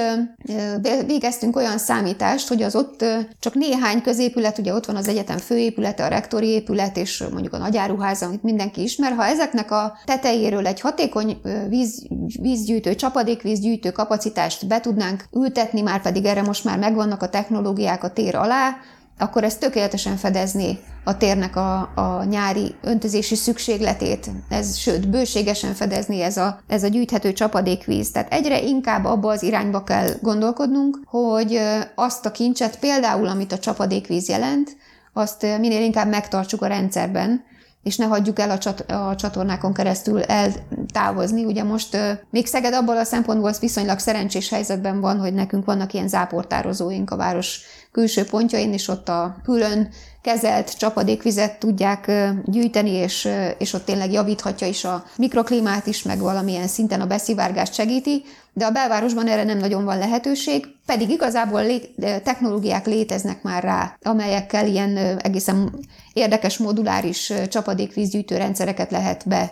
végeztünk 1.06 1.56
olyan 1.56 1.78
számítást, 1.78 2.48
hogy 2.48 2.62
az 2.62 2.76
ott 2.76 3.06
csak 3.40 3.54
néhány 3.54 4.02
középület, 4.02 4.58
ugye 4.58 4.74
ott 4.74 4.86
van 4.86 4.96
az 4.96 5.08
egyetem 5.08 5.38
főépülete, 5.38 6.04
a 6.04 6.08
rektori 6.08 6.48
épület, 6.48 6.98
és 6.98 7.24
mondjuk 7.32 7.54
a 7.54 7.58
nagyáruház, 7.58 8.22
amit 8.22 8.44
mindenki 8.44 8.82
ismer, 8.82 9.12
ha 9.12 9.26
ezeknek 9.26 9.72
a 9.72 9.98
tetejéről 10.06 10.68
egy 10.68 10.80
hatékony 10.80 11.42
víz, 11.70 12.06
vízgyűjtő, 12.42 12.96
csapadékvízgyűjtő 12.96 13.92
kapacitást 13.92 14.68
be 14.68 14.80
tudnánk 14.80 15.26
ültetni, 15.34 15.82
már 15.82 16.02
pedig 16.02 16.26
erre 16.26 16.42
most 16.42 16.64
már 16.64 16.78
megvannak 16.78 17.22
a 17.22 17.30
technológiák 17.30 18.04
a 18.04 18.14
tér 18.14 18.36
alá, 18.36 18.78
akkor 19.20 19.44
ez 19.44 19.58
tökéletesen 19.58 20.18
fedezné 20.18 20.80
a 21.04 21.18
térnek 21.18 21.56
a, 21.56 21.80
a 21.96 22.24
nyári 22.24 22.76
öntözési 22.82 23.36
szükségletét, 23.36 24.30
ez 24.50 24.78
sőt, 24.78 25.10
bőségesen 25.10 25.74
fedezni 25.74 26.22
ez 26.22 26.38
a, 26.38 26.60
ez 26.68 26.84
a 26.84 26.88
gyűjthető 26.88 27.34
csapadékvíz. 27.34 28.12
Tehát 28.12 28.34
egyre 28.34 28.62
inkább 28.62 29.06
abba 29.06 29.32
az 29.32 29.44
irányba 29.44 29.84
kell 29.84 30.10
gondolkodnunk, 30.22 31.00
hogy 31.06 31.60
azt 31.96 32.26
a 32.26 32.32
kincset, 32.32 32.80
például 32.80 33.28
amit 33.28 33.52
a 33.52 33.60
csapadékvíz 33.60 34.30
jelent, 34.30 34.78
azt 35.14 35.42
minél 35.42 35.82
inkább 35.82 36.10
megtartsuk 36.10 36.62
a 36.62 36.68
rendszerben, 36.68 37.44
és 37.84 37.98
ne 37.98 38.06
hagyjuk 38.06 38.40
el 38.40 38.52
a, 38.52 38.58
csat- 38.58 38.92
a 38.92 39.16
csatornákon 39.18 39.74
keresztül 39.74 40.22
eltávozni. 40.24 41.46
Ugye 41.46 41.64
most 41.64 41.98
még 42.30 42.48
Szeged 42.48 42.74
abból 42.74 42.98
a 42.98 43.04
szempontból 43.04 43.54
viszonylag 43.60 44.00
szerencsés 44.00 44.50
helyzetben 44.50 45.02
van, 45.02 45.20
hogy 45.20 45.34
nekünk 45.34 45.66
vannak 45.66 45.94
ilyen 45.94 46.08
záportározóink 46.08 47.12
a 47.12 47.16
város 47.16 47.62
külső 47.92 48.26
pontjain, 48.26 48.74
és 48.74 48.88
ott 48.88 49.10
a 49.10 49.36
külön 49.44 49.90
kezelt 50.22 50.78
csapadékvizet 50.78 51.60
tudják 51.60 52.12
gyűjteni, 52.46 52.92
és, 52.92 53.30
és 53.58 53.74
ott 53.74 53.86
tényleg 53.86 54.12
javíthatja 54.12 54.68
is 54.68 54.86
a 54.86 55.04
mikroklímát 55.18 55.88
is, 55.88 56.04
meg 56.04 56.20
valamilyen 56.20 56.68
szinten 56.68 57.02
a 57.02 57.06
beszivárgást 57.06 57.74
segíti, 57.74 58.24
de 58.54 58.66
a 58.66 58.72
belvárosban 58.72 59.28
erre 59.28 59.44
nem 59.44 59.58
nagyon 59.58 59.84
van 59.84 59.98
lehetőség, 59.98 60.66
pedig 60.86 61.10
igazából 61.10 61.66
lé- 61.66 61.94
technológiák 62.24 62.86
léteznek 62.86 63.42
már 63.42 63.64
rá, 63.64 63.98
amelyekkel 64.02 64.68
ilyen 64.68 64.98
egészen 65.18 65.80
érdekes 66.14 66.58
moduláris 66.58 67.34
csapadékvízgyűjtő 67.50 68.38
rendszereket 68.38 68.92
lehet 68.92 69.28
be 69.28 69.52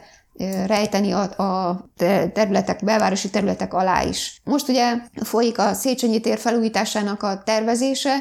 rejteni 0.65 1.11
a, 1.11 1.89
területek, 2.33 2.83
belvárosi 2.83 3.29
területek 3.29 3.73
alá 3.73 4.03
is. 4.03 4.41
Most 4.43 4.69
ugye 4.69 4.93
folyik 5.23 5.59
a 5.59 5.73
Széchenyi 5.73 6.19
tér 6.19 6.37
felújításának 6.37 7.23
a 7.23 7.41
tervezése, 7.45 8.15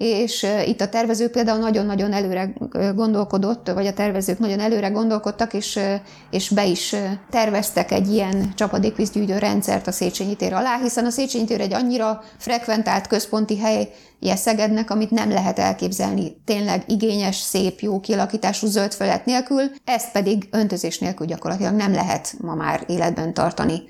és 0.00 0.46
itt 0.66 0.80
a 0.80 0.88
tervező 0.88 1.28
például 1.30 1.58
nagyon-nagyon 1.58 2.12
előre 2.12 2.52
gondolkodott, 2.94 3.70
vagy 3.70 3.86
a 3.86 3.92
tervezők 3.92 4.38
nagyon 4.38 4.60
előre 4.60 4.88
gondolkodtak, 4.88 5.54
és, 5.54 5.80
és 6.30 6.48
be 6.48 6.66
is 6.66 6.96
terveztek 7.30 7.90
egy 7.90 8.12
ilyen 8.12 8.52
csapadékvízgyűjtő 8.54 9.38
rendszert 9.38 9.86
a 9.86 9.92
Széchenyi 9.92 10.34
tér 10.34 10.52
alá, 10.52 10.78
hiszen 10.82 11.04
a 11.04 11.10
Széchenyi 11.10 11.44
tér 11.44 11.60
egy 11.60 11.72
annyira 11.72 12.22
frekventált 12.38 13.06
központi 13.06 13.58
hely 13.58 13.88
Szegednek, 14.34 14.90
amit 14.90 15.10
nem 15.10 15.30
lehet 15.30 15.58
elképzelni 15.58 16.36
tényleg 16.44 16.84
igényes, 16.86 17.36
szép, 17.36 17.80
jó 17.80 18.00
kialakítású 18.00 18.66
zöld 18.66 18.92
felett 18.92 19.24
nélkül, 19.24 19.62
ezt 19.84 20.12
pedig 20.12 20.48
öntözés 20.50 20.98
nélkül 20.98 21.26
gyakorlatilag 21.26 21.74
nem 21.74 21.92
lehet 21.92 22.34
ma 22.40 22.54
már 22.54 22.84
életben 22.86 23.34
tartani. 23.34 23.82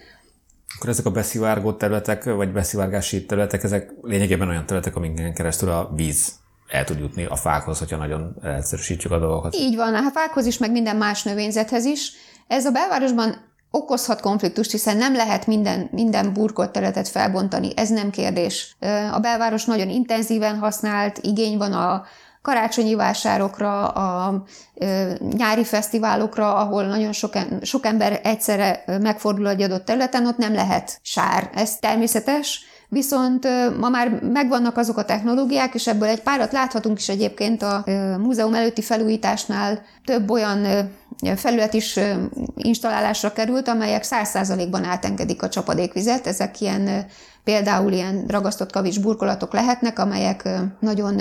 Akkor 0.76 0.88
ezek 0.88 1.06
a 1.06 1.10
beszivárgó 1.10 1.72
területek, 1.72 2.24
vagy 2.24 2.52
beszivárgási 2.52 3.26
területek, 3.26 3.62
ezek 3.62 3.92
lényegében 4.02 4.48
olyan 4.48 4.66
területek, 4.66 4.96
amiken 4.96 5.34
keresztül 5.34 5.70
a 5.70 5.90
víz 5.94 6.32
el 6.68 6.84
tud 6.84 6.98
jutni 6.98 7.24
a 7.24 7.36
fákhoz, 7.36 7.78
hogyha 7.78 7.96
nagyon 7.96 8.36
egyszerűsítjük 8.42 9.12
a 9.12 9.18
dolgokat. 9.18 9.54
Így 9.54 9.76
van, 9.76 9.94
a 9.94 10.10
fákhoz 10.10 10.46
is, 10.46 10.58
meg 10.58 10.70
minden 10.70 10.96
más 10.96 11.22
növényzethez 11.22 11.84
is. 11.84 12.12
Ez 12.46 12.66
a 12.66 12.70
belvárosban 12.70 13.48
okozhat 13.70 14.20
konfliktust, 14.20 14.70
hiszen 14.70 14.96
nem 14.96 15.14
lehet 15.14 15.46
minden, 15.46 15.88
minden 15.92 16.32
burkolt 16.32 16.70
területet 16.70 17.08
felbontani, 17.08 17.72
ez 17.76 17.88
nem 17.88 18.10
kérdés. 18.10 18.76
A 19.12 19.18
belváros 19.18 19.64
nagyon 19.64 19.88
intenzíven 19.88 20.58
használt, 20.58 21.18
igény 21.18 21.58
van 21.58 21.72
a 21.72 22.04
karácsonyi 22.42 22.94
vásárokra, 22.94 23.88
a 23.88 24.42
nyári 25.20 25.64
fesztiválokra, 25.64 26.54
ahol 26.54 26.84
nagyon 26.84 27.12
sok, 27.12 27.32
sok 27.62 27.86
ember 27.86 28.20
egyszerre 28.22 28.84
megfordul 29.00 29.48
egy 29.48 29.62
adott 29.62 29.84
területen, 29.84 30.26
ott 30.26 30.36
nem 30.36 30.54
lehet 30.54 30.98
sár. 31.02 31.50
Ez 31.54 31.76
természetes, 31.76 32.64
viszont 32.88 33.48
ma 33.78 33.88
már 33.88 34.08
megvannak 34.22 34.76
azok 34.76 34.96
a 34.96 35.04
technológiák, 35.04 35.74
és 35.74 35.86
ebből 35.86 36.08
egy 36.08 36.22
párat 36.22 36.52
láthatunk 36.52 36.98
is 36.98 37.08
egyébként 37.08 37.62
a 37.62 37.84
múzeum 38.18 38.54
előtti 38.54 38.82
felújításnál 38.82 39.82
több 40.04 40.30
olyan 40.30 40.90
felület 41.36 41.74
is 41.74 41.98
installálásra 42.56 43.32
került, 43.32 43.68
amelyek 43.68 44.04
100%-ban 44.10 44.84
átengedik 44.84 45.42
a 45.42 45.48
csapadékvizet. 45.48 46.26
Ezek 46.26 46.60
ilyen 46.60 47.06
például 47.44 47.92
ilyen 47.92 48.24
ragasztott 48.28 48.72
kavics 48.72 49.00
burkolatok 49.00 49.52
lehetnek, 49.52 49.98
amelyek 49.98 50.48
nagyon 50.80 51.20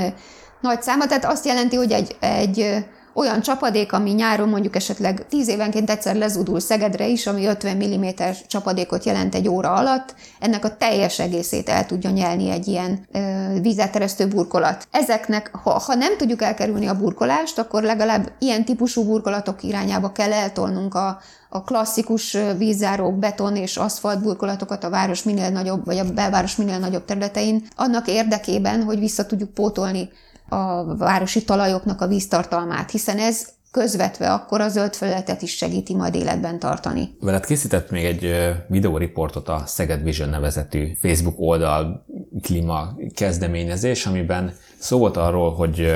nagy 0.62 0.82
száma. 0.82 1.06
Tehát 1.06 1.26
azt 1.26 1.46
jelenti, 1.46 1.76
hogy 1.76 1.92
egy, 1.92 2.16
egy 2.20 2.86
olyan 3.20 3.42
csapadék, 3.42 3.94
ami 3.94 4.12
nyáron 4.12 4.50
mondjuk 4.50 4.76
esetleg 4.76 5.26
10 5.30 5.48
évenként 5.48 5.90
egyszer 5.90 6.16
lezudul 6.16 6.60
Szegedre 6.60 7.08
is, 7.08 7.28
ami 7.28 7.46
50 7.46 7.78
mm 7.78 8.06
csapadékot 8.48 9.04
jelent 9.04 9.36
egy 9.36 9.48
óra 9.48 9.74
alatt, 9.74 10.16
ennek 10.40 10.66
a 10.66 10.78
teljes 10.78 11.20
egészét 11.20 11.70
el 11.70 11.86
tudja 11.86 12.10
nyelni 12.10 12.50
egy 12.50 12.68
ilyen 12.68 13.06
ö, 13.12 13.20
vízelteresztő 13.62 14.28
burkolat. 14.28 14.88
Ezeknek, 14.92 15.52
ha, 15.64 15.70
ha 15.70 15.96
nem 15.96 16.18
tudjuk 16.18 16.42
elkerülni 16.42 16.88
a 16.88 16.98
burkolást, 16.98 17.58
akkor 17.58 17.84
legalább 17.84 18.32
ilyen 18.40 18.66
típusú 18.66 19.04
burkolatok 19.04 19.64
irányába 19.64 20.12
kell 20.12 20.34
eltolnunk 20.34 20.96
a, 20.96 21.20
a 21.50 21.64
klasszikus 21.64 22.38
vízzárók, 22.58 23.16
beton 23.16 23.56
és 23.56 23.78
aszfalt 23.78 24.22
burkolatokat 24.22 24.84
a 24.84 24.90
város 24.90 25.24
minél 25.24 25.50
nagyobb, 25.50 25.86
vagy 25.86 25.98
a 25.98 26.14
belváros 26.14 26.56
minél 26.56 26.80
nagyobb 26.80 27.06
területein, 27.06 27.68
annak 27.76 28.08
érdekében, 28.08 28.84
hogy 28.84 29.00
vissza 29.00 29.26
tudjuk 29.26 29.54
pótolni 29.54 30.10
a 30.50 30.96
városi 30.98 31.44
talajoknak 31.44 32.02
a 32.02 32.08
víztartalmát, 32.08 32.92
hiszen 32.92 33.18
ez 33.18 33.48
közvetve 33.72 34.34
akkor 34.34 34.62
a 34.62 34.70
zöld 34.70 34.94
felületet 34.94 35.42
is 35.42 35.56
segíti 35.56 35.96
majd 35.96 36.16
életben 36.16 36.60
tartani. 36.60 37.16
Veled 37.20 37.46
készített 37.46 37.92
még 37.92 38.06
egy 38.06 38.54
videóriportot 38.68 39.50
a 39.50 39.64
Szeged 39.66 40.04
Vision 40.04 40.30
nevezetű 40.30 40.94
Facebook 41.02 41.36
oldal 41.40 42.06
klíma 42.42 42.96
kezdeményezés, 43.14 44.06
amiben 44.06 44.54
szó 44.80 44.98
volt 44.98 45.18
arról, 45.18 45.54
hogy 45.54 45.92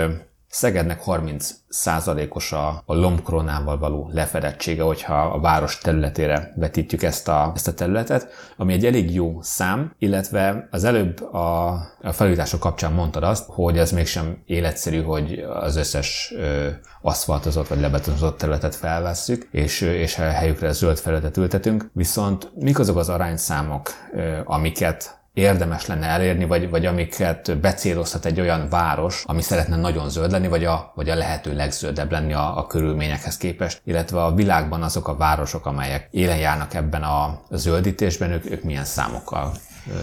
Szegednek 0.54 1.01
30 1.01 1.51
százalékos 1.70 2.51
a, 2.51 2.84
a 2.86 2.93
lombkronával 2.93 3.78
való 3.78 4.10
lefedettsége, 4.12 4.84
hogyha 4.84 5.22
a 5.22 5.39
város 5.39 5.78
területére 5.78 6.54
vetítjük 6.56 7.04
ezt 7.04 7.28
a, 7.28 7.51
ezt 7.56 7.68
a 7.68 7.74
területet, 7.74 8.28
ami 8.58 8.74
egy 8.74 8.86
elég 8.86 9.14
jó 9.14 9.41
szám, 9.41 9.95
illetve 9.97 10.68
az 10.72 10.84
előbb 10.84 11.22
a, 11.34 11.68
a 12.01 12.12
felújítások 12.12 12.60
kapcsán 12.60 12.93
mondtad 12.93 13.24
azt, 13.24 13.45
hogy 13.47 13.78
ez 13.78 13.91
mégsem 13.91 14.43
életszerű, 14.45 15.01
hogy 15.01 15.45
az 15.54 15.76
összes 15.76 16.34
ö, 16.36 16.70
aszfaltozott 17.01 17.68
vagy 17.68 17.80
lebetonozott 17.80 18.38
területet 18.38 18.76
felvesszük, 18.76 19.47
és, 19.51 19.82
és 19.82 20.16
helyükre 20.16 20.72
zöld 20.72 20.97
felületet 20.97 21.38
ültetünk, 21.38 21.89
viszont 21.93 22.51
mik 22.56 22.80
azok 22.80 22.97
az 22.97 23.10
arányszámok, 23.10 23.89
ö, 24.14 24.39
amiket 24.43 25.23
érdemes 25.34 25.86
lenne 25.86 26.08
elérni, 26.08 26.46
vagy, 26.46 26.70
vagy 26.70 26.86
amiket 26.86 27.58
becélozhat 27.60 28.26
egy 28.26 28.40
olyan 28.40 28.70
város, 28.70 29.24
ami 29.26 29.42
szeretne 29.42 29.76
nagyon 29.76 30.10
zöld 30.10 30.32
lenni, 30.32 30.48
vagy 30.48 30.66
a, 30.66 30.92
vagy 30.96 31.10
a 31.10 31.16
lehető 31.16 31.54
legzöldebb 31.54 32.12
lenni 32.12 32.34
a, 32.34 32.58
a 32.58 32.68
körülményekhez 32.68 33.38
képest, 33.38 33.82
illetve 33.86 34.24
a 34.24 34.34
világban 34.34 34.84
azok 34.84 35.08
a 35.08 35.16
városok, 35.16 35.66
amelyek 35.66 36.08
élen 36.12 36.38
járnak 36.38 36.74
ebben 36.74 37.04
a 37.04 37.42
zöldítésben, 37.50 38.32
ők, 38.32 38.52
ők 38.52 38.64
milyen 38.64 38.86
számokkal 38.86 39.52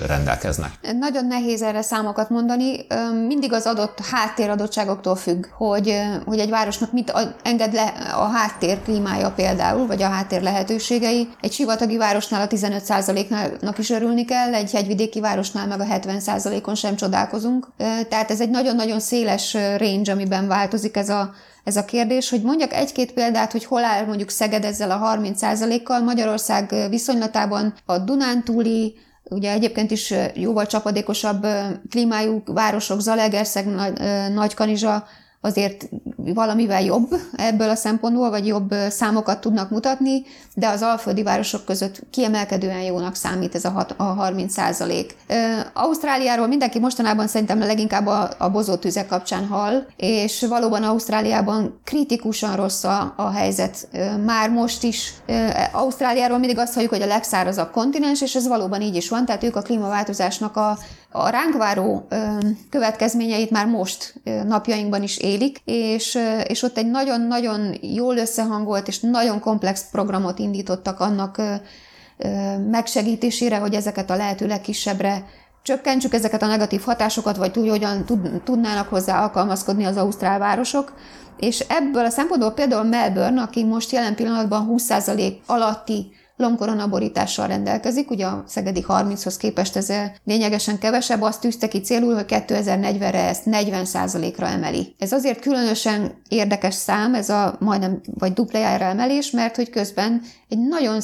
rendelkeznek? 0.06 0.70
Nagyon 0.98 1.26
nehéz 1.26 1.62
erre 1.62 1.82
számokat 1.82 2.30
mondani. 2.30 2.86
Mindig 3.26 3.52
az 3.52 3.66
adott 3.66 3.98
háttéradottságoktól 4.10 5.16
függ, 5.16 5.46
hogy, 5.56 6.00
hogy 6.26 6.38
egy 6.38 6.50
városnak 6.50 6.92
mit 6.92 7.12
enged 7.42 7.72
le 7.72 7.86
a 8.14 8.24
háttér 8.24 8.82
klímája 8.82 9.30
például, 9.30 9.86
vagy 9.86 10.02
a 10.02 10.08
háttér 10.08 10.42
lehetőségei. 10.42 11.28
Egy 11.40 11.52
sivatagi 11.52 11.96
városnál 11.96 12.42
a 12.42 12.46
15%-nak 12.46 13.78
is 13.78 13.90
örülni 13.90 14.24
kell, 14.24 14.54
egy 14.54 14.72
hegyvidéki 14.72 15.20
városnál 15.20 15.66
meg 15.66 15.80
a 15.80 15.84
70%-on 15.84 16.74
sem 16.74 16.96
csodálkozunk. 16.96 17.68
Tehát 18.08 18.30
ez 18.30 18.40
egy 18.40 18.50
nagyon-nagyon 18.50 19.00
széles 19.00 19.54
range, 19.76 20.12
amiben 20.12 20.48
változik 20.48 20.96
ez 20.96 21.08
a, 21.08 21.32
ez 21.64 21.76
a 21.76 21.84
kérdés, 21.84 22.30
hogy 22.30 22.42
mondjak 22.42 22.72
egy-két 22.72 23.12
példát, 23.12 23.52
hogy 23.52 23.64
hol 23.64 23.84
áll 23.84 24.04
mondjuk 24.04 24.30
Szeged 24.30 24.64
ezzel 24.64 24.90
a 24.90 25.16
30%-kal, 25.16 26.00
Magyarország 26.00 26.74
viszonylatában 26.88 27.74
a 27.84 27.98
Dunántúli, 27.98 28.94
Ugye 29.30 29.52
egyébként 29.52 29.90
is 29.90 30.14
jóval 30.34 30.66
csapadékosabb 30.66 31.46
klímájú 31.90 32.42
városok, 32.44 33.00
Zalegerszeg, 33.00 33.66
Nagykanizsa 34.32 35.04
azért 35.40 35.88
valamivel 36.16 36.82
jobb 36.82 37.08
ebből 37.36 37.68
a 37.68 37.74
szempontból, 37.74 38.30
vagy 38.30 38.46
jobb 38.46 38.74
számokat 38.88 39.40
tudnak 39.40 39.70
mutatni, 39.70 40.22
de 40.54 40.68
az 40.68 40.82
alföldi 40.82 41.22
városok 41.22 41.64
között 41.64 42.02
kiemelkedően 42.10 42.80
jónak 42.80 43.14
számít 43.14 43.54
ez 43.54 43.64
a, 43.64 43.70
hat, 43.70 43.94
a 43.96 44.02
30 44.02 44.52
százalék. 44.52 45.16
Ausztráliáról 45.72 46.46
mindenki 46.46 46.78
mostanában 46.78 47.26
szerintem 47.26 47.58
leginkább 47.58 48.06
a, 48.06 48.30
a 48.38 48.50
bozótüzek 48.50 49.06
kapcsán 49.06 49.46
hall, 49.46 49.82
és 49.96 50.46
valóban 50.48 50.82
Ausztráliában 50.82 51.80
kritikusan 51.84 52.56
rossz 52.56 52.84
a, 52.84 53.14
a 53.16 53.30
helyzet. 53.30 53.88
Már 54.24 54.50
most 54.50 54.82
is 54.82 55.14
Ausztráliáról 55.72 56.38
mindig 56.38 56.58
azt 56.58 56.74
halljuk, 56.74 56.92
hogy 56.92 57.02
a 57.02 57.06
legszárazabb 57.06 57.70
kontinens, 57.70 58.22
és 58.22 58.34
ez 58.34 58.48
valóban 58.48 58.82
így 58.82 58.96
is 58.96 59.08
van, 59.08 59.24
tehát 59.24 59.44
ők 59.44 59.56
a 59.56 59.62
klímaváltozásnak 59.62 60.56
a 60.56 60.78
a 61.12 61.28
ránk 61.28 61.56
váró 61.56 62.08
következményeit 62.70 63.50
már 63.50 63.66
most 63.66 64.14
napjainkban 64.46 65.02
is 65.02 65.18
élik, 65.18 65.58
és, 65.64 66.18
és 66.46 66.62
ott 66.62 66.76
egy 66.76 66.90
nagyon-nagyon 66.90 67.74
jól 67.80 68.16
összehangolt 68.16 68.88
és 68.88 69.00
nagyon 69.00 69.40
komplex 69.40 69.90
programot 69.90 70.38
indítottak 70.38 71.00
annak 71.00 71.42
megsegítésére, 72.70 73.56
hogy 73.56 73.74
ezeket 73.74 74.10
a 74.10 74.16
lehető 74.16 74.46
legkisebbre 74.46 75.24
csökkentsük 75.62 76.14
ezeket 76.14 76.42
a 76.42 76.46
negatív 76.46 76.80
hatásokat, 76.80 77.36
vagy 77.36 77.58
úgy, 77.58 77.68
hogyan 77.68 78.04
tudnának 78.44 78.88
hozzá 78.88 79.22
alkalmazkodni 79.22 79.84
az 79.84 79.96
ausztrál 79.96 80.38
városok. 80.38 80.92
És 81.38 81.64
ebből 81.68 82.04
a 82.04 82.10
szempontból 82.10 82.50
például 82.50 82.84
Melbourne, 82.84 83.42
aki 83.42 83.64
most 83.64 83.92
jelen 83.92 84.14
pillanatban 84.14 84.74
20% 84.76 85.32
alatti 85.46 86.12
lombkoronaborítással 86.40 87.46
rendelkezik, 87.46 88.10
ugye 88.10 88.26
a 88.26 88.44
szegedi 88.46 88.84
30-hoz 88.88 89.36
képest 89.36 89.76
ez 89.76 89.92
lényegesen 90.24 90.78
kevesebb, 90.78 91.22
azt 91.22 91.40
tűzte 91.40 91.68
ki 91.68 91.80
célul, 91.80 92.14
hogy 92.14 92.24
2040-re 92.28 93.28
ezt 93.28 93.42
40%-ra 93.46 94.46
emeli. 94.46 94.94
Ez 94.98 95.12
azért 95.12 95.40
különösen 95.40 96.12
érdekes 96.28 96.74
szám, 96.74 97.14
ez 97.14 97.28
a 97.28 97.56
majdnem 97.58 98.00
vagy 98.18 98.32
duplájára 98.32 98.84
emelés, 98.84 99.30
mert 99.30 99.56
hogy 99.56 99.70
közben 99.70 100.22
egy 100.48 100.58
nagyon 100.58 101.00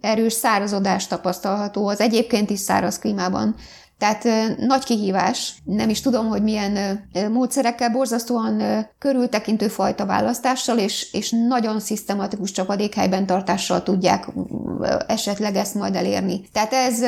erős 0.00 0.32
szárazodás 0.32 1.06
tapasztalható 1.06 1.86
az 1.88 2.00
egyébként 2.00 2.50
is 2.50 2.58
száraz 2.58 2.98
klímában 2.98 3.54
tehát 3.98 4.24
nagy 4.58 4.84
kihívás, 4.84 5.54
nem 5.64 5.88
is 5.88 6.00
tudom, 6.00 6.28
hogy 6.28 6.42
milyen 6.42 7.04
módszerekkel, 7.32 7.90
borzasztóan 7.90 8.86
körültekintő 8.98 9.68
fajta 9.68 10.06
választással, 10.06 10.78
és, 10.78 11.12
és 11.12 11.30
nagyon 11.48 11.80
szisztematikus 11.80 12.50
csapadékhelyben 12.50 13.26
tartással 13.26 13.82
tudják 13.82 14.26
esetleg 15.06 15.56
ezt 15.56 15.74
majd 15.74 15.94
elérni. 15.94 16.40
Tehát 16.52 16.72
ez 16.72 17.02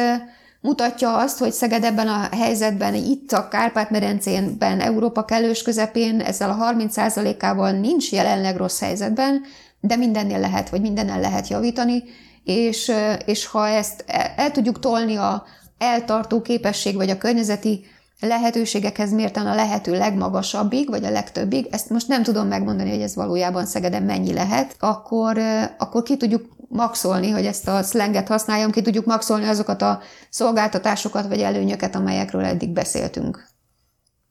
mutatja 0.60 1.16
azt, 1.16 1.38
hogy 1.38 1.52
Szeged 1.52 1.84
ebben 1.84 2.08
a 2.08 2.28
helyzetben, 2.36 2.94
itt 2.94 3.32
a 3.32 3.48
Kárpát-medencénben, 3.48 4.80
Európa 4.80 5.24
kellős 5.24 5.62
közepén 5.62 6.20
ezzel 6.20 6.50
a 6.50 6.72
30%-ával 6.74 7.70
nincs 7.70 8.12
jelenleg 8.12 8.56
rossz 8.56 8.80
helyzetben, 8.80 9.42
de 9.80 9.96
mindennél 9.96 10.38
lehet, 10.38 10.70
vagy 10.70 10.80
mindennel 10.80 11.20
lehet 11.20 11.48
javítani, 11.48 12.02
és, 12.44 12.92
és 13.26 13.46
ha 13.46 13.68
ezt 13.68 14.04
el, 14.06 14.32
el 14.36 14.50
tudjuk 14.50 14.78
tolni 14.78 15.16
a, 15.16 15.44
eltartó 15.78 16.42
képesség, 16.42 16.94
vagy 16.94 17.10
a 17.10 17.18
környezeti 17.18 17.84
lehetőségekhez 18.20 19.12
mérten 19.12 19.46
a 19.46 19.54
lehető 19.54 19.92
legmagasabbig, 19.92 20.88
vagy 20.88 21.04
a 21.04 21.10
legtöbbig, 21.10 21.66
ezt 21.70 21.90
most 21.90 22.08
nem 22.08 22.22
tudom 22.22 22.46
megmondani, 22.46 22.90
hogy 22.90 23.00
ez 23.00 23.14
valójában 23.14 23.66
Szegeden 23.66 24.02
mennyi 24.02 24.32
lehet, 24.32 24.76
akkor, 24.78 25.38
akkor 25.78 26.02
ki 26.02 26.16
tudjuk 26.16 26.56
maxolni, 26.68 27.30
hogy 27.30 27.46
ezt 27.46 27.68
a 27.68 27.82
szlenget 27.82 28.28
használjam, 28.28 28.70
ki 28.70 28.82
tudjuk 28.82 29.04
maxolni 29.04 29.46
azokat 29.46 29.82
a 29.82 30.00
szolgáltatásokat 30.30 31.26
vagy 31.26 31.40
előnyöket, 31.40 31.94
amelyekről 31.94 32.44
eddig 32.44 32.70
beszéltünk. 32.70 33.48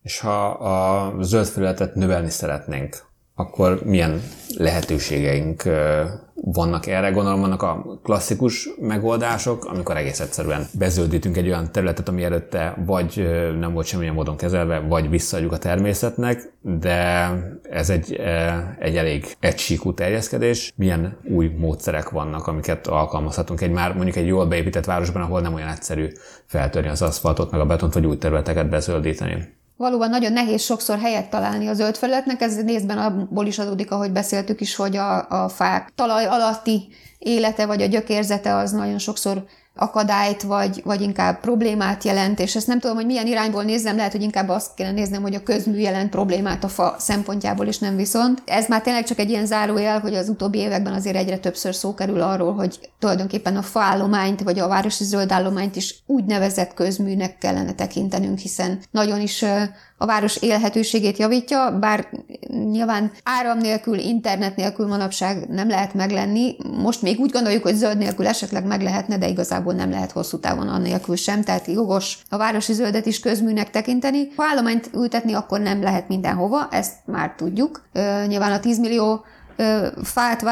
És 0.02 0.20
ha 0.20 0.48
a 0.48 1.14
zöld 1.24 1.48
felületet 1.48 1.96
növelni 1.96 2.30
szeretnénk, 2.30 3.06
akkor 3.36 3.81
milyen 3.83 4.21
lehetőségeink 4.57 5.63
vannak 6.33 6.88
erre? 6.88 7.09
Gondolom 7.09 7.39
vannak 7.39 7.61
a 7.61 7.99
klasszikus 8.03 8.69
megoldások, 8.79 9.65
amikor 9.65 9.97
egész 9.97 10.19
egyszerűen 10.19 10.67
bezöldítünk 10.77 11.38
egy 11.38 11.47
olyan 11.47 11.71
területet, 11.71 12.09
ami 12.09 12.23
előtte 12.23 12.77
vagy 12.86 13.27
nem 13.59 13.73
volt 13.73 13.86
semmilyen 13.86 14.13
módon 14.13 14.38
kezelve, 14.38 14.79
vagy 14.79 15.09
visszaadjuk 15.09 15.51
a 15.51 15.57
természetnek, 15.57 16.53
de 16.61 17.29
ez 17.69 17.89
egy, 17.89 18.21
egy 18.79 18.97
elég 18.97 19.25
egysíkú 19.39 19.93
terjeszkedés. 19.93 20.73
Milyen 20.75 21.17
új 21.23 21.47
módszerek 21.47 22.09
vannak, 22.09 22.47
amiket 22.47 22.88
alkalmazhatunk 22.88 23.61
egy 23.61 23.71
már 23.71 23.93
mondjuk 23.93 24.15
egy 24.15 24.27
jól 24.27 24.45
beépített 24.45 24.86
városban, 24.86 25.21
ahol 25.21 25.41
nem 25.41 25.53
olyan 25.53 25.69
egyszerű 25.69 26.07
feltörni 26.45 26.89
az 26.89 27.01
aszfaltot, 27.01 27.51
meg 27.51 27.59
a 27.59 27.65
betont, 27.65 27.93
vagy 27.93 28.05
új 28.05 28.17
területeket 28.17 28.69
bezöldíteni? 28.69 29.63
Valóban 29.78 30.09
nagyon 30.09 30.34
nehéz 30.34 30.61
sokszor 30.61 30.99
helyet 30.99 31.30
találni 31.30 31.67
a 31.67 31.73
zöld 31.73 31.95
felületnek, 31.95 32.41
ez 32.41 32.55
nézben 32.55 32.97
abból 32.97 33.45
is 33.45 33.59
adódik, 33.59 33.91
ahogy 33.91 34.11
beszéltük 34.11 34.61
is, 34.61 34.76
hogy 34.76 34.95
a, 34.95 35.43
a 35.43 35.49
fák 35.49 35.91
talaj 35.95 36.26
alatti 36.26 36.88
élete 37.17 37.65
vagy 37.65 37.82
a 37.82 37.86
gyökérzete 37.86 38.55
az 38.55 38.71
nagyon 38.71 38.97
sokszor 38.97 39.45
akadályt, 39.76 40.41
vagy, 40.41 40.82
vagy 40.84 41.01
inkább 41.01 41.39
problémát 41.39 42.03
jelent, 42.03 42.39
és 42.39 42.55
ezt 42.55 42.67
nem 42.67 42.80
tudom, 42.80 42.95
hogy 42.95 43.05
milyen 43.05 43.28
irányból 43.28 43.63
nézzem, 43.63 43.95
lehet, 43.95 44.11
hogy 44.11 44.21
inkább 44.21 44.49
azt 44.49 44.73
kéne 44.76 44.91
néznem, 44.91 45.21
hogy 45.21 45.36
a 45.36 45.43
közmű 45.43 45.78
jelent 45.78 46.09
problémát 46.09 46.63
a 46.63 46.67
fa 46.67 46.95
szempontjából, 46.99 47.67
is 47.67 47.78
nem 47.78 47.95
viszont. 47.95 48.41
Ez 48.45 48.67
már 48.67 48.82
tényleg 48.82 49.03
csak 49.03 49.19
egy 49.19 49.30
ilyen 49.30 49.45
zárójel, 49.45 49.99
hogy 49.99 50.13
az 50.13 50.30
utóbbi 50.30 50.57
években 50.57 50.93
azért 50.93 51.15
egyre 51.15 51.38
többször 51.38 51.76
szó 51.76 51.93
kerül 51.93 52.21
arról, 52.21 52.53
hogy 52.53 52.80
tulajdonképpen 52.99 53.57
a 53.57 53.61
faállományt, 53.61 54.43
vagy 54.43 54.59
a 54.59 54.67
városi 54.67 55.03
zöldállományt 55.03 55.76
is 55.76 55.95
úgynevezett 56.05 56.73
közműnek 56.73 57.38
kellene 57.38 57.73
tekintenünk, 57.73 58.38
hiszen 58.38 58.80
nagyon 58.91 59.21
is 59.21 59.45
a 59.98 60.06
város 60.06 60.38
élhetőségét 60.38 61.18
javítja, 61.18 61.78
bár 61.80 62.08
nyilván 62.50 63.12
áram 63.24 63.58
nélkül, 63.58 63.98
internet 63.98 64.56
nélkül 64.56 64.88
manapság 64.88 65.48
nem 65.50 65.70
lehet 65.70 65.93
meglenni. 65.93 66.56
Most 66.78 67.02
még 67.02 67.20
úgy 67.20 67.32
gondoljuk, 67.32 67.64
hogy 67.64 67.76
zöld 67.76 67.98
nélkül 67.98 68.28
esetleg 68.28 68.66
meg 68.66 68.82
lehetne, 68.82 69.18
de 69.18 69.28
igazából 69.28 69.74
nem 69.74 69.89
lehet 69.89 70.12
hosszú 70.12 70.39
távon 70.39 70.68
annélkül 70.68 71.16
sem, 71.16 71.41
tehát 71.41 71.68
jogos 71.68 72.18
a 72.30 72.38
városi 72.38 72.74
zöldet 72.74 73.06
is 73.06 73.20
közműnek 73.20 73.70
tekinteni. 73.70 74.28
Ha 74.36 74.43
állományt 74.43 74.89
ültetni, 74.93 75.34
akkor 75.34 75.60
nem 75.60 75.82
lehet 75.82 76.08
mindenhova, 76.08 76.68
ezt 76.72 76.93
már 77.06 77.34
tudjuk. 77.38 77.89
Nyilván 78.28 78.52
a 78.52 78.60
10 78.60 78.80
millió 78.80 79.26
fát 80.04 80.46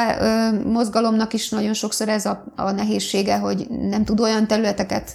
mozgalomnak 0.66 1.34
is 1.34 1.50
nagyon 1.50 1.74
sokszor 1.74 2.10
ez 2.10 2.26
a, 2.26 2.44
a 2.56 2.72
nehézsége, 2.72 3.38
hogy 3.38 3.68
nem 3.70 4.04
tud 4.04 4.20
olyan 4.20 4.48
területeket 4.48 5.12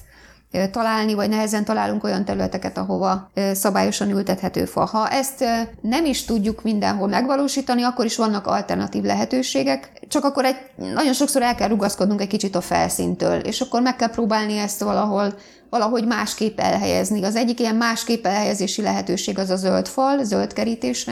találni, 0.70 1.14
vagy 1.14 1.28
nehezen 1.28 1.64
találunk 1.64 2.04
olyan 2.04 2.24
területeket, 2.24 2.78
ahova 2.78 3.30
szabályosan 3.52 4.10
ültethető 4.10 4.64
fa. 4.64 4.84
Ha 4.84 5.08
ezt 5.08 5.44
nem 5.80 6.04
is 6.04 6.24
tudjuk 6.24 6.62
mindenhol 6.62 7.08
megvalósítani, 7.08 7.82
akkor 7.82 8.04
is 8.04 8.16
vannak 8.16 8.46
alternatív 8.46 9.02
lehetőségek, 9.02 9.92
csak 10.08 10.24
akkor 10.24 10.44
egy, 10.44 10.56
nagyon 10.94 11.12
sokszor 11.12 11.42
el 11.42 11.54
kell 11.54 11.68
rugaszkodnunk 11.68 12.20
egy 12.20 12.28
kicsit 12.28 12.54
a 12.54 12.60
felszíntől, 12.60 13.38
és 13.38 13.60
akkor 13.60 13.82
meg 13.82 13.96
kell 13.96 14.10
próbálni 14.10 14.58
ezt 14.58 14.82
valahol 14.82 15.34
valahogy 15.70 16.06
másképp 16.06 16.60
elhelyezni. 16.60 17.24
Az 17.24 17.36
egyik 17.36 17.60
ilyen 17.60 17.74
másképp 17.74 18.26
elhelyezési 18.26 18.82
lehetőség 18.82 19.38
az 19.38 19.50
a 19.50 19.56
zöld 19.56 19.88
fal, 19.88 20.24
zöld 20.24 20.52
kerítés 20.52 21.06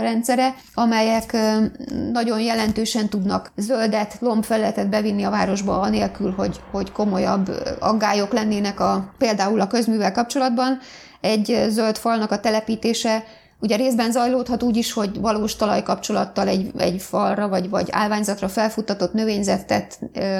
rendszere, 0.00 0.54
amelyek 0.74 1.36
nagyon 2.12 2.40
jelentősen 2.40 3.08
tudnak 3.08 3.52
zöldet, 3.56 4.16
lombfelületet 4.20 4.88
bevinni 4.88 5.22
a 5.22 5.30
városba, 5.30 5.80
anélkül, 5.80 6.30
hogy, 6.36 6.60
hogy 6.70 6.92
komolyabb 6.92 7.50
aggályok 7.80 8.32
lennének 8.32 8.80
a, 8.80 9.12
például 9.18 9.60
a 9.60 9.66
közművel 9.66 10.12
kapcsolatban. 10.12 10.78
Egy 11.20 11.66
zöld 11.68 11.96
falnak 11.96 12.30
a 12.30 12.40
telepítése 12.40 13.24
Ugye 13.64 13.76
részben 13.76 14.12
zajlódhat 14.12 14.62
úgy 14.62 14.76
is, 14.76 14.92
hogy 14.92 15.20
valós 15.20 15.56
talajkapcsolattal 15.56 16.48
egy, 16.48 16.70
egy 16.76 17.02
falra 17.02 17.48
vagy, 17.48 17.70
vagy 17.70 17.88
állványzatra 17.90 18.48
felfuttatott 18.48 19.12
növényzetet 19.12 19.98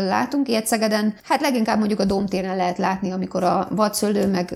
látunk. 0.09 0.49
Ilyet 0.49 0.67
Szegeden, 0.67 1.15
hát 1.23 1.41
leginkább 1.41 1.79
mondjuk 1.79 2.01
a 2.01 2.05
Domtéren 2.05 2.57
lehet 2.57 2.79
látni, 2.79 3.11
amikor 3.11 3.43
a 3.43 3.69
vadszöldő 3.71 4.27
meg 4.27 4.55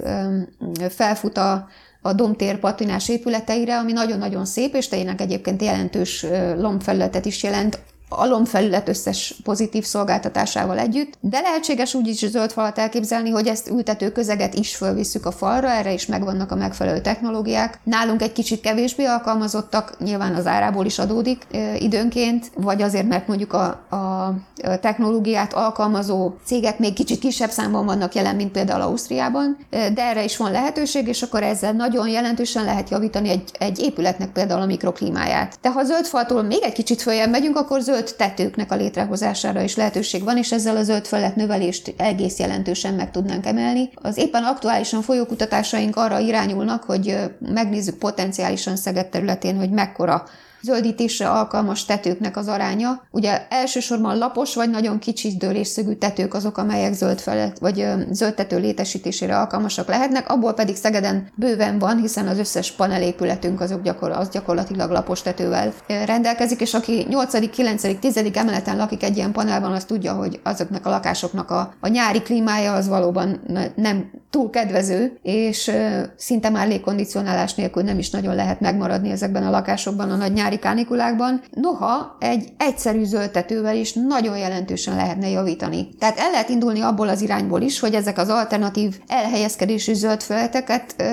felfut 0.89 1.37
a, 1.37 1.69
a 2.03 2.13
domtér 2.13 2.59
patinás 2.59 3.09
épületeire, 3.09 3.79
ami 3.79 3.93
nagyon-nagyon 3.93 4.45
szép, 4.45 4.75
és 4.75 4.89
tényleg 4.89 5.21
egyébként 5.21 5.63
jelentős 5.63 6.27
lombfelületet 6.57 7.25
is 7.25 7.43
jelent, 7.43 7.79
alomfelület 8.09 8.89
összes 8.89 9.35
pozitív 9.45 9.85
szolgáltatásával 9.85 10.79
együtt, 10.79 11.13
de 11.21 11.41
lehetséges 11.41 11.95
úgy 11.95 12.07
is 12.07 12.29
zöld 12.29 12.51
falat 12.51 12.79
elképzelni, 12.79 13.31
hogy 13.31 13.47
ezt 13.47 13.69
ültető 13.69 14.13
közeget 14.13 14.55
is 14.55 14.77
fölvisszük 14.77 15.27
a 15.27 15.31
falra, 15.31 15.71
erre 15.71 15.93
is 15.93 16.07
megvannak 16.07 16.53
a 16.53 16.57
megfelelő 16.57 17.01
technológiák. 17.01 17.81
Nálunk 17.83 18.23
egy 18.23 18.33
kicsit 18.33 18.61
kevésbé 18.61 19.05
alkalmazottak, 19.05 19.99
nyilván 19.99 20.35
az 20.35 20.47
árából 20.47 20.85
is 20.87 20.99
adódik 20.99 21.47
időnként, 21.79 22.51
vagy 22.55 22.83
azért, 22.83 23.09
mert 23.09 23.29
mondjuk 23.29 23.53
a, 23.53 23.65
a 23.97 24.35
technológiát 24.81 25.53
alkalmazó 25.53 26.33
cégek 26.45 26.79
még 26.79 26.93
kicsit 26.93 27.19
kisebb 27.19 27.51
számban 27.51 27.87
vannak 27.87 28.15
jelen, 28.15 28.37
mint 28.37 28.53
például 28.53 28.83
Ausztriában, 28.83 29.57
de 29.71 30.03
erre 30.03 30.25
is 30.25 30.37
van 30.37 30.51
lehetőség, 30.51 31.09
és 31.09 31.23
akkor 31.23 31.43
ezzel 31.43 31.73
nagyon 31.73 32.09
jelentősen 32.09 32.65
lehet 32.65 32.91
javítani 32.91 33.29
egy, 33.29 33.51
egy 33.59 33.79
épületnek 33.79 34.33
például 34.33 34.61
a 34.61 34.67
mikroklímáját. 34.67 35.59
De 35.63 35.71
ha 35.71 35.85
zöld 35.85 36.05
faltól 36.07 36.43
még 36.43 36.63
egy 36.63 36.73
kicsit 36.73 37.03
följebb 37.03 37.31
megyünk, 37.31 37.57
akkor 37.57 37.81
zöld 37.81 37.98
zöld 37.99 38.15
tetőknek 38.17 38.73
a 38.73 38.77
létrehozására 38.77 39.61
is 39.61 39.77
lehetőség 39.77 40.25
van, 40.25 40.37
és 40.37 40.53
ezzel 40.53 40.77
a 40.77 40.83
zöld 40.83 41.07
felett 41.07 41.35
növelést 41.35 41.95
egész 41.97 42.39
jelentősen 42.39 42.95
meg 42.95 43.11
tudnánk 43.11 43.47
emelni. 43.47 43.91
Az 43.95 44.17
éppen 44.17 44.43
aktuálisan 44.43 45.03
folyó 45.03 45.25
kutatásaink 45.25 45.97
arra 45.97 46.19
irányulnak, 46.19 46.83
hogy 46.83 47.17
megnézzük 47.39 47.99
potenciálisan 47.99 48.77
Szeged 48.77 49.07
területén, 49.07 49.57
hogy 49.57 49.71
mekkora 49.71 50.25
zöldítésre 50.61 51.31
alkalmas 51.31 51.85
tetőknek 51.85 52.37
az 52.37 52.49
aránya. 52.49 53.03
Ugye 53.11 53.47
elsősorban 53.49 54.19
lapos 54.19 54.55
vagy 54.55 54.71
nagyon 54.71 54.99
kicsi 54.99 55.37
dőlésszögű 55.37 55.93
tetők 55.93 56.35
azok, 56.35 56.59
amelyek 56.59 56.93
zöld 56.93 57.19
felett, 57.19 57.59
vagy 57.59 57.87
zöld 58.11 58.35
tető 58.35 58.59
létesítésére 58.59 59.39
alkalmasak 59.39 59.89
lehetnek, 59.89 60.31
abból 60.31 60.53
pedig 60.53 60.77
Szegeden 60.77 61.29
bőven 61.35 61.79
van, 61.79 62.01
hiszen 62.01 62.29
az 62.29 62.39
összes 62.39 62.73
panelépületünk 62.73 63.61
azok 63.61 63.83
gyakor, 63.83 64.11
az 64.11 64.29
gyakorlatilag 64.29 64.91
lapos 64.91 65.23
tetővel 65.23 65.73
rendelkezik, 65.87 66.61
és 66.61 66.75
aki 66.75 67.07
8., 67.09 67.51
9., 67.51 67.99
10. 67.99 68.17
emeleten 68.33 68.77
lakik 68.77 69.03
egy 69.03 69.17
ilyen 69.17 69.33
panelban, 69.33 69.73
az 69.73 69.85
tudja, 69.85 70.13
hogy 70.13 70.41
azoknak 70.43 70.87
a 70.87 70.91
lakásoknak 70.91 71.51
a, 71.51 71.75
a 71.81 71.89
nyári 71.89 72.23
klímája 72.23 72.73
az 72.73 72.89
valóban 72.89 73.41
nem 73.75 74.11
túl 74.31 74.51
kedvező, 74.51 75.19
és 75.23 75.71
szinte 76.17 76.49
már 76.49 76.69
légkondicionálás 76.69 77.55
nélkül 77.55 77.83
nem 77.83 77.99
is 77.99 78.11
nagyon 78.11 78.35
lehet 78.35 78.61
megmaradni 78.61 79.11
ezekben 79.11 79.47
a 79.47 79.51
lakásokban 79.51 80.11
a 80.11 80.17
nagy 80.17 80.33
nyári 80.33 80.48
nyári 80.49 80.61
kánikulákban, 80.61 81.43
noha 81.51 82.17
egy 82.21 82.49
egyszerű 82.57 83.05
zöldtetővel 83.05 83.77
is 83.77 83.93
nagyon 83.93 84.39
jelentősen 84.39 84.97
lehetne 84.97 85.29
javítani. 85.29 85.89
Tehát 85.99 86.19
el 86.19 86.31
lehet 86.31 86.49
indulni 86.49 86.81
abból 86.81 87.09
az 87.09 87.21
irányból 87.21 87.61
is, 87.61 87.81
hogy 87.81 87.95
ezek 87.95 88.19
az 88.19 88.29
alternatív 88.29 88.99
elhelyezkedésű 89.07 89.95
zöld 89.95 90.23
földeteket 90.23 91.05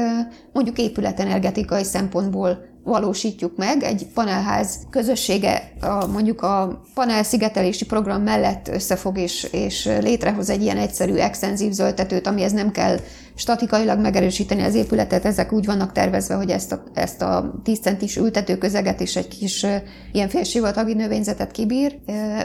mondjuk 0.53 0.77
épületenergetikai 0.77 1.83
szempontból 1.83 2.73
valósítjuk 2.83 3.57
meg. 3.57 3.83
Egy 3.83 4.07
panelház 4.13 4.79
közössége 4.89 5.71
a, 5.81 6.07
mondjuk 6.07 6.41
a 6.41 6.81
panel 6.93 7.23
szigetelési 7.23 7.86
program 7.86 8.21
mellett 8.21 8.67
összefog 8.67 9.17
és, 9.17 9.47
és 9.51 9.86
létrehoz 10.01 10.49
egy 10.49 10.61
ilyen 10.61 10.77
egyszerű 10.77 11.15
extenzív 11.15 11.71
zöldtetőt, 11.71 12.27
amihez 12.27 12.51
nem 12.51 12.71
kell 12.71 12.97
statikailag 13.36 13.99
megerősíteni 13.99 14.61
az 14.61 14.75
épületet, 14.75 15.25
ezek 15.25 15.51
úgy 15.51 15.65
vannak 15.65 15.91
tervezve, 15.91 16.36
hogy 16.36 16.49
ezt 16.49 16.71
a, 16.71 16.83
ezt 16.93 17.21
a 17.21 17.53
10 17.63 17.79
centis 17.79 18.15
ültetőközeget 18.15 19.01
és 19.01 19.15
egy 19.15 19.27
kis 19.27 19.65
ilyen 20.11 20.29
félsivatagi 20.29 20.93
növényzetet 20.93 21.51
kibír, 21.51 21.97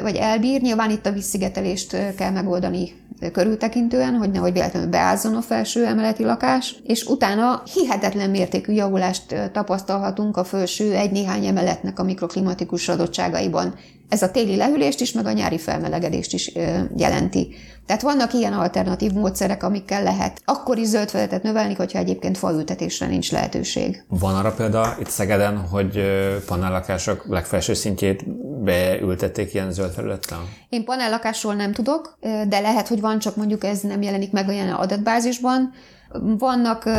vagy 0.03 0.17
elbír. 0.17 0.61
Nyilván 0.61 0.91
itt 0.91 1.07
a 1.07 1.13
vízszigetelést 1.13 2.15
kell 2.17 2.31
megoldani 2.31 2.93
körültekintően, 3.33 4.15
hogy 4.15 4.31
nehogy 4.31 4.53
véletlenül 4.53 4.89
beázzon 4.89 5.35
a 5.35 5.41
felső 5.41 5.87
emeleti 5.87 6.25
lakás, 6.25 6.77
és 6.85 7.05
utána 7.05 7.63
hihetetlen 7.75 8.31
mértékű 8.31 8.73
javulást 8.73 9.51
tapasztalhatunk 9.53 10.37
a 10.37 10.45
felső 10.45 10.95
egy-néhány 10.95 11.47
emeletnek 11.47 11.99
a 11.99 12.05
mikroklimatikus 12.05 12.89
adottságaiban. 12.89 13.75
Ez 14.11 14.23
a 14.23 14.31
téli 14.31 14.57
lehűlést 14.57 15.01
is, 15.01 15.13
meg 15.13 15.27
a 15.27 15.33
nyári 15.33 15.59
felmelegedést 15.59 16.33
is 16.33 16.53
jelenti. 16.97 17.55
Tehát 17.87 18.03
vannak 18.03 18.33
ilyen 18.33 18.53
alternatív 18.53 19.13
módszerek, 19.13 19.63
amikkel 19.63 20.03
lehet 20.03 20.43
akkor 20.45 20.79
is 20.79 20.87
zöld 20.87 21.09
felületet 21.09 21.43
növelni, 21.43 21.75
hogyha 21.75 21.99
egyébként 21.99 22.39
faültetésre 22.39 23.07
nincs 23.07 23.33
lehetőség. 23.33 24.05
Van 24.09 24.35
arra 24.35 24.53
példa 24.53 24.97
itt 25.01 25.09
Szegeden, 25.09 25.59
hogy 25.59 26.01
panellakások 26.47 27.25
legfelső 27.29 27.75
szintjét 27.75 28.29
beültették 28.63 29.55
ilyen 29.55 29.73
zöld 29.73 29.93
felülettel? 29.93 30.39
Én 30.69 30.85
panellakásról 30.85 31.55
nem 31.55 31.73
tudok, 31.73 32.19
de 32.49 32.61
lehet, 32.61 32.89
hogy 32.89 33.01
van, 33.01 33.19
csak 33.19 33.37
mondjuk 33.37 33.65
ez 33.65 33.81
nem 33.81 34.03
jelenik 34.03 34.33
meg 34.33 34.49
olyan 34.49 34.69
adatbázisban. 34.69 35.73
Vannak 36.39 36.91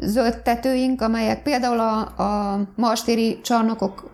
zöld 0.00 0.38
tetőink, 0.42 1.00
amelyek 1.00 1.42
például 1.42 1.80
a, 1.80 2.22
a 2.22 2.60
marstéri 2.76 3.40
csarnokok 3.42 4.10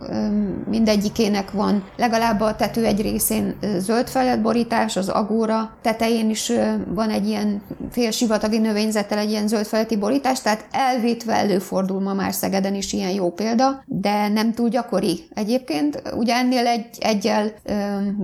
mindegyikének 0.68 1.50
van 1.50 1.84
legalább 1.96 2.40
a 2.40 2.56
tető 2.56 2.84
egy 2.84 3.00
részén 3.00 3.56
zöld 3.78 4.40
borítás, 4.42 4.96
az 4.96 5.08
agóra 5.08 5.70
tetején 5.82 6.30
is 6.30 6.52
van 6.94 7.10
egy 7.10 7.28
ilyen 7.28 7.62
félsivatagi 7.90 8.58
növényzettel 8.58 9.18
egy 9.18 9.30
ilyen 9.30 9.48
zöld 9.48 9.98
borítás, 9.98 10.40
tehát 10.40 10.66
elvétve 10.70 11.34
előfordul 11.34 12.00
ma 12.00 12.14
már 12.14 12.32
Szegeden 12.32 12.74
is 12.74 12.92
ilyen 12.92 13.10
jó 13.10 13.30
példa, 13.32 13.82
de 13.86 14.28
nem 14.28 14.52
túl 14.52 14.68
gyakori 14.68 15.28
egyébként. 15.34 16.02
Ugye 16.16 16.34
ennél 16.34 16.66
egy, 16.66 16.86
egyel 16.98 17.52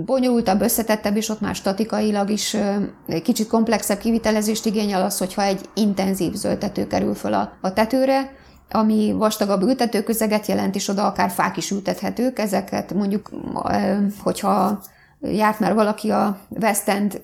bonyolultabb, 0.05 0.61
összetettebb, 0.61 1.17
és 1.17 1.29
ott 1.29 1.41
már 1.41 1.55
statikailag 1.55 2.31
is 2.31 2.57
kicsit 3.23 3.49
komplexebb 3.49 3.99
kivitelezést 3.99 4.67
igényel 4.67 5.03
az, 5.03 5.19
hogyha 5.19 5.43
egy 5.43 5.61
intenzív 5.75 6.15
zöldtető 6.35 6.87
kerül 6.87 7.15
föl 7.15 7.35
a, 7.35 7.53
a 7.61 7.73
tetőre, 7.73 8.31
ami 8.71 9.13
vastagabb 9.13 9.63
ültetőközeget 9.63 10.47
jelent, 10.47 10.75
és 10.75 10.89
oda 10.89 11.07
akár 11.07 11.31
fák 11.31 11.57
is 11.57 11.71
ültethetők. 11.71 12.39
Ezeket 12.39 12.95
mondjuk, 12.95 13.31
hogyha 14.23 14.81
járt 15.21 15.61
már 15.61 15.75
valaki 15.75 16.11
a 16.11 16.39
West 16.49 16.89
End 16.89 17.23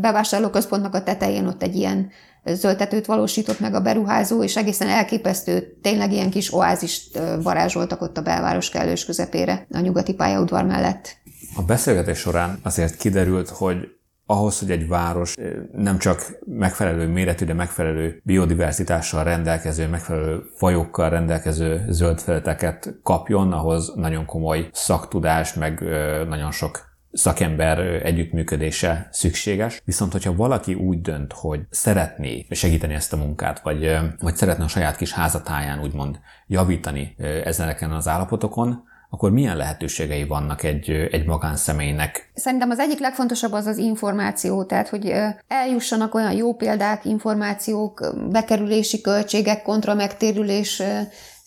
bevásárlóközpontnak 0.00 0.94
a 0.94 1.02
tetején, 1.02 1.46
ott 1.46 1.62
egy 1.62 1.76
ilyen 1.76 2.10
zöldtetőt 2.44 3.06
valósított 3.06 3.60
meg 3.60 3.74
a 3.74 3.80
beruházó, 3.80 4.42
és 4.42 4.56
egészen 4.56 4.88
elképesztő, 4.88 5.78
tényleg 5.82 6.12
ilyen 6.12 6.30
kis 6.30 6.52
oázist 6.52 7.20
varázsoltak 7.42 8.02
ott 8.02 8.18
a 8.18 8.22
belváros 8.22 8.70
kellős 8.70 9.04
közepére, 9.04 9.66
a 9.70 9.78
nyugati 9.78 10.14
pályaudvar 10.14 10.64
mellett. 10.64 11.16
A 11.56 11.62
beszélgetés 11.62 12.18
során 12.18 12.58
azért 12.62 12.96
kiderült, 12.96 13.48
hogy 13.48 13.97
ahhoz, 14.30 14.58
hogy 14.58 14.70
egy 14.70 14.88
város 14.88 15.34
nem 15.72 15.98
csak 15.98 16.38
megfelelő 16.44 17.06
méretű, 17.06 17.44
de 17.44 17.54
megfelelő 17.54 18.20
biodiverzitással 18.24 19.24
rendelkező, 19.24 19.88
megfelelő 19.88 20.42
fajokkal 20.56 21.10
rendelkező 21.10 21.84
zöld 21.88 22.20
felületeket 22.20 22.94
kapjon, 23.02 23.52
ahhoz 23.52 23.92
nagyon 23.94 24.24
komoly 24.24 24.68
szaktudás, 24.72 25.54
meg 25.54 25.80
nagyon 26.28 26.50
sok 26.50 26.86
szakember 27.12 27.78
együttműködése 28.04 29.08
szükséges. 29.10 29.82
Viszont, 29.84 30.12
hogyha 30.12 30.34
valaki 30.34 30.74
úgy 30.74 31.00
dönt, 31.00 31.32
hogy 31.32 31.60
szeretné 31.70 32.46
segíteni 32.50 32.94
ezt 32.94 33.12
a 33.12 33.16
munkát, 33.16 33.60
vagy, 33.60 33.98
vagy 34.20 34.36
szeretne 34.36 34.64
a 34.64 34.68
saját 34.68 34.96
kis 34.96 35.12
házatáján 35.12 35.80
úgymond 35.80 36.20
javítani 36.46 37.14
ezeneken 37.44 37.90
az 37.90 38.08
állapotokon, 38.08 38.86
akkor 39.10 39.30
milyen 39.30 39.56
lehetőségei 39.56 40.24
vannak 40.24 40.62
egy, 40.62 40.90
egy 40.90 41.26
magánszemélynek? 41.26 42.30
Szerintem 42.34 42.70
az 42.70 42.78
egyik 42.78 42.98
legfontosabb 42.98 43.52
az 43.52 43.66
az 43.66 43.76
információ, 43.76 44.64
tehát 44.64 44.88
hogy 44.88 45.12
eljussanak 45.48 46.14
olyan 46.14 46.32
jó 46.32 46.54
példák, 46.54 47.04
információk, 47.04 48.14
bekerülési 48.30 49.00
költségek, 49.00 49.62
kontra 49.62 49.94
megtérülés 49.94 50.82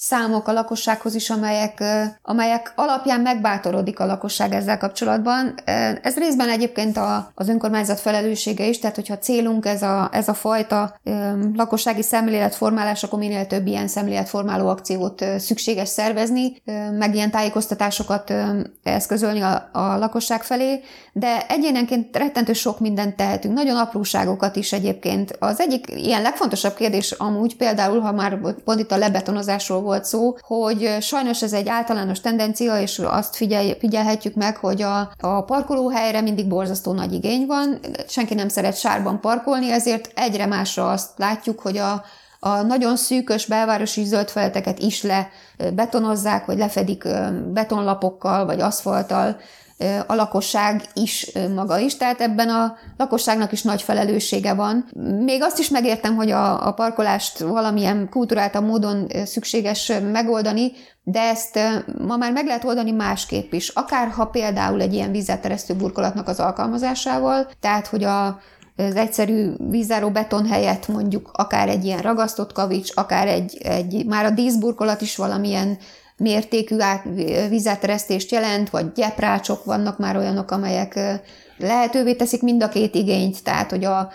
számok 0.04 0.48
a 0.48 0.52
lakossághoz 0.52 1.16
is, 1.16 1.30
amelyek, 1.30 1.84
amelyek 2.22 2.74
alapján 2.76 3.22
megbátorodik 3.22 4.00
a 4.00 4.06
lakosság 4.06 4.54
ezzel 4.54 4.78
kapcsolatban. 4.78 5.56
Ez 6.02 6.18
részben 6.18 6.50
egyébként 6.50 6.98
a, 6.98 7.32
az 7.36 7.50
önkormányzat 7.50 8.00
felelőssége 8.00 8.68
is, 8.68 8.80
tehát 8.80 8.96
hogyha 8.96 9.18
célunk 9.18 9.66
ez 9.66 9.82
a, 9.82 10.10
ez 10.12 10.28
a 10.28 10.34
fajta 10.34 11.00
lakossági 11.54 12.02
szemléletformálás, 12.02 13.04
akkor 13.04 13.20
minél 13.20 13.48
több 13.48 13.68
ilyen 13.68 13.88
szemléletformáló 13.88 14.68
akciót 14.68 15.26
szükséges 15.38 15.90
szervezni, 15.90 16.62
meg 16.98 17.16
ilyen 17.16 17.32
tájékoztatásokat 17.32 18.34
eszközölni 18.84 19.42
a, 19.42 19.70
a 19.72 19.98
lakosság 19.98 20.44
felé, 20.44 20.82
de 21.14 21.46
egyénenként 21.48 22.18
rettentő 22.18 22.54
sok 22.54 22.80
mindent 22.80 23.16
tehetünk, 23.16 23.54
nagyon 23.54 23.78
apróságokat 23.78 24.56
is 24.56 24.74
egyébként. 24.74 25.36
Az 25.40 25.60
egyik 25.60 25.86
ilyen 25.96 26.22
legfontosabb 26.22 26.74
kérdés 26.74 27.12
amúgy 27.12 27.56
például, 27.56 28.00
ha 28.00 28.12
már 28.12 28.40
pont 28.64 28.80
itt 28.80 28.92
a 28.92 28.98
lebetonozásról 28.98 29.82
volt 29.82 29.90
szó, 30.00 30.36
hogy 30.40 30.98
sajnos 31.02 31.42
ez 31.42 31.54
egy 31.54 31.68
általános 31.68 32.20
tendencia, 32.20 32.80
és 32.80 33.00
azt 33.00 33.36
figyel, 33.36 33.76
figyelhetjük 33.80 34.36
meg, 34.36 34.58
hogy 34.58 34.82
a, 34.82 35.12
a 35.20 35.44
parkolóhelyre 35.44 36.22
mindig 36.22 36.48
borzasztó 36.48 36.92
nagy 36.92 37.14
igény 37.14 37.46
van, 37.46 37.80
senki 38.08 38.34
nem 38.34 38.48
szeret 38.48 38.78
sárban 38.78 39.20
parkolni, 39.20 39.72
ezért 39.72 40.12
egyre 40.16 40.46
másra 40.46 40.90
azt 40.92 41.10
látjuk, 41.18 41.60
hogy 41.60 41.78
a, 41.78 42.04
a 42.40 42.62
nagyon 42.62 42.96
szűkös 42.96 43.46
belvárosi 43.46 44.04
zöldfeleteket 44.04 44.80
is 44.80 45.04
le 45.04 45.30
betonozzák, 45.74 46.46
vagy 46.46 46.58
lefedik 46.58 47.04
betonlapokkal, 47.54 48.46
vagy 48.46 48.62
aszfalttal, 48.62 49.38
a 50.08 50.16
lakosság 50.16 50.84
is 50.94 51.32
maga 51.56 51.80
is, 51.80 51.98
tehát 51.98 52.22
ebben 52.22 52.50
a 52.50 52.76
lakosságnak 52.98 53.52
is 53.52 53.62
nagy 53.62 53.82
felelőssége 53.82 54.54
van. 54.54 54.90
Még 55.24 55.44
azt 55.44 55.60
is 55.60 55.70
megértem, 55.70 56.16
hogy 56.16 56.32
a, 56.32 56.68
a 56.68 56.72
parkolást 56.72 57.40
valamilyen 57.40 58.10
kulturáltabb 58.10 58.66
módon 58.66 59.08
szükséges 59.26 59.92
megoldani, 60.12 60.72
de 61.04 61.22
ezt 61.22 61.60
ma 62.08 62.18
már 62.18 62.32
meg 62.32 62.46
lehet 62.46 62.64
oldani 62.64 62.92
másképp 62.92 63.54
is. 63.54 63.70
Akár 63.70 64.08
ha 64.08 64.26
például 64.26 64.82
egy 64.82 64.94
ilyen 64.94 65.12
vízzelteresztő 65.12 65.74
burkolatnak 65.74 66.28
az 66.28 66.40
alkalmazásával, 66.40 67.50
tehát 67.60 67.88
hogy 67.88 68.04
a, 68.04 68.26
az 68.76 68.96
egyszerű 68.96 69.52
vízáró 69.70 70.10
beton 70.10 70.48
helyett 70.48 70.88
mondjuk 70.88 71.30
akár 71.34 71.70
egy 71.70 71.86
ilyen 71.86 72.02
ragasztott 72.02 72.52
kavics, 72.52 72.92
akár 72.96 73.28
egy, 73.28 73.58
egy 73.64 74.06
már 74.06 74.26
a 74.26 74.30
díszburkolat 74.30 75.02
is 75.02 75.16
valamilyen 75.16 75.78
mértékű 76.22 76.80
át, 76.80 77.04
vízáteresztést 77.50 78.32
jelent, 78.32 78.70
vagy 78.70 78.92
gyeprácsok 78.92 79.66
vannak 79.66 79.98
már 79.98 80.18
olyanok, 80.18 80.52
amelyek 80.52 81.00
lehetővé 81.58 82.14
teszik 82.14 82.42
mind 82.42 82.64
a 82.64 82.70
két 82.70 82.96
igényt, 82.96 83.44
tehát 83.44 83.70
hogy 83.70 83.84
a 83.84 84.12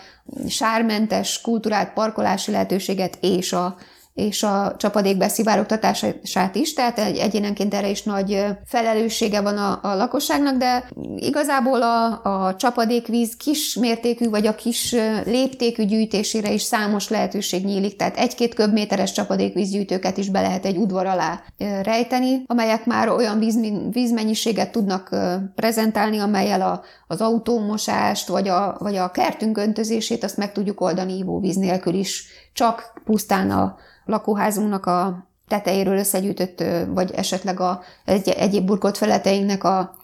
sármentes 0.47 1.41
kulturált 1.41 1.93
parkolási 1.93 2.51
lehetőséget 2.51 3.17
és 3.21 3.53
a 3.53 3.77
és 4.17 4.43
a 4.43 4.75
csapadék 4.77 5.17
beszivárogtatását 5.17 6.55
is, 6.55 6.73
tehát 6.73 6.99
egy 6.99 7.17
egyénenként 7.17 7.73
erre 7.73 7.89
is 7.89 8.03
nagy 8.03 8.45
felelőssége 8.65 9.41
van 9.41 9.57
a, 9.57 9.79
a 9.81 9.95
lakosságnak, 9.95 10.57
de 10.57 10.89
igazából 11.15 11.81
a, 11.81 12.21
a 12.23 12.55
csapadékvíz 12.55 13.35
kis 13.35 13.75
mértékű 13.75 14.29
vagy 14.29 14.47
a 14.47 14.55
kis 14.55 14.95
léptékű 15.25 15.83
gyűjtésére 15.83 16.51
is 16.51 16.61
számos 16.61 17.09
lehetőség 17.09 17.65
nyílik, 17.65 17.95
tehát 17.95 18.17
egy-két 18.17 18.53
köbméteres 18.53 19.11
csapadékvízgyűjtőket 19.11 20.17
is 20.17 20.29
be 20.29 20.41
lehet 20.41 20.65
egy 20.65 20.77
udvar 20.77 21.05
alá 21.05 21.43
rejteni, 21.83 22.43
amelyek 22.47 22.85
már 22.85 23.09
olyan 23.09 23.39
víz, 23.39 23.59
vízmennyiséget 23.91 24.71
tudnak 24.71 25.15
prezentálni, 25.55 26.17
amelyel 26.17 26.61
a, 26.61 26.81
az 27.07 27.21
autómosást 27.21 28.27
vagy 28.27 28.47
a, 28.47 28.75
vagy 28.79 28.95
a 28.95 29.11
kertünk 29.11 29.57
öntözését 29.57 30.23
azt 30.23 30.37
meg 30.37 30.51
tudjuk 30.51 30.81
oldani 30.81 31.17
ivóvíz 31.17 31.55
nélkül 31.55 31.93
is, 31.93 32.25
csak 32.53 32.93
pusztán 33.05 33.51
a, 33.51 33.77
lakóházunknak 34.07 34.85
a 34.85 35.27
tetejéről 35.47 35.97
összegyűjtött, 35.97 36.63
vagy 36.87 37.11
esetleg 37.11 37.59
a 37.59 37.81
egy, 38.05 38.29
egyéb 38.29 38.65
burkolt 38.65 38.97
feleteinknek 38.97 39.63
a 39.63 39.95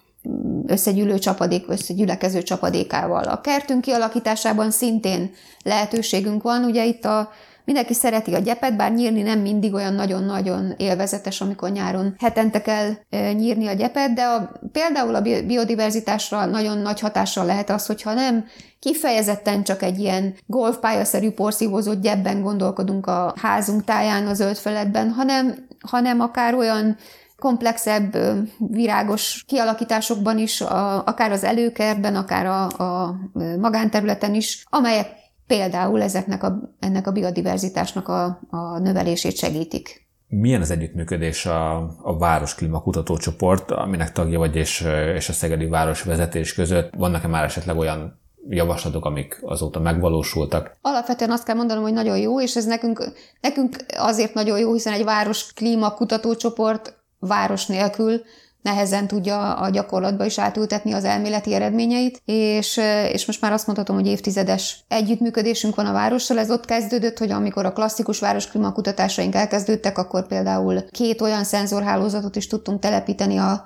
összegyűlő 0.66 1.20
csapadék, 1.20 1.66
összegyülekező 1.68 2.42
csapadékával. 2.44 3.24
A 3.24 3.42
kertünk 3.42 3.82
kialakításában 3.82 4.72
szintén 4.72 5.32
lehetőségünk 5.64 6.44
van, 6.44 6.64
ugye 6.64 6.86
itt 6.86 7.06
a 7.06 7.30
Mindenki 7.66 7.94
szereti 7.94 8.34
a 8.34 8.40
gyepet, 8.40 8.76
bár 8.76 8.94
nyírni 8.94 9.22
nem 9.22 9.40
mindig 9.40 9.74
olyan 9.74 9.94
nagyon-nagyon 9.94 10.74
élvezetes, 10.78 11.42
amikor 11.42 11.70
nyáron 11.70 12.16
hetente 12.20 12.62
kell 12.62 12.92
nyírni 13.34 13.68
a 13.68 13.74
gyepet, 13.74 14.14
de 14.14 14.24
a, 14.24 14.52
például 14.72 15.16
a 15.16 15.22
biodiverzitásra 15.22 16.46
nagyon 16.46 16.78
nagy 16.78 17.00
hatással 17.00 17.46
lehet 17.46 17.70
az, 17.70 17.86
hogyha 17.86 18.14
nem 18.14 18.46
kifejezetten 18.80 19.64
csak 19.64 19.82
egy 19.82 20.00
ilyen 20.00 20.36
golfpályaszerű 20.46 21.32
porszívózott 21.32 22.02
gyepben 22.02 22.42
gondolkodunk 22.42 23.08
a 23.08 23.34
házunk 23.42 23.84
táján, 23.84 24.28
a 24.28 24.34
zöld 24.34 24.58
feletben, 24.58 25.12
hanem, 25.12 25.68
hanem 25.88 26.20
akár 26.20 26.56
olyan 26.56 26.98
komplexebb, 27.40 28.18
virágos 28.58 29.44
kialakításokban 29.48 30.38
is, 30.38 30.62
a, 30.62 31.06
akár 31.06 31.32
az 31.32 31.44
előkertben, 31.44 32.16
akár 32.16 32.46
a, 32.46 32.64
a 32.66 33.16
magánterületen 33.60 34.34
is, 34.34 34.66
amelyek 34.70 35.08
például 35.56 36.02
ezeknek 36.02 36.44
a, 36.44 36.60
ennek 36.80 37.08
a 37.08 37.12
biodiverzitásnak 37.12 38.08
a, 38.08 38.40
a 38.50 38.80
növelését 38.80 39.38
segítik. 39.38 40.08
Milyen 40.28 40.62
az 40.62 40.72
együttműködés 40.72 41.46
a, 41.46 41.76
a 42.02 42.18
Város 42.18 42.56
Klímakutatócsoport, 42.56 43.72
aminek 43.72 44.12
tagja 44.12 44.40
vagy, 44.40 44.56
és, 44.56 44.88
és 45.16 45.30
a 45.30 45.34
Szegedi 45.34 45.66
Város 45.66 46.04
vezetés 46.04 46.54
között? 46.54 46.94
Vannak-e 46.98 47.28
már 47.28 47.44
esetleg 47.44 47.78
olyan 47.78 48.20
javaslatok, 48.50 49.06
amik 49.06 49.40
azóta 49.46 49.80
megvalósultak? 49.80 50.78
Alapvetően 50.82 51.32
azt 51.32 51.44
kell 51.44 51.56
mondanom, 51.56 51.84
hogy 51.84 51.94
nagyon 51.94 52.18
jó, 52.18 52.42
és 52.42 52.56
ez 52.56 52.66
nekünk, 52.66 53.12
nekünk 53.42 53.76
azért 53.98 54.34
nagyon 54.34 54.60
jó, 54.60 54.74
hiszen 54.74 54.94
egy 54.94 55.04
város 55.04 55.54
klímakutatócsoport 55.54 57.04
város 57.20 57.66
nélkül 57.66 58.22
nehezen 58.64 59.08
tudja 59.08 59.54
a 59.54 59.70
gyakorlatba 59.70 60.26
is 60.26 60.40
átültetni 60.40 60.92
az 60.92 61.04
elméleti 61.04 61.54
eredményeit, 61.54 62.22
és, 62.26 62.80
és 63.12 63.26
most 63.26 63.42
már 63.42 63.52
azt 63.52 63.66
mondhatom, 63.66 63.96
hogy 63.96 64.08
évtizedes 64.08 64.84
együttműködésünk 64.88 65.76
van 65.76 65.86
a 65.86 65.92
várossal. 65.92 66.40
Ez 66.40 66.52
ott 66.52 66.66
kezdődött, 66.66 67.18
hogy 67.18 67.32
amikor 67.32 67.66
a 67.66 67.74
klasszikus 67.74 68.20
városklímakutatásaink 68.20 69.36
elkezdődtek, 69.36 69.98
akkor 69.98 70.28
például 70.28 70.90
két 70.92 71.22
olyan 71.22 71.44
szenzorhálózatot 71.44 72.36
is 72.36 72.48
tudtunk 72.48 72.80
telepíteni 72.80 73.38
a, 73.38 73.64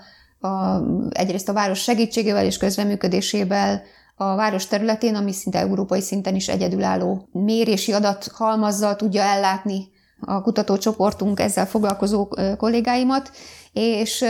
a, 0.48 0.82
egyrészt 1.10 1.50
a 1.50 1.54
város 1.54 1.82
segítségével 1.82 2.46
és 2.46 2.58
közreműködésével, 2.58 3.82
a 4.20 4.36
város 4.36 4.68
területén, 4.68 5.16
ami 5.16 5.34
szinte 5.34 5.60
európai 5.60 6.02
szinten 6.02 6.36
is 6.36 6.48
egyedülálló 6.48 7.28
mérési 7.32 7.94
adathalmazzal 7.94 8.96
tudja 8.96 9.22
ellátni 9.22 9.90
a 10.20 10.42
kutatócsoportunk 10.42 11.40
ezzel 11.40 11.66
foglalkozó 11.66 12.28
kollégáimat, 12.58 13.32
és 13.74 14.26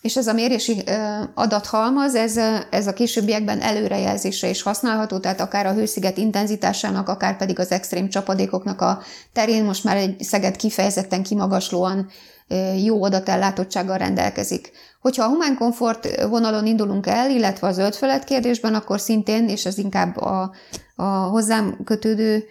és 0.00 0.16
ez 0.16 0.26
a 0.26 0.32
mérési 0.32 0.82
adathalmaz, 1.34 2.14
ez, 2.14 2.36
ez 2.70 2.86
a 2.86 2.92
későbbiekben 2.92 3.60
előrejelzésre 3.60 4.48
is 4.48 4.62
használható, 4.62 5.18
tehát 5.18 5.40
akár 5.40 5.66
a 5.66 5.72
hősziget 5.72 6.16
intenzitásának, 6.16 7.08
akár 7.08 7.36
pedig 7.36 7.58
az 7.58 7.70
extrém 7.70 8.08
csapadékoknak 8.08 8.80
a 8.80 9.02
terén 9.32 9.64
most 9.64 9.84
már 9.84 9.96
egy 9.96 10.22
Szeged 10.22 10.56
kifejezetten 10.56 11.22
kimagaslóan 11.22 12.08
jó 12.84 13.04
adatellátottsággal 13.04 13.98
rendelkezik. 13.98 14.70
Hogyha 15.00 15.24
a 15.24 15.28
humán 15.28 15.56
komfort 15.56 16.22
vonalon 16.28 16.66
indulunk 16.66 17.06
el, 17.06 17.30
illetve 17.30 17.66
a 17.66 17.72
zöld 17.72 17.94
felett 17.94 18.24
kérdésben, 18.24 18.74
akkor 18.74 19.00
szintén, 19.00 19.48
és 19.48 19.66
ez 19.66 19.78
inkább 19.78 20.16
a, 20.16 20.52
a 20.96 21.04
hozzám 21.04 21.78
kötődő 21.84 22.44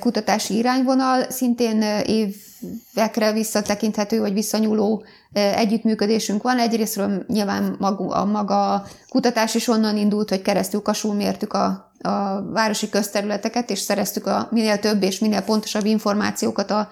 kutatási 0.00 0.56
irányvonal, 0.56 1.30
szintén 1.30 1.82
évekre 2.06 3.32
visszatekinthető, 3.32 4.20
vagy 4.20 4.32
visszanyúló 4.32 5.04
együttműködésünk 5.32 6.42
van. 6.42 6.58
Egyrésztről 6.58 7.24
nyilván 7.28 7.76
maga, 7.78 8.06
a 8.06 8.24
maga 8.24 8.86
kutatás 9.08 9.54
is 9.54 9.68
onnan 9.68 9.96
indult, 9.96 10.28
hogy 10.28 10.42
keresztül 10.42 10.82
kasul 10.82 11.14
mértük 11.14 11.52
a, 11.52 11.92
a 12.00 12.42
városi 12.50 12.88
közterületeket, 12.88 13.70
és 13.70 13.78
szereztük 13.78 14.26
a 14.26 14.48
minél 14.50 14.78
több 14.78 15.02
és 15.02 15.18
minél 15.18 15.42
pontosabb 15.42 15.84
információkat 15.84 16.70
a 16.70 16.88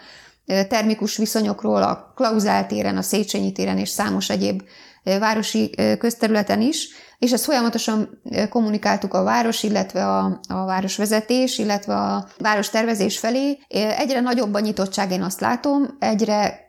termikus 0.69 1.17
viszonyokról 1.17 1.83
a 1.83 2.13
Klauzál 2.17 2.67
téren, 2.67 2.97
a 2.97 3.03
Széchenyi 3.03 3.53
téren 3.53 3.79
és 3.79 3.89
számos 3.89 4.31
egyéb 4.31 4.63
városi 5.03 5.75
közterületen 5.99 6.61
is, 6.61 6.89
és 7.19 7.33
ezt 7.33 7.45
folyamatosan 7.45 8.21
kommunikáltuk 8.51 9.15
a 9.15 9.23
város, 9.23 9.63
illetve 9.63 10.07
a, 10.07 10.41
a 10.49 10.65
városvezetés, 10.65 11.59
illetve 11.59 11.95
a 11.95 12.29
város 12.39 12.69
tervezés 12.69 13.19
felé. 13.19 13.59
Egyre 13.99 14.21
nagyobb 14.21 14.55
a 14.55 14.61
nyitottság, 14.61 15.11
én 15.11 15.23
azt 15.23 15.41
látom, 15.41 15.97
egyre 15.99 16.69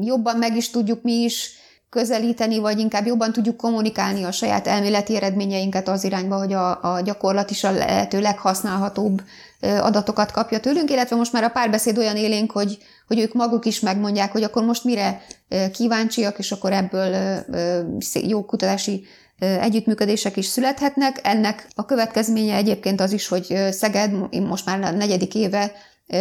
jobban 0.00 0.36
meg 0.36 0.56
is 0.56 0.70
tudjuk 0.70 1.02
mi 1.02 1.12
is 1.12 1.58
közelíteni, 1.88 2.58
vagy 2.58 2.78
inkább 2.78 3.06
jobban 3.06 3.32
tudjuk 3.32 3.56
kommunikálni 3.56 4.24
a 4.24 4.32
saját 4.32 4.66
elméleti 4.66 5.16
eredményeinket 5.16 5.88
az 5.88 6.04
irányba, 6.04 6.36
hogy 6.36 6.52
a, 6.52 6.94
a 6.94 7.00
gyakorlat 7.00 7.50
is 7.50 7.64
a 7.64 7.70
lehető 7.70 8.20
leghasználhatóbb 8.20 9.22
adatokat 9.60 10.30
kapja 10.30 10.60
tőlünk, 10.60 10.90
illetve 10.90 11.16
most 11.16 11.32
már 11.32 11.44
a 11.44 11.48
párbeszéd 11.48 11.98
olyan 11.98 12.16
élénk, 12.16 12.50
hogy, 12.50 12.78
hogy 13.10 13.18
ők 13.18 13.34
maguk 13.34 13.64
is 13.64 13.80
megmondják, 13.80 14.32
hogy 14.32 14.42
akkor 14.42 14.64
most 14.64 14.84
mire 14.84 15.22
kíváncsiak, 15.72 16.38
és 16.38 16.52
akkor 16.52 16.72
ebből 16.72 17.40
jó 18.22 18.44
kutatási 18.44 19.04
együttműködések 19.38 20.36
is 20.36 20.46
születhetnek. 20.46 21.20
Ennek 21.22 21.68
a 21.74 21.84
következménye 21.84 22.54
egyébként 22.54 23.00
az 23.00 23.12
is, 23.12 23.28
hogy 23.28 23.56
Szeged 23.70 24.40
most 24.40 24.66
már 24.66 24.82
a 24.82 24.90
negyedik 24.90 25.34
éve 25.34 25.72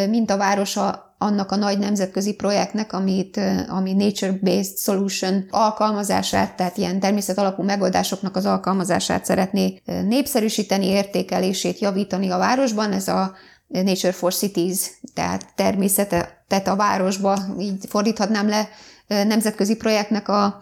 mint 0.10 0.32
a 0.32 0.38
városa 0.38 1.16
annak 1.18 1.52
a 1.52 1.56
nagy 1.56 1.80
nemzetközi 1.80 2.34
projektnek, 2.34 2.94
amit, 2.94 3.40
ami 3.68 3.94
Nature-Based 3.94 4.78
Solution 4.78 5.46
alkalmazását, 5.50 6.56
tehát 6.56 6.78
ilyen 6.78 7.00
természet 7.00 7.38
alapú 7.38 7.64
megoldásoknak 7.64 8.36
az 8.36 8.46
alkalmazását 8.46 9.26
szeretné 9.26 9.82
népszerűsíteni, 9.86 10.86
értékelését 10.86 11.80
javítani 11.80 12.30
a 12.30 12.38
városban. 12.38 12.92
Ez 12.92 13.08
a 13.08 13.36
Nature 13.70 14.11
for 14.11 14.34
Cities, 14.34 14.91
tehát 15.13 15.45
természetet 15.55 16.67
a 16.67 16.76
városba, 16.76 17.38
így 17.59 17.86
fordíthatnám 17.89 18.49
le 18.49 18.70
nemzetközi 19.07 19.76
projektnek 19.76 20.28
a 20.28 20.61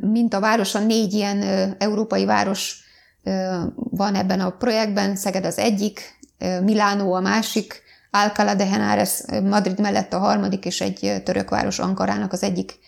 mint 0.00 0.34
a 0.34 0.40
városa, 0.40 0.78
négy 0.78 1.12
ilyen 1.12 1.42
európai 1.78 2.24
város 2.24 2.76
van 3.74 4.14
ebben 4.14 4.40
a 4.40 4.50
projektben, 4.50 5.16
Szeged 5.16 5.44
az 5.44 5.58
egyik, 5.58 6.18
Milánó 6.62 7.12
a 7.12 7.20
másik, 7.20 7.82
Alcalá 8.10 8.54
de 8.54 8.66
Henares 8.66 9.22
Madrid 9.42 9.80
mellett 9.80 10.12
a 10.12 10.18
harmadik, 10.18 10.64
és 10.64 10.80
egy 10.80 11.22
török 11.24 11.50
város 11.50 11.78
Ankarának 11.78 12.32
az 12.32 12.42
egyik 12.42 12.78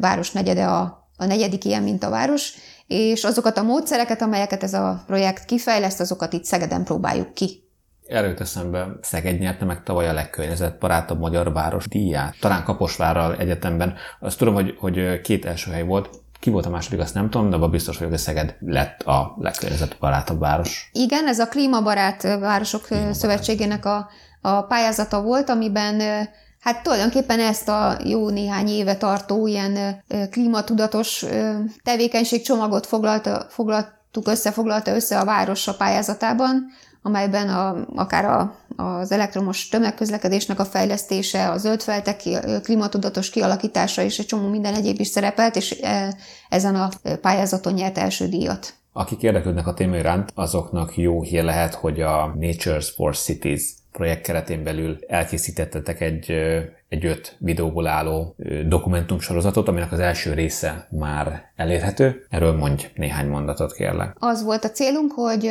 város 0.00 0.30
negyede 0.30 0.64
a, 0.64 1.08
a 1.16 1.24
negyedik 1.24 1.64
ilyen 1.64 1.82
mint 1.82 2.04
a 2.04 2.10
város, 2.10 2.54
és 2.86 3.24
azokat 3.24 3.58
a 3.58 3.62
módszereket, 3.62 4.22
amelyeket 4.22 4.62
ez 4.62 4.74
a 4.74 5.02
projekt 5.06 5.44
kifejleszt, 5.44 6.00
azokat 6.00 6.32
itt 6.32 6.44
Szegeden 6.44 6.84
próbáljuk 6.84 7.34
ki. 7.34 7.67
Erőt 8.08 8.40
eszembe, 8.40 8.88
Szeged 9.00 9.38
nyerte 9.38 9.64
meg 9.64 9.82
tavaly 9.82 10.08
a 10.08 10.12
legkörnyezetbarátabb 10.12 11.18
magyar 11.18 11.52
város 11.52 11.88
díját. 11.88 12.34
Talán 12.40 12.64
Kaposvárral 12.64 13.36
egyetemben. 13.36 13.94
Azt 14.20 14.38
tudom, 14.38 14.54
hogy, 14.54 14.74
hogy 14.78 15.20
két 15.20 15.44
első 15.44 15.70
hely 15.70 15.84
volt, 15.84 16.10
ki 16.40 16.50
volt 16.50 16.66
a 16.66 16.70
második, 16.70 17.00
azt 17.00 17.14
nem 17.14 17.30
tudom, 17.30 17.50
de 17.50 17.56
abban 17.56 17.70
biztos 17.70 17.96
vagyok, 17.96 18.12
hogy 18.12 18.22
Szeged 18.22 18.56
lett 18.60 19.02
a 19.02 19.34
legkörnyezetbarátabb 19.38 20.40
város. 20.40 20.90
Igen, 20.92 21.26
ez 21.26 21.38
a 21.38 21.48
Klímabarát 21.48 22.22
Városok 22.22 22.82
Klímabarát. 22.82 23.14
Szövetségének 23.14 23.84
a 23.84 24.08
a 24.40 24.62
pályázata 24.62 25.22
volt, 25.22 25.48
amiben 25.48 26.00
hát 26.60 26.82
tulajdonképpen 26.82 27.40
ezt 27.40 27.68
a 27.68 27.96
jó 28.04 28.28
néhány 28.28 28.68
éve 28.68 28.96
tartó 28.96 29.46
ilyen 29.46 30.04
klímatudatos 30.30 31.24
tevékenységcsomagot 31.82 32.86
foglalta, 32.86 33.46
foglaltuk 33.48 34.28
össze, 34.28 34.52
foglalta 34.52 34.94
össze 34.94 35.18
a 35.18 35.24
város 35.24 35.68
a 35.68 35.74
pályázatában, 35.74 36.66
amelyben 37.08 37.48
a, 37.48 37.76
akár 37.94 38.24
a, 38.24 38.54
az 38.76 39.12
elektromos 39.12 39.68
tömegközlekedésnek 39.68 40.58
a 40.58 40.64
fejlesztése, 40.64 41.48
a 41.50 41.58
zöldfeltek 41.58 42.22
klímatudatos 42.62 43.30
kialakítása 43.30 44.02
és 44.02 44.18
egy 44.18 44.26
csomó 44.26 44.48
minden 44.48 44.74
egyéb 44.74 45.00
is 45.00 45.08
szerepelt, 45.08 45.56
és 45.56 45.80
ezen 46.48 46.74
a 46.74 46.88
pályázaton 47.20 47.72
nyert 47.72 47.98
első 47.98 48.28
díjat. 48.28 48.74
Akik 48.92 49.22
érdeklődnek 49.22 49.66
a 49.66 49.74
téma 49.74 49.96
iránt, 49.96 50.32
azoknak 50.34 50.96
jó 50.96 51.22
hír 51.22 51.44
lehet, 51.44 51.74
hogy 51.74 52.00
a 52.00 52.34
Nature's 52.40 52.88
for 52.96 53.16
Cities 53.16 53.62
projekt 53.92 54.22
keretén 54.22 54.64
belül 54.64 54.98
elkészítettetek 55.06 56.00
egy, 56.00 56.30
egy 56.88 57.06
öt 57.06 57.36
videóból 57.38 57.86
álló 57.86 58.36
dokumentumsorozatot, 58.66 59.68
aminek 59.68 59.92
az 59.92 59.98
első 59.98 60.32
része 60.32 60.88
már 60.90 61.52
elérhető. 61.56 62.26
Erről 62.28 62.52
mondj 62.56 62.86
néhány 62.94 63.28
mondatot, 63.28 63.74
kérlek. 63.74 64.16
Az 64.18 64.42
volt 64.42 64.64
a 64.64 64.70
célunk, 64.70 65.12
hogy 65.12 65.50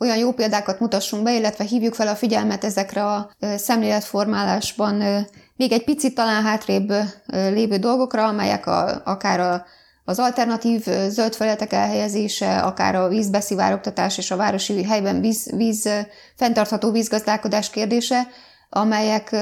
olyan 0.00 0.16
jó 0.16 0.32
példákat 0.32 0.80
mutassunk 0.80 1.22
be, 1.22 1.34
illetve 1.34 1.64
hívjuk 1.64 1.94
fel 1.94 2.08
a 2.08 2.16
figyelmet 2.16 2.64
ezekre 2.64 3.04
a 3.04 3.30
szemléletformálásban 3.56 5.26
még 5.56 5.72
egy 5.72 5.84
picit 5.84 6.14
talán 6.14 6.42
hátrébb 6.42 6.92
lévő 7.26 7.76
dolgokra, 7.76 8.26
amelyek 8.26 8.66
a, 8.66 9.02
akár 9.04 9.40
a 9.40 9.64
az 10.04 10.18
alternatív 10.18 10.82
zöld 11.08 11.34
felületek 11.34 11.72
elhelyezése, 11.72 12.58
akár 12.58 12.94
a 12.94 13.08
vízbeszivárogtatás 13.08 14.18
és 14.18 14.30
a 14.30 14.36
városi 14.36 14.84
helyben 14.84 15.20
víz, 15.20 15.50
víz, 15.56 15.88
fenntartható 16.36 16.90
vízgazdálkodás 16.90 17.70
kérdése, 17.70 18.26
amelyek 18.68 19.36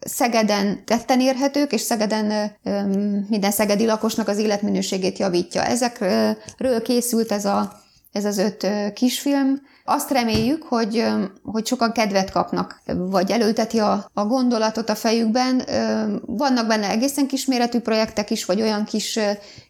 Szegeden 0.00 0.84
tetten 0.84 1.20
érhetők, 1.20 1.72
és 1.72 1.80
Szegeden 1.80 2.52
minden 3.28 3.50
szegedi 3.50 3.86
lakosnak 3.86 4.28
az 4.28 4.38
életminőségét 4.38 5.18
javítja. 5.18 5.62
Ezekről 5.62 6.82
készült 6.82 7.32
ez, 7.32 7.44
a, 7.44 7.72
ez 8.12 8.24
az 8.24 8.38
öt 8.38 8.66
kisfilm, 8.92 9.60
azt 9.84 10.10
reméljük, 10.10 10.62
hogy, 10.62 11.04
hogy 11.42 11.66
sokan 11.66 11.92
kedvet 11.92 12.30
kapnak, 12.30 12.82
vagy 12.96 13.30
előteti 13.30 13.78
a, 13.78 14.10
a 14.14 14.24
gondolatot 14.24 14.90
a 14.90 14.94
fejükben. 14.94 15.62
Vannak 16.26 16.66
benne 16.66 16.88
egészen 16.88 17.26
kisméretű 17.26 17.78
projektek 17.78 18.30
is, 18.30 18.44
vagy 18.44 18.60
olyan 18.60 18.84
kis, 18.84 19.18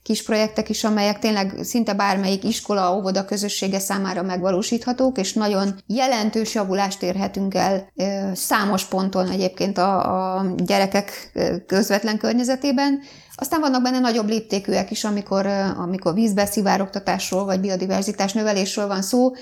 kis 0.02 0.22
projektek 0.22 0.68
is, 0.68 0.84
amelyek 0.84 1.18
tényleg 1.18 1.54
szinte 1.62 1.92
bármelyik 1.92 2.44
iskola, 2.44 2.96
óvoda 2.96 3.24
közössége 3.24 3.78
számára 3.78 4.22
megvalósíthatók, 4.22 5.18
és 5.18 5.32
nagyon 5.32 5.74
jelentős 5.86 6.54
javulást 6.54 7.02
érhetünk 7.02 7.54
el 7.54 7.92
számos 8.34 8.84
ponton 8.84 9.28
egyébként 9.28 9.78
a, 9.78 10.36
a 10.36 10.54
gyerekek 10.56 11.32
közvetlen 11.66 12.18
környezetében. 12.18 13.00
Aztán 13.40 13.60
vannak 13.60 13.82
benne 13.82 13.98
nagyobb 13.98 14.28
léptékűek 14.28 14.90
is, 14.90 15.04
amikor, 15.04 15.46
amikor 15.76 16.14
vízbeszivárogtatásról 16.14 17.44
vagy 17.44 17.60
biodiverzitás 17.60 18.32
növelésről 18.32 18.86
van 18.86 19.02
szó, 19.02 19.32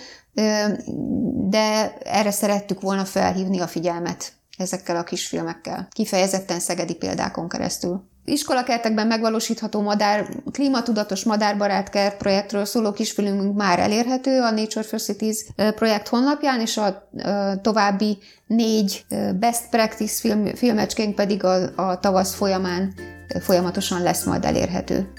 de 1.49 1.97
erre 2.05 2.31
szerettük 2.31 2.81
volna 2.81 3.05
felhívni 3.05 3.61
a 3.61 3.67
figyelmet 3.67 4.33
ezekkel 4.59 4.97
a 4.97 5.03
kisfilmekkel, 5.03 5.89
kifejezetten 5.91 6.61
szegedi 6.61 6.95
példákon 6.95 7.49
keresztül. 7.49 8.03
Iskolakertekben 8.25 9.07
megvalósítható 9.07 9.81
madár, 9.81 10.29
klímatudatos 10.53 11.25
madárbarát 11.25 11.89
kert 11.89 12.17
projektről 12.17 12.65
szóló 12.65 12.93
kisfilmünk 12.93 13.57
már 13.57 13.79
elérhető 13.79 14.41
a 14.41 14.51
Nature 14.51 14.85
for 14.85 15.01
Cities 15.01 15.45
projekt 15.75 16.09
honlapján, 16.09 16.61
és 16.61 16.77
a 16.77 17.09
további 17.63 18.19
négy 18.47 19.05
best 19.39 19.69
practice 19.71 20.21
film, 20.21 20.55
filmecskénk 20.55 21.15
pedig 21.15 21.45
a, 21.45 21.73
a 21.77 22.01
tavasz 22.01 22.35
folyamán 22.35 22.95
folyamatosan 23.41 24.03
lesz 24.03 24.25
majd 24.25 24.45
elérhető. 24.45 25.13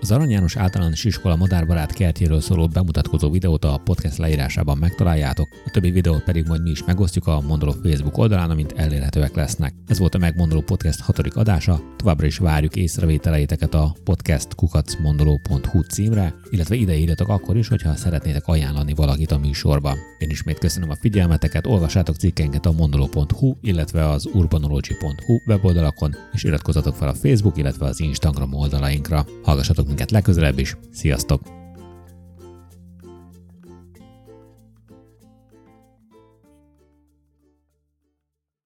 Az 0.00 0.10
Arany 0.12 0.30
János 0.30 0.56
általános 0.56 1.04
iskola 1.04 1.36
madárbarát 1.36 1.92
kertjéről 1.92 2.40
szóló 2.40 2.66
bemutatkozó 2.66 3.30
videót 3.30 3.64
a 3.64 3.80
podcast 3.84 4.18
leírásában 4.18 4.78
megtaláljátok, 4.78 5.48
a 5.64 5.70
többi 5.70 5.90
videót 5.90 6.22
pedig 6.22 6.46
majd 6.46 6.62
mi 6.62 6.70
is 6.70 6.84
megosztjuk 6.84 7.26
a 7.26 7.40
Mondoló 7.40 7.72
Facebook 7.82 8.18
oldalán, 8.18 8.50
amint 8.50 8.72
elérhetőek 8.72 9.34
lesznek. 9.34 9.74
Ez 9.86 9.98
volt 9.98 10.14
a 10.14 10.18
Megmondoló 10.18 10.60
Podcast 10.60 11.00
hatodik 11.00 11.36
adása, 11.36 11.80
továbbra 11.96 12.26
is 12.26 12.38
várjuk 12.38 12.76
észrevételeiteket 12.76 13.74
a 13.74 13.96
podcastkukacmondoló.hu 14.04 15.80
címre, 15.80 16.34
illetve 16.50 16.74
ide 16.74 16.96
írjatok 16.96 17.28
akkor 17.28 17.56
is, 17.56 17.68
hogyha 17.68 17.94
szeretnétek 17.94 18.46
ajánlani 18.46 18.94
valakit 18.94 19.30
a 19.30 19.38
műsorban. 19.38 19.96
Én 20.18 20.30
ismét 20.30 20.58
köszönöm 20.58 20.90
a 20.90 20.96
figyelmeteket, 20.96 21.66
olvassátok 21.66 22.16
cikkenket 22.16 22.66
a 22.66 22.72
mondoló.hu, 22.72 23.54
illetve 23.60 24.08
az 24.08 24.28
urbanology.hu 24.32 25.40
weboldalakon, 25.46 26.16
és 26.32 26.42
iratkozzatok 26.42 26.94
fel 26.94 27.08
a 27.08 27.14
Facebook, 27.14 27.56
illetve 27.56 27.86
az 27.86 28.00
Instagram 28.00 28.54
oldalainkra. 28.54 29.26
Hallgassatok 29.42 29.94
minket 29.96 30.10
legközelebb 30.10 30.58
is. 30.58 30.76
Sziasztok! 30.92 31.65